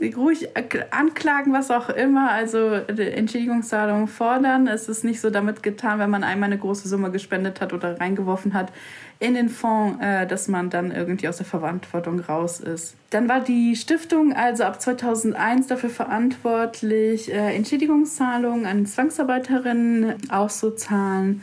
[0.00, 0.48] äh, ruhig
[0.92, 4.68] anklagen, was auch immer, also Entschädigungszahlungen fordern.
[4.68, 7.98] Es ist nicht so damit getan, wenn man einmal eine große Summe gespendet hat oder
[7.98, 8.72] reingeworfen hat
[9.18, 12.94] in den Fonds, äh, dass man dann irgendwie aus der Verantwortung raus ist.
[13.10, 21.42] Dann war die Stiftung also ab 2001 dafür verantwortlich, äh, Entschädigungszahlungen an Zwangsarbeiterinnen auszuzahlen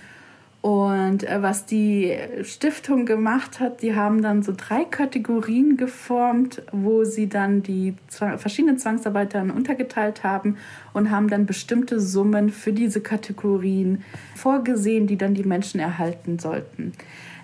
[0.61, 7.03] und äh, was die Stiftung gemacht hat, die haben dann so drei Kategorien geformt, wo
[7.03, 10.57] sie dann die verschiedenen Zwangsarbeiter untergeteilt haben
[10.93, 14.03] und haben dann bestimmte Summen für diese Kategorien
[14.35, 16.93] vorgesehen, die dann die Menschen erhalten sollten.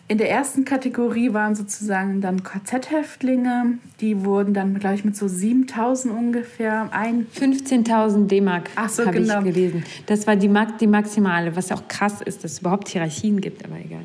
[0.10, 3.78] In der ersten Kategorie waren sozusagen dann KZ-Häftlinge.
[4.02, 7.26] Die wurden dann gleich mit so 7000 ungefähr ein.
[7.34, 9.40] 15.000 D-Mark so, habe genau.
[9.40, 9.84] ich gelesen.
[10.08, 13.78] Das war die, die maximale, was auch krass ist, dass es überhaupt Hierarchien gibt, aber
[13.78, 14.04] egal.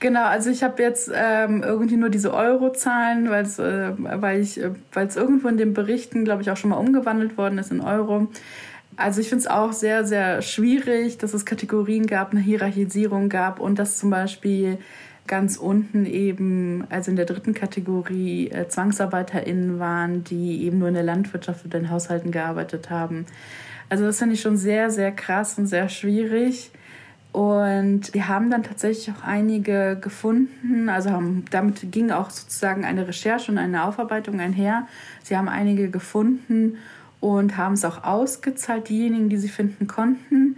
[0.00, 4.70] Genau, also ich habe jetzt ähm, irgendwie nur diese Eurozahlen, äh, weil es äh,
[5.16, 8.28] irgendwo in den Berichten, glaube ich, auch schon mal umgewandelt worden ist in Euro.
[9.00, 13.58] Also ich finde es auch sehr, sehr schwierig, dass es Kategorien gab, eine Hierarchisierung gab
[13.58, 14.76] und dass zum Beispiel
[15.26, 20.94] ganz unten eben, also in der dritten Kategorie, äh, ZwangsarbeiterInnen waren, die eben nur in
[20.94, 23.24] der Landwirtschaft oder in Haushalten gearbeitet haben.
[23.88, 26.70] Also das finde ich schon sehr, sehr krass und sehr schwierig.
[27.32, 30.90] Und wir haben dann tatsächlich auch einige gefunden.
[30.90, 34.88] Also haben, damit ging auch sozusagen eine Recherche und eine Aufarbeitung einher.
[35.22, 36.76] Sie haben einige gefunden
[37.20, 40.56] und haben es auch ausgezahlt, diejenigen, die sie finden konnten.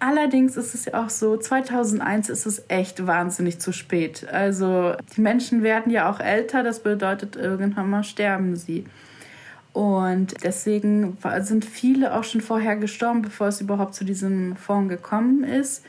[0.00, 4.26] Allerdings ist es ja auch so, 2001 ist es echt wahnsinnig zu spät.
[4.30, 8.84] Also die Menschen werden ja auch älter, das bedeutet, irgendwann mal sterben sie.
[9.72, 15.44] Und deswegen sind viele auch schon vorher gestorben, bevor es überhaupt zu diesem Fonds gekommen
[15.44, 15.84] ist.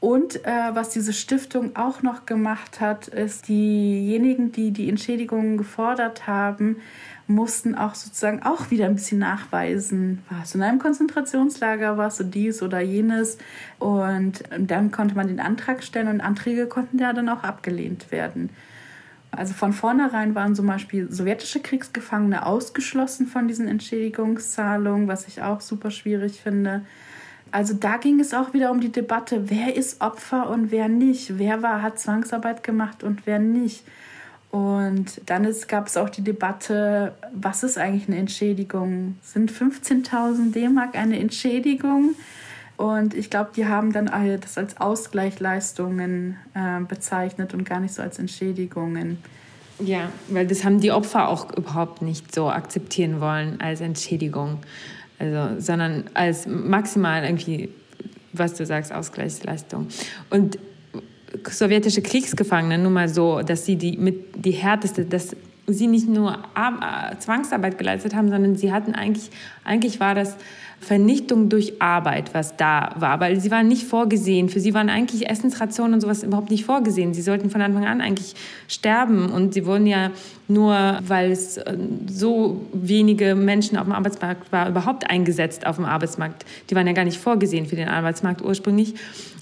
[0.00, 6.26] Und äh, was diese Stiftung auch noch gemacht hat, ist, diejenigen, die die Entschädigungen gefordert
[6.26, 6.76] haben,
[7.26, 12.24] mussten auch sozusagen auch wieder ein bisschen nachweisen, warst du in einem Konzentrationslager, warst du
[12.24, 13.38] dies oder jenes.
[13.78, 18.50] Und dann konnte man den Antrag stellen und Anträge konnten ja dann auch abgelehnt werden.
[19.30, 25.60] Also von vornherein waren zum Beispiel sowjetische Kriegsgefangene ausgeschlossen von diesen Entschädigungszahlungen, was ich auch
[25.60, 26.82] super schwierig finde.
[27.50, 31.38] Also da ging es auch wieder um die Debatte, wer ist Opfer und wer nicht,
[31.38, 33.84] wer war, hat Zwangsarbeit gemacht und wer nicht.
[34.54, 39.16] Und dann gab es auch die Debatte, was ist eigentlich eine Entschädigung?
[39.20, 42.14] Sind 15.000 D-Mark eine Entschädigung?
[42.76, 44.06] Und ich glaube, die haben dann
[44.40, 49.18] das als Ausgleichsleistungen äh, bezeichnet und gar nicht so als Entschädigungen.
[49.80, 54.58] Ja, weil das haben die Opfer auch überhaupt nicht so akzeptieren wollen als Entschädigung.
[55.18, 57.70] Also, sondern als maximal irgendwie,
[58.32, 59.88] was du sagst, Ausgleichsleistung.
[60.30, 60.60] Und
[61.48, 65.36] sowjetische Kriegsgefangene, nur mal so, dass sie die mit die härteste, dass
[65.66, 69.30] sie nicht nur Ar Zwangsarbeit geleistet haben, sondern sie hatten eigentlich,
[69.64, 70.36] eigentlich war das
[70.80, 74.48] Vernichtung durch Arbeit, was da war, weil sie waren nicht vorgesehen.
[74.48, 77.14] Für sie waren eigentlich Essensrationen und sowas überhaupt nicht vorgesehen.
[77.14, 78.34] Sie sollten von Anfang an eigentlich
[78.68, 80.10] sterben und sie wurden ja
[80.46, 85.86] nur, weil es äh, so wenige Menschen auf dem Arbeitsmarkt war, überhaupt eingesetzt auf dem
[85.86, 86.44] Arbeitsmarkt.
[86.68, 88.94] Die waren ja gar nicht vorgesehen für den Arbeitsmarkt ursprünglich.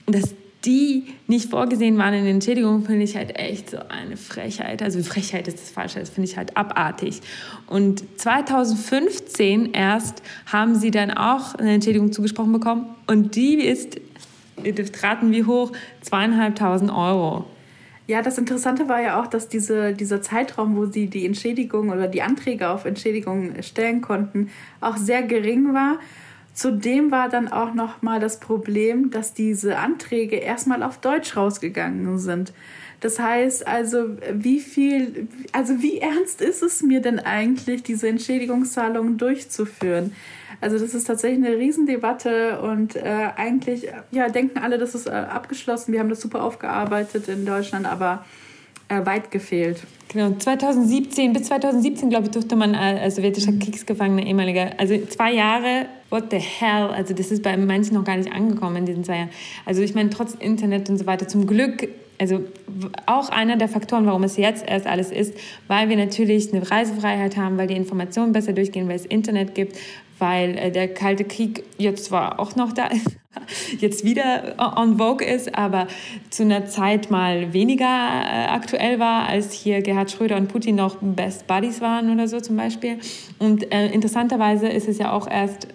[0.07, 4.83] Das die nicht vorgesehen waren in den Entschädigungen, finde ich halt echt so eine Frechheit.
[4.83, 7.21] Also Frechheit ist das Falsche, das finde ich halt abartig.
[7.67, 14.01] Und 2015 erst haben sie dann auch eine Entschädigung zugesprochen bekommen und die ist,
[14.63, 15.73] ihr dürft raten, wie hoch?
[16.03, 17.45] Zweieinhalbtausend Euro.
[18.09, 22.09] Ja, das Interessante war ja auch, dass diese, dieser Zeitraum, wo sie die Entschädigung oder
[22.09, 25.99] die Anträge auf Entschädigung stellen konnten, auch sehr gering war.
[26.55, 32.19] Zudem war dann auch noch mal das Problem, dass diese Anträge erstmal auf Deutsch rausgegangen
[32.19, 32.53] sind.
[33.01, 39.19] Das heißt also, wie viel, also wie ernst ist es mir denn eigentlich, diese Entschädigungszahlungen
[39.19, 40.13] durchzuführen?
[40.61, 45.11] Also das ist tatsächlich eine Riesendebatte und äh, eigentlich ja, denken alle, das ist äh,
[45.11, 45.93] abgeschlossen.
[45.93, 48.25] Wir haben das super aufgearbeitet in Deutschland, aber
[48.93, 49.83] äh, weit gefehlt.
[50.09, 55.87] Genau, 2017, bis 2017, glaube ich, durfte man als sowjetischer Kriegsgefangener ehemaliger, also zwei Jahre,
[56.11, 59.17] what the hell, also das ist bei manchen noch gar nicht angekommen in diesen zwei
[59.17, 59.31] Jahren.
[59.65, 61.89] Also ich meine, trotz Internet und so weiter, zum Glück,
[62.19, 62.45] also
[63.07, 65.35] auch einer der Faktoren, warum es jetzt erst alles ist,
[65.67, 69.79] weil wir natürlich eine Reisefreiheit haben, weil die Informationen besser durchgehen, weil es Internet gibt,
[70.23, 73.19] weil äh, der Kalte Krieg jetzt zwar auch noch da ist,
[73.81, 75.89] jetzt wieder on vogue ist, aber
[76.31, 80.97] zu einer Zeit mal weniger äh, aktuell war, als hier Gerhard Schröder und Putin noch
[81.01, 82.99] Best Buddies waren oder so zum Beispiel.
[83.41, 85.67] Und äh, interessanterweise ist es ja auch erst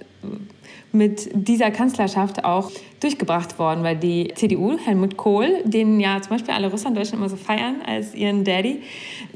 [0.94, 6.54] mit dieser Kanzlerschaft auch durchgebracht worden, weil die CDU, Helmut Kohl, den ja zum Beispiel
[6.54, 8.82] alle Deutschland immer so feiern als ihren Daddy,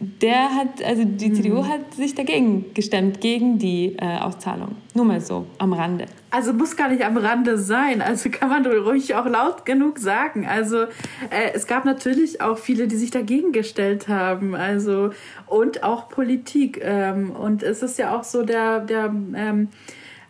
[0.02, 1.36] der hat, also die mhm.
[1.36, 4.76] CDU hat sich dagegen gestemmt, gegen die äh, Auszahlung.
[4.96, 6.06] Nur mal so am Rande.
[6.32, 8.02] Also muss gar nicht am Rande sein.
[8.02, 10.48] Also kann man ruhig auch laut genug sagen.
[10.48, 10.84] Also
[11.30, 14.56] äh, es gab natürlich auch viele, die sich dagegen gestellt haben.
[14.56, 15.12] Also
[15.46, 16.82] und auch Politik.
[16.84, 19.70] Ähm, und es ist ja auch so der der ähm,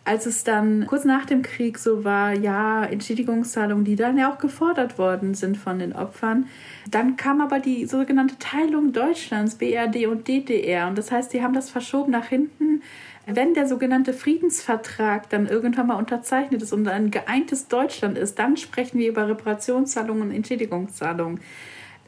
[0.03, 4.39] als es dann kurz nach dem Krieg so war, ja, Entschädigungszahlungen, die dann ja auch
[4.39, 6.47] gefordert worden sind von den Opfern,
[6.89, 10.87] dann kam aber die sogenannte Teilung Deutschlands, BRD und DDR.
[10.87, 12.81] Und das heißt, die haben das verschoben nach hinten.
[13.27, 18.57] Wenn der sogenannte Friedensvertrag dann irgendwann mal unterzeichnet ist und ein geeintes Deutschland ist, dann
[18.57, 21.39] sprechen wir über Reparationszahlungen und Entschädigungszahlungen.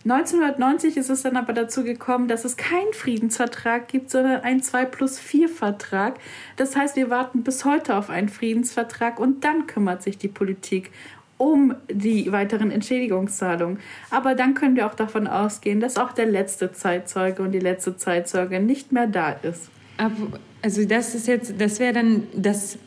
[0.06, 4.84] 1990 ist es dann aber dazu gekommen, dass es keinen Friedensvertrag gibt, sondern einen 2
[4.86, 6.20] plus 4 Vertrag.
[6.58, 10.92] Das heißt, wir warten bis heute auf einen Friedensvertrag und dann kümmert sich die Politik
[11.44, 13.80] um die weiteren Entschädigungszahlungen.
[14.10, 17.98] Aber dann können wir auch davon ausgehen, dass auch der letzte Zeitzeuge und die letzte
[17.98, 19.70] Zeitzeuge nicht mehr da ist.
[20.62, 22.78] Also das ist jetzt, das wäre dann das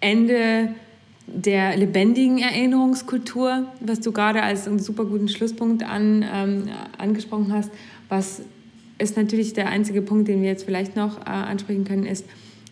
[0.00, 0.74] Ende
[1.26, 7.70] der lebendigen Erinnerungskultur, was du gerade als einen super guten Schlusspunkt an, ähm, angesprochen hast,
[8.08, 8.40] was
[8.96, 12.24] ist natürlich der einzige Punkt, den wir jetzt vielleicht noch äh, ansprechen können, ist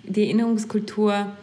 [0.05, 1.36] die Erinnerungskultur,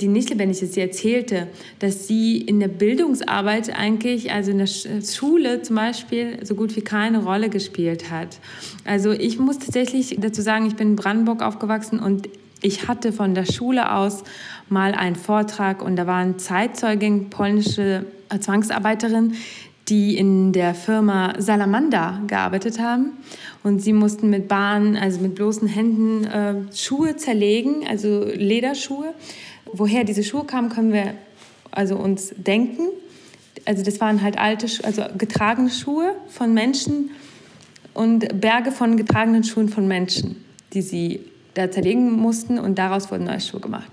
[0.00, 0.74] die nicht lebendig ist.
[0.74, 1.48] Sie erzählte,
[1.78, 6.82] dass sie in der Bildungsarbeit eigentlich, also in der Schule zum Beispiel, so gut wie
[6.82, 8.38] keine Rolle gespielt hat.
[8.84, 12.28] Also ich muss tatsächlich dazu sagen, ich bin in Brandenburg aufgewachsen und
[12.62, 14.24] ich hatte von der Schule aus
[14.68, 18.06] mal einen Vortrag und da waren Zeitzeugen, polnische
[18.40, 19.34] Zwangsarbeiterinnen,
[19.88, 23.12] die in der Firma Salamander gearbeitet haben.
[23.62, 29.14] Und sie mussten mit Bahnen, also mit bloßen Händen, äh, Schuhe zerlegen, also Lederschuhe.
[29.72, 31.14] Woher diese Schuhe kamen, können wir
[31.70, 32.88] also uns denken.
[33.64, 37.10] Also das waren halt alte, also getragene Schuhe von Menschen
[37.94, 41.20] und Berge von getragenen Schuhen von Menschen, die sie
[41.54, 43.90] da zerlegen mussten und daraus wurden neue Schuhe gemacht.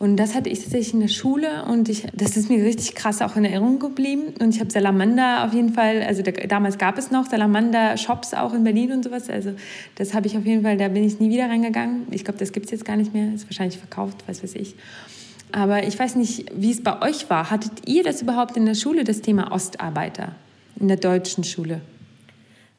[0.00, 3.20] Und das hatte ich tatsächlich in der Schule und ich, das ist mir richtig krass
[3.20, 4.32] auch in Erinnerung geblieben.
[4.40, 8.54] Und ich habe Salamander auf jeden Fall, also da, damals gab es noch Salamander-Shops auch
[8.54, 9.28] in Berlin und sowas.
[9.28, 9.52] Also
[9.96, 12.06] das habe ich auf jeden Fall, da bin ich nie wieder reingegangen.
[12.12, 14.74] Ich glaube, das gibt es jetzt gar nicht mehr, ist wahrscheinlich verkauft, was weiß ich.
[15.52, 17.50] Aber ich weiß nicht, wie es bei euch war.
[17.50, 20.34] Hattet ihr das überhaupt in der Schule, das Thema Ostarbeiter,
[20.78, 21.80] in der deutschen Schule?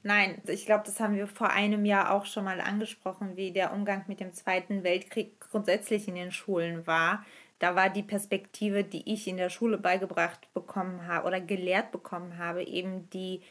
[0.04, 3.72] Nein, ich glaube, das haben wir vor einem Jahr auch schon mal angesprochen, wie der
[3.74, 7.24] Umgang mit dem Zweiten Weltkrieg grundsätzlich in den Schulen war.
[7.60, 12.40] Da war die Perspektive, die ich in der Schule beigebracht bekommen habe oder gelehrt bekommen
[12.40, 13.42] habe, eben die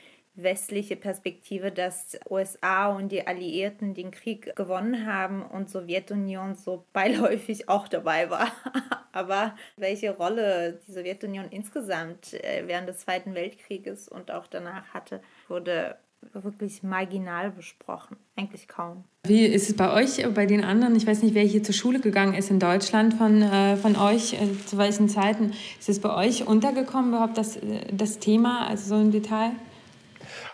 [0.43, 7.69] westliche Perspektive, dass USA und die Alliierten den Krieg gewonnen haben und Sowjetunion so beiläufig
[7.69, 8.51] auch dabei war.
[9.13, 15.21] Aber welche Rolle die Sowjetunion insgesamt äh, während des Zweiten Weltkrieges und auch danach hatte,
[15.49, 15.97] wurde
[16.33, 18.17] wirklich marginal besprochen.
[18.37, 19.05] Eigentlich kaum.
[19.25, 20.95] Wie ist es bei euch, bei den anderen?
[20.97, 24.35] Ich weiß nicht, wer hier zur Schule gegangen ist in Deutschland von, äh, von euch,
[24.35, 25.53] äh, zu welchen Zeiten.
[25.79, 29.53] Ist es bei euch untergekommen, überhaupt das, äh, das Thema, also so im Detail?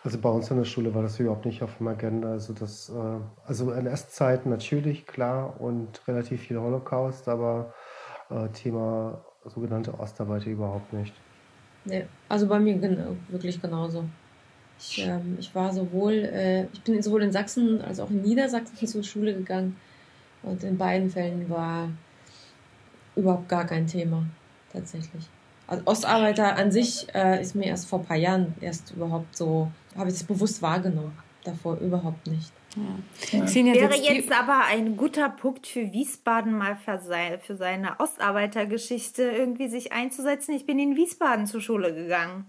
[0.07, 2.31] Also bei uns in der Schule war das überhaupt nicht auf dem Agenda.
[2.31, 7.75] Also das, äh, also NS-Zeiten natürlich, klar, und relativ viel Holocaust, aber
[8.31, 11.13] äh, Thema sogenannte Ostarbeiter überhaupt nicht.
[11.85, 12.81] Nee, also bei mir
[13.31, 14.05] wirklich genauso.
[14.79, 18.87] Ich, ähm, ich war sowohl, äh, ich bin sowohl in Sachsen als auch in Niedersachsen
[18.87, 19.77] zur Schule gegangen
[20.45, 21.89] und in beiden Fällen war
[23.17, 24.25] überhaupt gar kein Thema,
[24.73, 25.29] tatsächlich.
[25.67, 29.71] Also Ostarbeiter an sich äh, ist mir erst vor ein paar Jahren erst überhaupt so,
[29.97, 31.17] habe ich das bewusst wahrgenommen.
[31.45, 32.53] Davor überhaupt nicht.
[32.77, 33.39] Ja.
[33.39, 33.55] Ja.
[33.55, 40.55] Wäre jetzt aber ein guter Punkt für Wiesbaden mal für seine Ostarbeitergeschichte irgendwie sich einzusetzen.
[40.55, 42.47] Ich bin in Wiesbaden zur Schule gegangen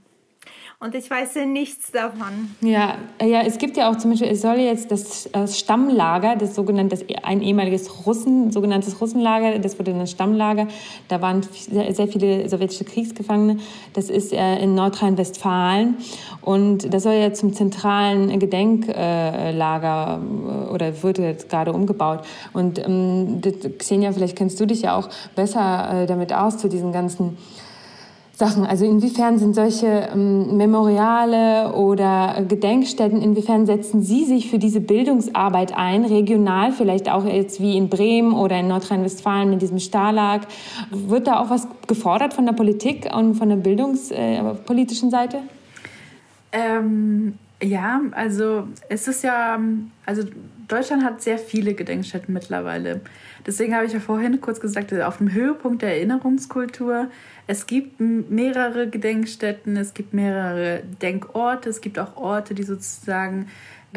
[0.79, 2.51] und ich weiß nichts davon.
[2.61, 5.27] Ja, ja, es gibt ja auch zum Beispiel, es soll jetzt das,
[5.57, 10.67] Stammlager, das sogenannte, das, ein ehemaliges Russen, sogenanntes Russenlager, das wurde ein Stammlager,
[11.07, 13.57] da waren sehr, sehr viele sowjetische Kriegsgefangene,
[13.93, 15.97] das ist äh, in Nordrhein-Westfalen
[16.41, 22.21] und das soll ja zum zentralen Gedenklager äh, oder wird jetzt gerade umgebaut.
[22.53, 23.41] Und ähm,
[23.79, 27.35] Xenia, vielleicht kennst du dich ja auch besser äh, damit aus zu diesen ganzen
[28.37, 28.65] Sachen.
[28.65, 35.75] Also inwiefern sind solche ähm, Memoriale oder Gedenkstätten, inwiefern setzen Sie sich für diese Bildungsarbeit
[35.75, 40.41] ein, regional, vielleicht auch jetzt wie in Bremen oder in Nordrhein-Westfalen mit diesem Stalag?
[40.91, 45.39] Wird da auch was gefordert von der Politik und von der bildungspolitischen äh, Seite?
[46.51, 49.59] Ähm, Ja, also es ist ja,
[50.05, 50.21] also
[50.67, 53.01] Deutschland hat sehr viele Gedenkstätten mittlerweile.
[53.47, 57.07] Deswegen habe ich ja vorhin kurz gesagt, auf dem Höhepunkt der Erinnerungskultur,
[57.47, 63.47] es gibt mehrere Gedenkstätten, es gibt mehrere Denkorte, es gibt auch Orte, die sozusagen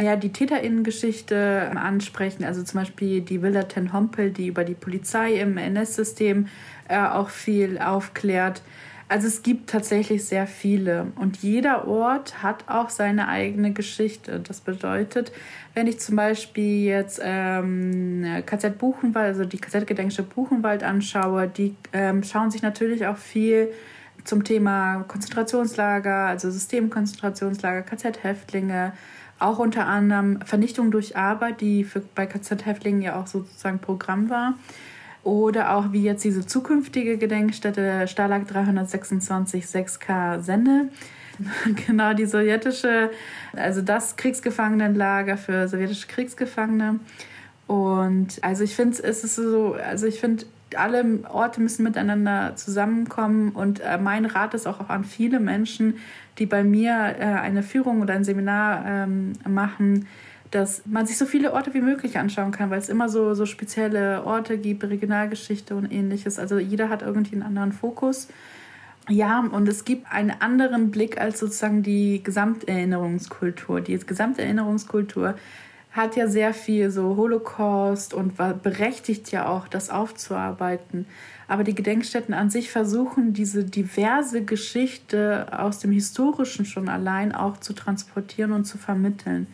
[0.01, 2.44] ja, die TäterInnen-Geschichte ansprechen.
[2.44, 6.47] Also zum Beispiel die Villa Ten Hompel, die über die Polizei im NS-System
[6.89, 8.62] äh, auch viel aufklärt.
[9.09, 14.39] Also es gibt tatsächlich sehr viele und jeder Ort hat auch seine eigene Geschichte.
[14.39, 15.32] Das bedeutet,
[15.74, 22.22] wenn ich zum Beispiel jetzt ähm, KZ Buchenwald, also die KZ-Gedenkstätte Buchenwald anschaue, die ähm,
[22.22, 23.72] schauen sich natürlich auch viel
[24.24, 28.92] zum Thema Konzentrationslager, also Systemkonzentrationslager, KZ-Häftlinge,
[29.38, 34.55] auch unter anderem Vernichtung durch Arbeit, die für, bei KZ-Häftlingen ja auch sozusagen Programm war.
[35.22, 40.88] Oder auch wie jetzt diese zukünftige Gedenkstätte Stalag 326 6K Sende.
[41.86, 43.10] genau, die sowjetische,
[43.54, 47.00] also das Kriegsgefangenenlager für sowjetische Kriegsgefangene.
[47.66, 50.44] Und also ich finde, es ist so, also ich finde,
[50.76, 55.98] alle Orte müssen miteinander zusammenkommen und äh, mein Rat ist auch an viele Menschen,
[56.38, 60.06] die bei mir äh, eine Führung oder ein Seminar ähm, machen,
[60.50, 63.46] dass man sich so viele Orte wie möglich anschauen kann, weil es immer so, so
[63.46, 66.38] spezielle Orte gibt, Regionalgeschichte und ähnliches.
[66.38, 68.28] Also jeder hat irgendwie einen anderen Fokus.
[69.10, 73.80] Ja, und es gibt einen anderen Blick als sozusagen die Gesamterinnerungskultur.
[73.80, 75.34] Die Gesamterinnerungskultur
[75.90, 81.06] hat ja sehr viel so Holocaust und war berechtigt ja auch, das aufzuarbeiten.
[81.48, 87.56] Aber die Gedenkstätten an sich versuchen, diese diverse Geschichte aus dem Historischen schon allein auch
[87.56, 89.48] zu transportieren und zu vermitteln.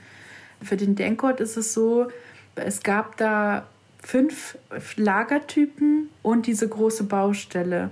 [0.62, 2.08] Für den Denkort ist es so,
[2.56, 3.66] es gab da
[3.98, 4.58] fünf
[4.96, 7.88] Lagertypen und diese große Baustelle.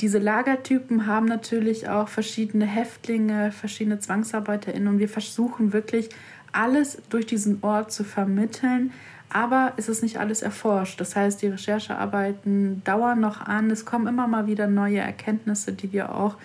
[0.00, 6.08] Diese Lagertypen haben natürlich auch verschiedene Häftlinge, verschiedene ZwangsarbeiterInnen und wir versuchen wirklich
[6.52, 8.92] alles durch diesen Ort zu vermitteln,
[9.28, 11.00] aber es ist nicht alles erforscht.
[11.00, 13.70] Das heißt, die Recherchearbeiten dauern noch an.
[13.70, 16.36] Es kommen immer mal wieder neue Erkenntnisse, die wir auch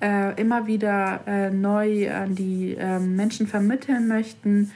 [0.00, 4.70] äh, immer wieder äh, neu an die äh, Menschen vermitteln möchten.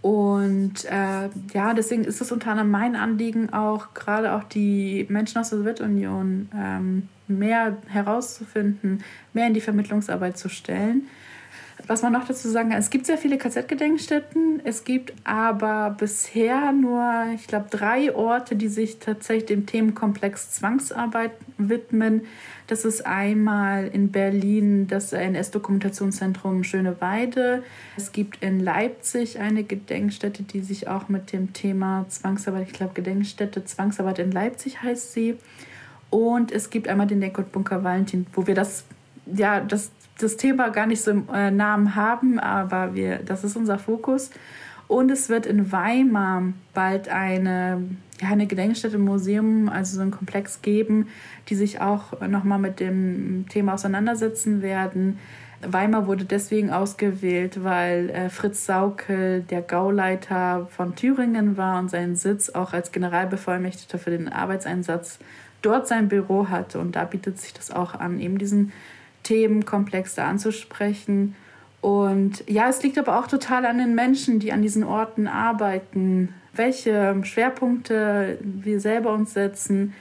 [0.00, 5.38] Und äh, ja, deswegen ist es unter anderem mein Anliegen, auch gerade auch die Menschen
[5.38, 9.02] aus der Sowjetunion ähm, mehr herauszufinden,
[9.32, 11.08] mehr in die Vermittlungsarbeit zu stellen.
[11.86, 14.60] Was man noch dazu sagen kann, es gibt sehr viele KZ-Gedenkstätten.
[14.64, 21.32] Es gibt aber bisher nur, ich glaube, drei Orte, die sich tatsächlich dem Themenkomplex Zwangsarbeit
[21.56, 22.22] widmen.
[22.68, 27.64] Das ist einmal in Berlin das NS-Dokumentationszentrum Schöneweide.
[27.96, 32.92] Es gibt in Leipzig eine Gedenkstätte, die sich auch mit dem Thema Zwangsarbeit, ich glaube,
[32.94, 35.36] Gedenkstätte Zwangsarbeit in Leipzig heißt sie.
[36.10, 37.20] Und es gibt einmal den
[37.52, 38.84] Bunker Valentin, wo wir das
[39.34, 43.56] ja, das das Thema gar nicht so im äh, Namen haben, aber wir, das ist
[43.56, 44.30] unser Fokus.
[44.88, 46.42] Und es wird in Weimar
[46.74, 47.82] bald eine,
[48.20, 51.08] ja, eine Gedenkstätte im Museum, also so ein Komplex geben,
[51.48, 55.18] die sich auch nochmal mit dem Thema auseinandersetzen werden.
[55.60, 62.14] Weimar wurde deswegen ausgewählt, weil äh, Fritz Saukel der Gauleiter von Thüringen war und seinen
[62.14, 65.18] Sitz auch als Generalbevollmächtigter für den Arbeitseinsatz
[65.62, 66.78] dort sein Büro hatte.
[66.78, 68.72] Und da bietet sich das auch an, eben diesen
[69.24, 71.34] Themenkomplex da anzusprechen.
[71.80, 76.34] Und ja, es liegt aber auch total an den Menschen, die an diesen Orten arbeiten,
[76.58, 79.94] welche Schwerpunkte wir selber uns setzen.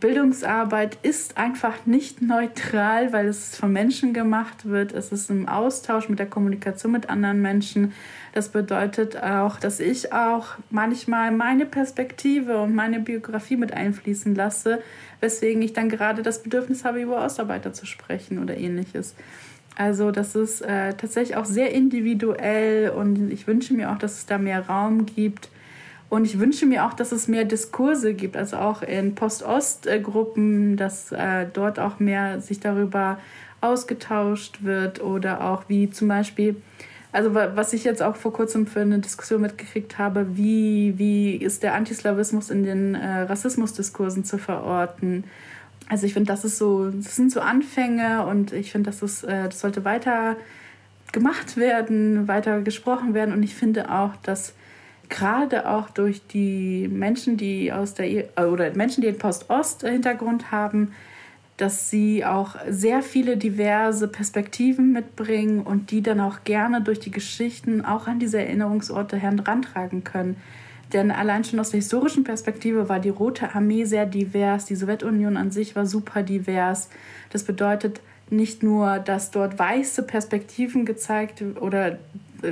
[0.00, 4.92] Bildungsarbeit ist einfach nicht neutral, weil es von Menschen gemacht wird.
[4.92, 7.92] Es ist im Austausch mit der Kommunikation mit anderen Menschen.
[8.32, 14.80] Das bedeutet auch, dass ich auch manchmal meine Perspektive und meine Biografie mit einfließen lasse,
[15.20, 19.14] weswegen ich dann gerade das Bedürfnis habe, über Ostarbeiter zu sprechen oder ähnliches.
[19.76, 24.26] Also das ist äh, tatsächlich auch sehr individuell und ich wünsche mir auch, dass es
[24.26, 25.50] da mehr Raum gibt.
[26.10, 31.12] Und ich wünsche mir auch, dass es mehr Diskurse gibt, also auch in Post-Ost-Gruppen, dass
[31.12, 33.18] äh, dort auch mehr sich darüber
[33.60, 36.56] ausgetauscht wird oder auch wie zum Beispiel
[37.12, 41.64] also was ich jetzt auch vor kurzem für eine Diskussion mitgekriegt habe, wie, wie ist
[41.64, 45.24] der Antislawismus in den äh, Rassismusdiskursen zu verorten?
[45.88, 49.46] Also ich finde, das ist so, das sind so Anfänge und ich finde, das äh,
[49.46, 50.36] das sollte weiter
[51.10, 54.54] gemacht werden, weiter gesprochen werden und ich finde auch, dass
[55.10, 60.92] gerade auch durch die Menschen, die aus der oder Menschen, die einen Post-Ost-Hintergrund haben,
[61.58, 67.10] dass sie auch sehr viele diverse Perspektiven mitbringen und die dann auch gerne durch die
[67.10, 70.36] Geschichten auch an diese Erinnerungsorte herantragen können.
[70.94, 75.36] Denn allein schon aus der historischen Perspektive war die Rote Armee sehr divers, die Sowjetunion
[75.36, 76.88] an sich war super divers.
[77.30, 78.00] Das bedeutet
[78.30, 81.96] nicht nur, dass dort weiße Perspektiven gezeigt oder äh,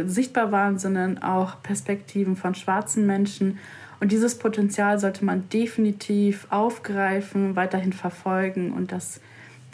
[0.07, 3.59] sichtbar waren, sondern auch Perspektiven von schwarzen Menschen.
[4.01, 9.21] Und dieses Potenzial sollte man definitiv aufgreifen, weiterhin verfolgen und das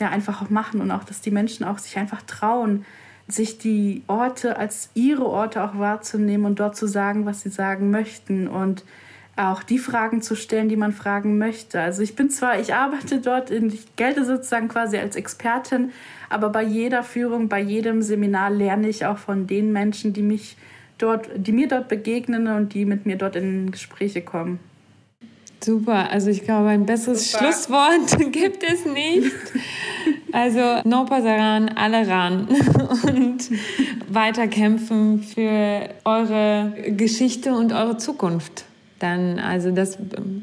[0.01, 2.85] ja einfach auch machen und auch, dass die Menschen auch sich einfach trauen,
[3.29, 7.91] sich die Orte als ihre Orte auch wahrzunehmen und dort zu sagen, was sie sagen
[7.91, 8.85] möchten und
[9.37, 11.81] auch die Fragen zu stellen, die man fragen möchte.
[11.81, 15.93] Also ich bin zwar, ich arbeite dort, in, ich gelte sozusagen quasi als Expertin,
[16.31, 20.57] aber bei jeder Führung, bei jedem Seminar lerne ich auch von den Menschen, die mich
[20.99, 24.61] dort, die mir dort begegnen und die mit mir dort in Gespräche kommen.
[25.63, 27.45] Super, also ich glaube, ein besseres Super.
[27.45, 29.33] Schlusswort gibt es nicht.
[30.31, 32.49] Also no pasaran, alle ran
[33.07, 33.51] und
[34.09, 38.65] weiterkämpfen für eure Geschichte und eure Zukunft.
[39.05, 39.99] Dann, also das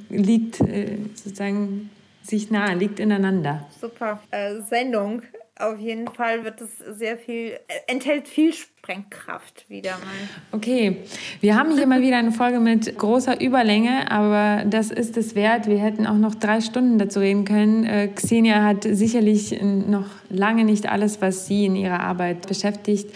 [0.09, 1.89] liegt äh, sozusagen
[2.21, 3.65] sich nahe, liegt ineinander.
[3.81, 5.23] Super äh, Sendung.
[5.57, 7.57] Auf jeden Fall wird es sehr viel, äh,
[7.88, 10.29] enthält viel Sprengkraft wieder mal.
[10.51, 10.97] Okay,
[11.39, 15.65] wir haben hier mal wieder eine Folge mit großer Überlänge, aber das ist es wert.
[15.65, 17.83] Wir hätten auch noch drei Stunden dazu reden können.
[17.85, 23.09] Äh, Xenia hat sicherlich noch lange nicht alles, was sie in ihrer Arbeit beschäftigt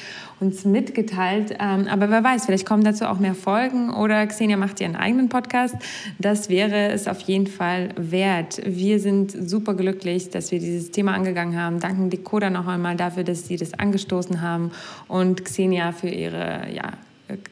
[0.45, 1.55] uns mitgeteilt.
[1.59, 5.29] Ähm, aber wer weiß, vielleicht kommen dazu auch mehr Folgen oder Xenia macht ihren eigenen
[5.29, 5.75] Podcast.
[6.19, 8.61] Das wäre es auf jeden Fall wert.
[8.65, 11.79] Wir sind super glücklich, dass wir dieses Thema angegangen haben.
[11.79, 14.71] Danken Decoder noch einmal dafür, dass sie das angestoßen haben
[15.07, 16.93] und Xenia für ihre ja,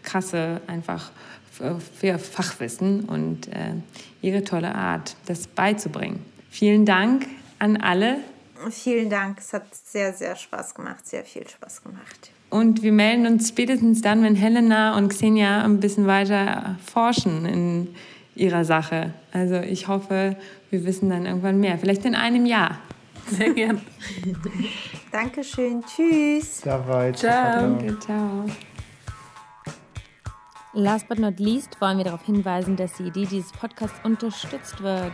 [0.04, 1.12] krasse einfach
[1.52, 3.76] für Fachwissen und äh,
[4.22, 6.26] ihre tolle Art, das beizubringen.
[6.50, 7.28] Vielen Dank
[7.60, 8.18] an alle.
[8.72, 12.33] Vielen Dank, es hat sehr, sehr Spaß gemacht, sehr viel Spaß gemacht.
[12.54, 17.96] Und wir melden uns spätestens dann, wenn Helena und Xenia ein bisschen weiter forschen in
[18.36, 19.16] ihrer Sache.
[19.32, 20.36] Also ich hoffe,
[20.70, 21.80] wir wissen dann irgendwann mehr.
[21.80, 22.78] Vielleicht in einem Jahr.
[23.26, 23.82] Sehr gern.
[25.12, 25.84] Dankeschön.
[25.84, 26.62] Tschüss.
[26.62, 27.12] Ciao.
[27.14, 27.80] Ciao.
[28.00, 28.46] ciao.
[30.74, 35.14] Last but not least wollen wir darauf hinweisen, dass die Idee dieses Podcasts unterstützt wird.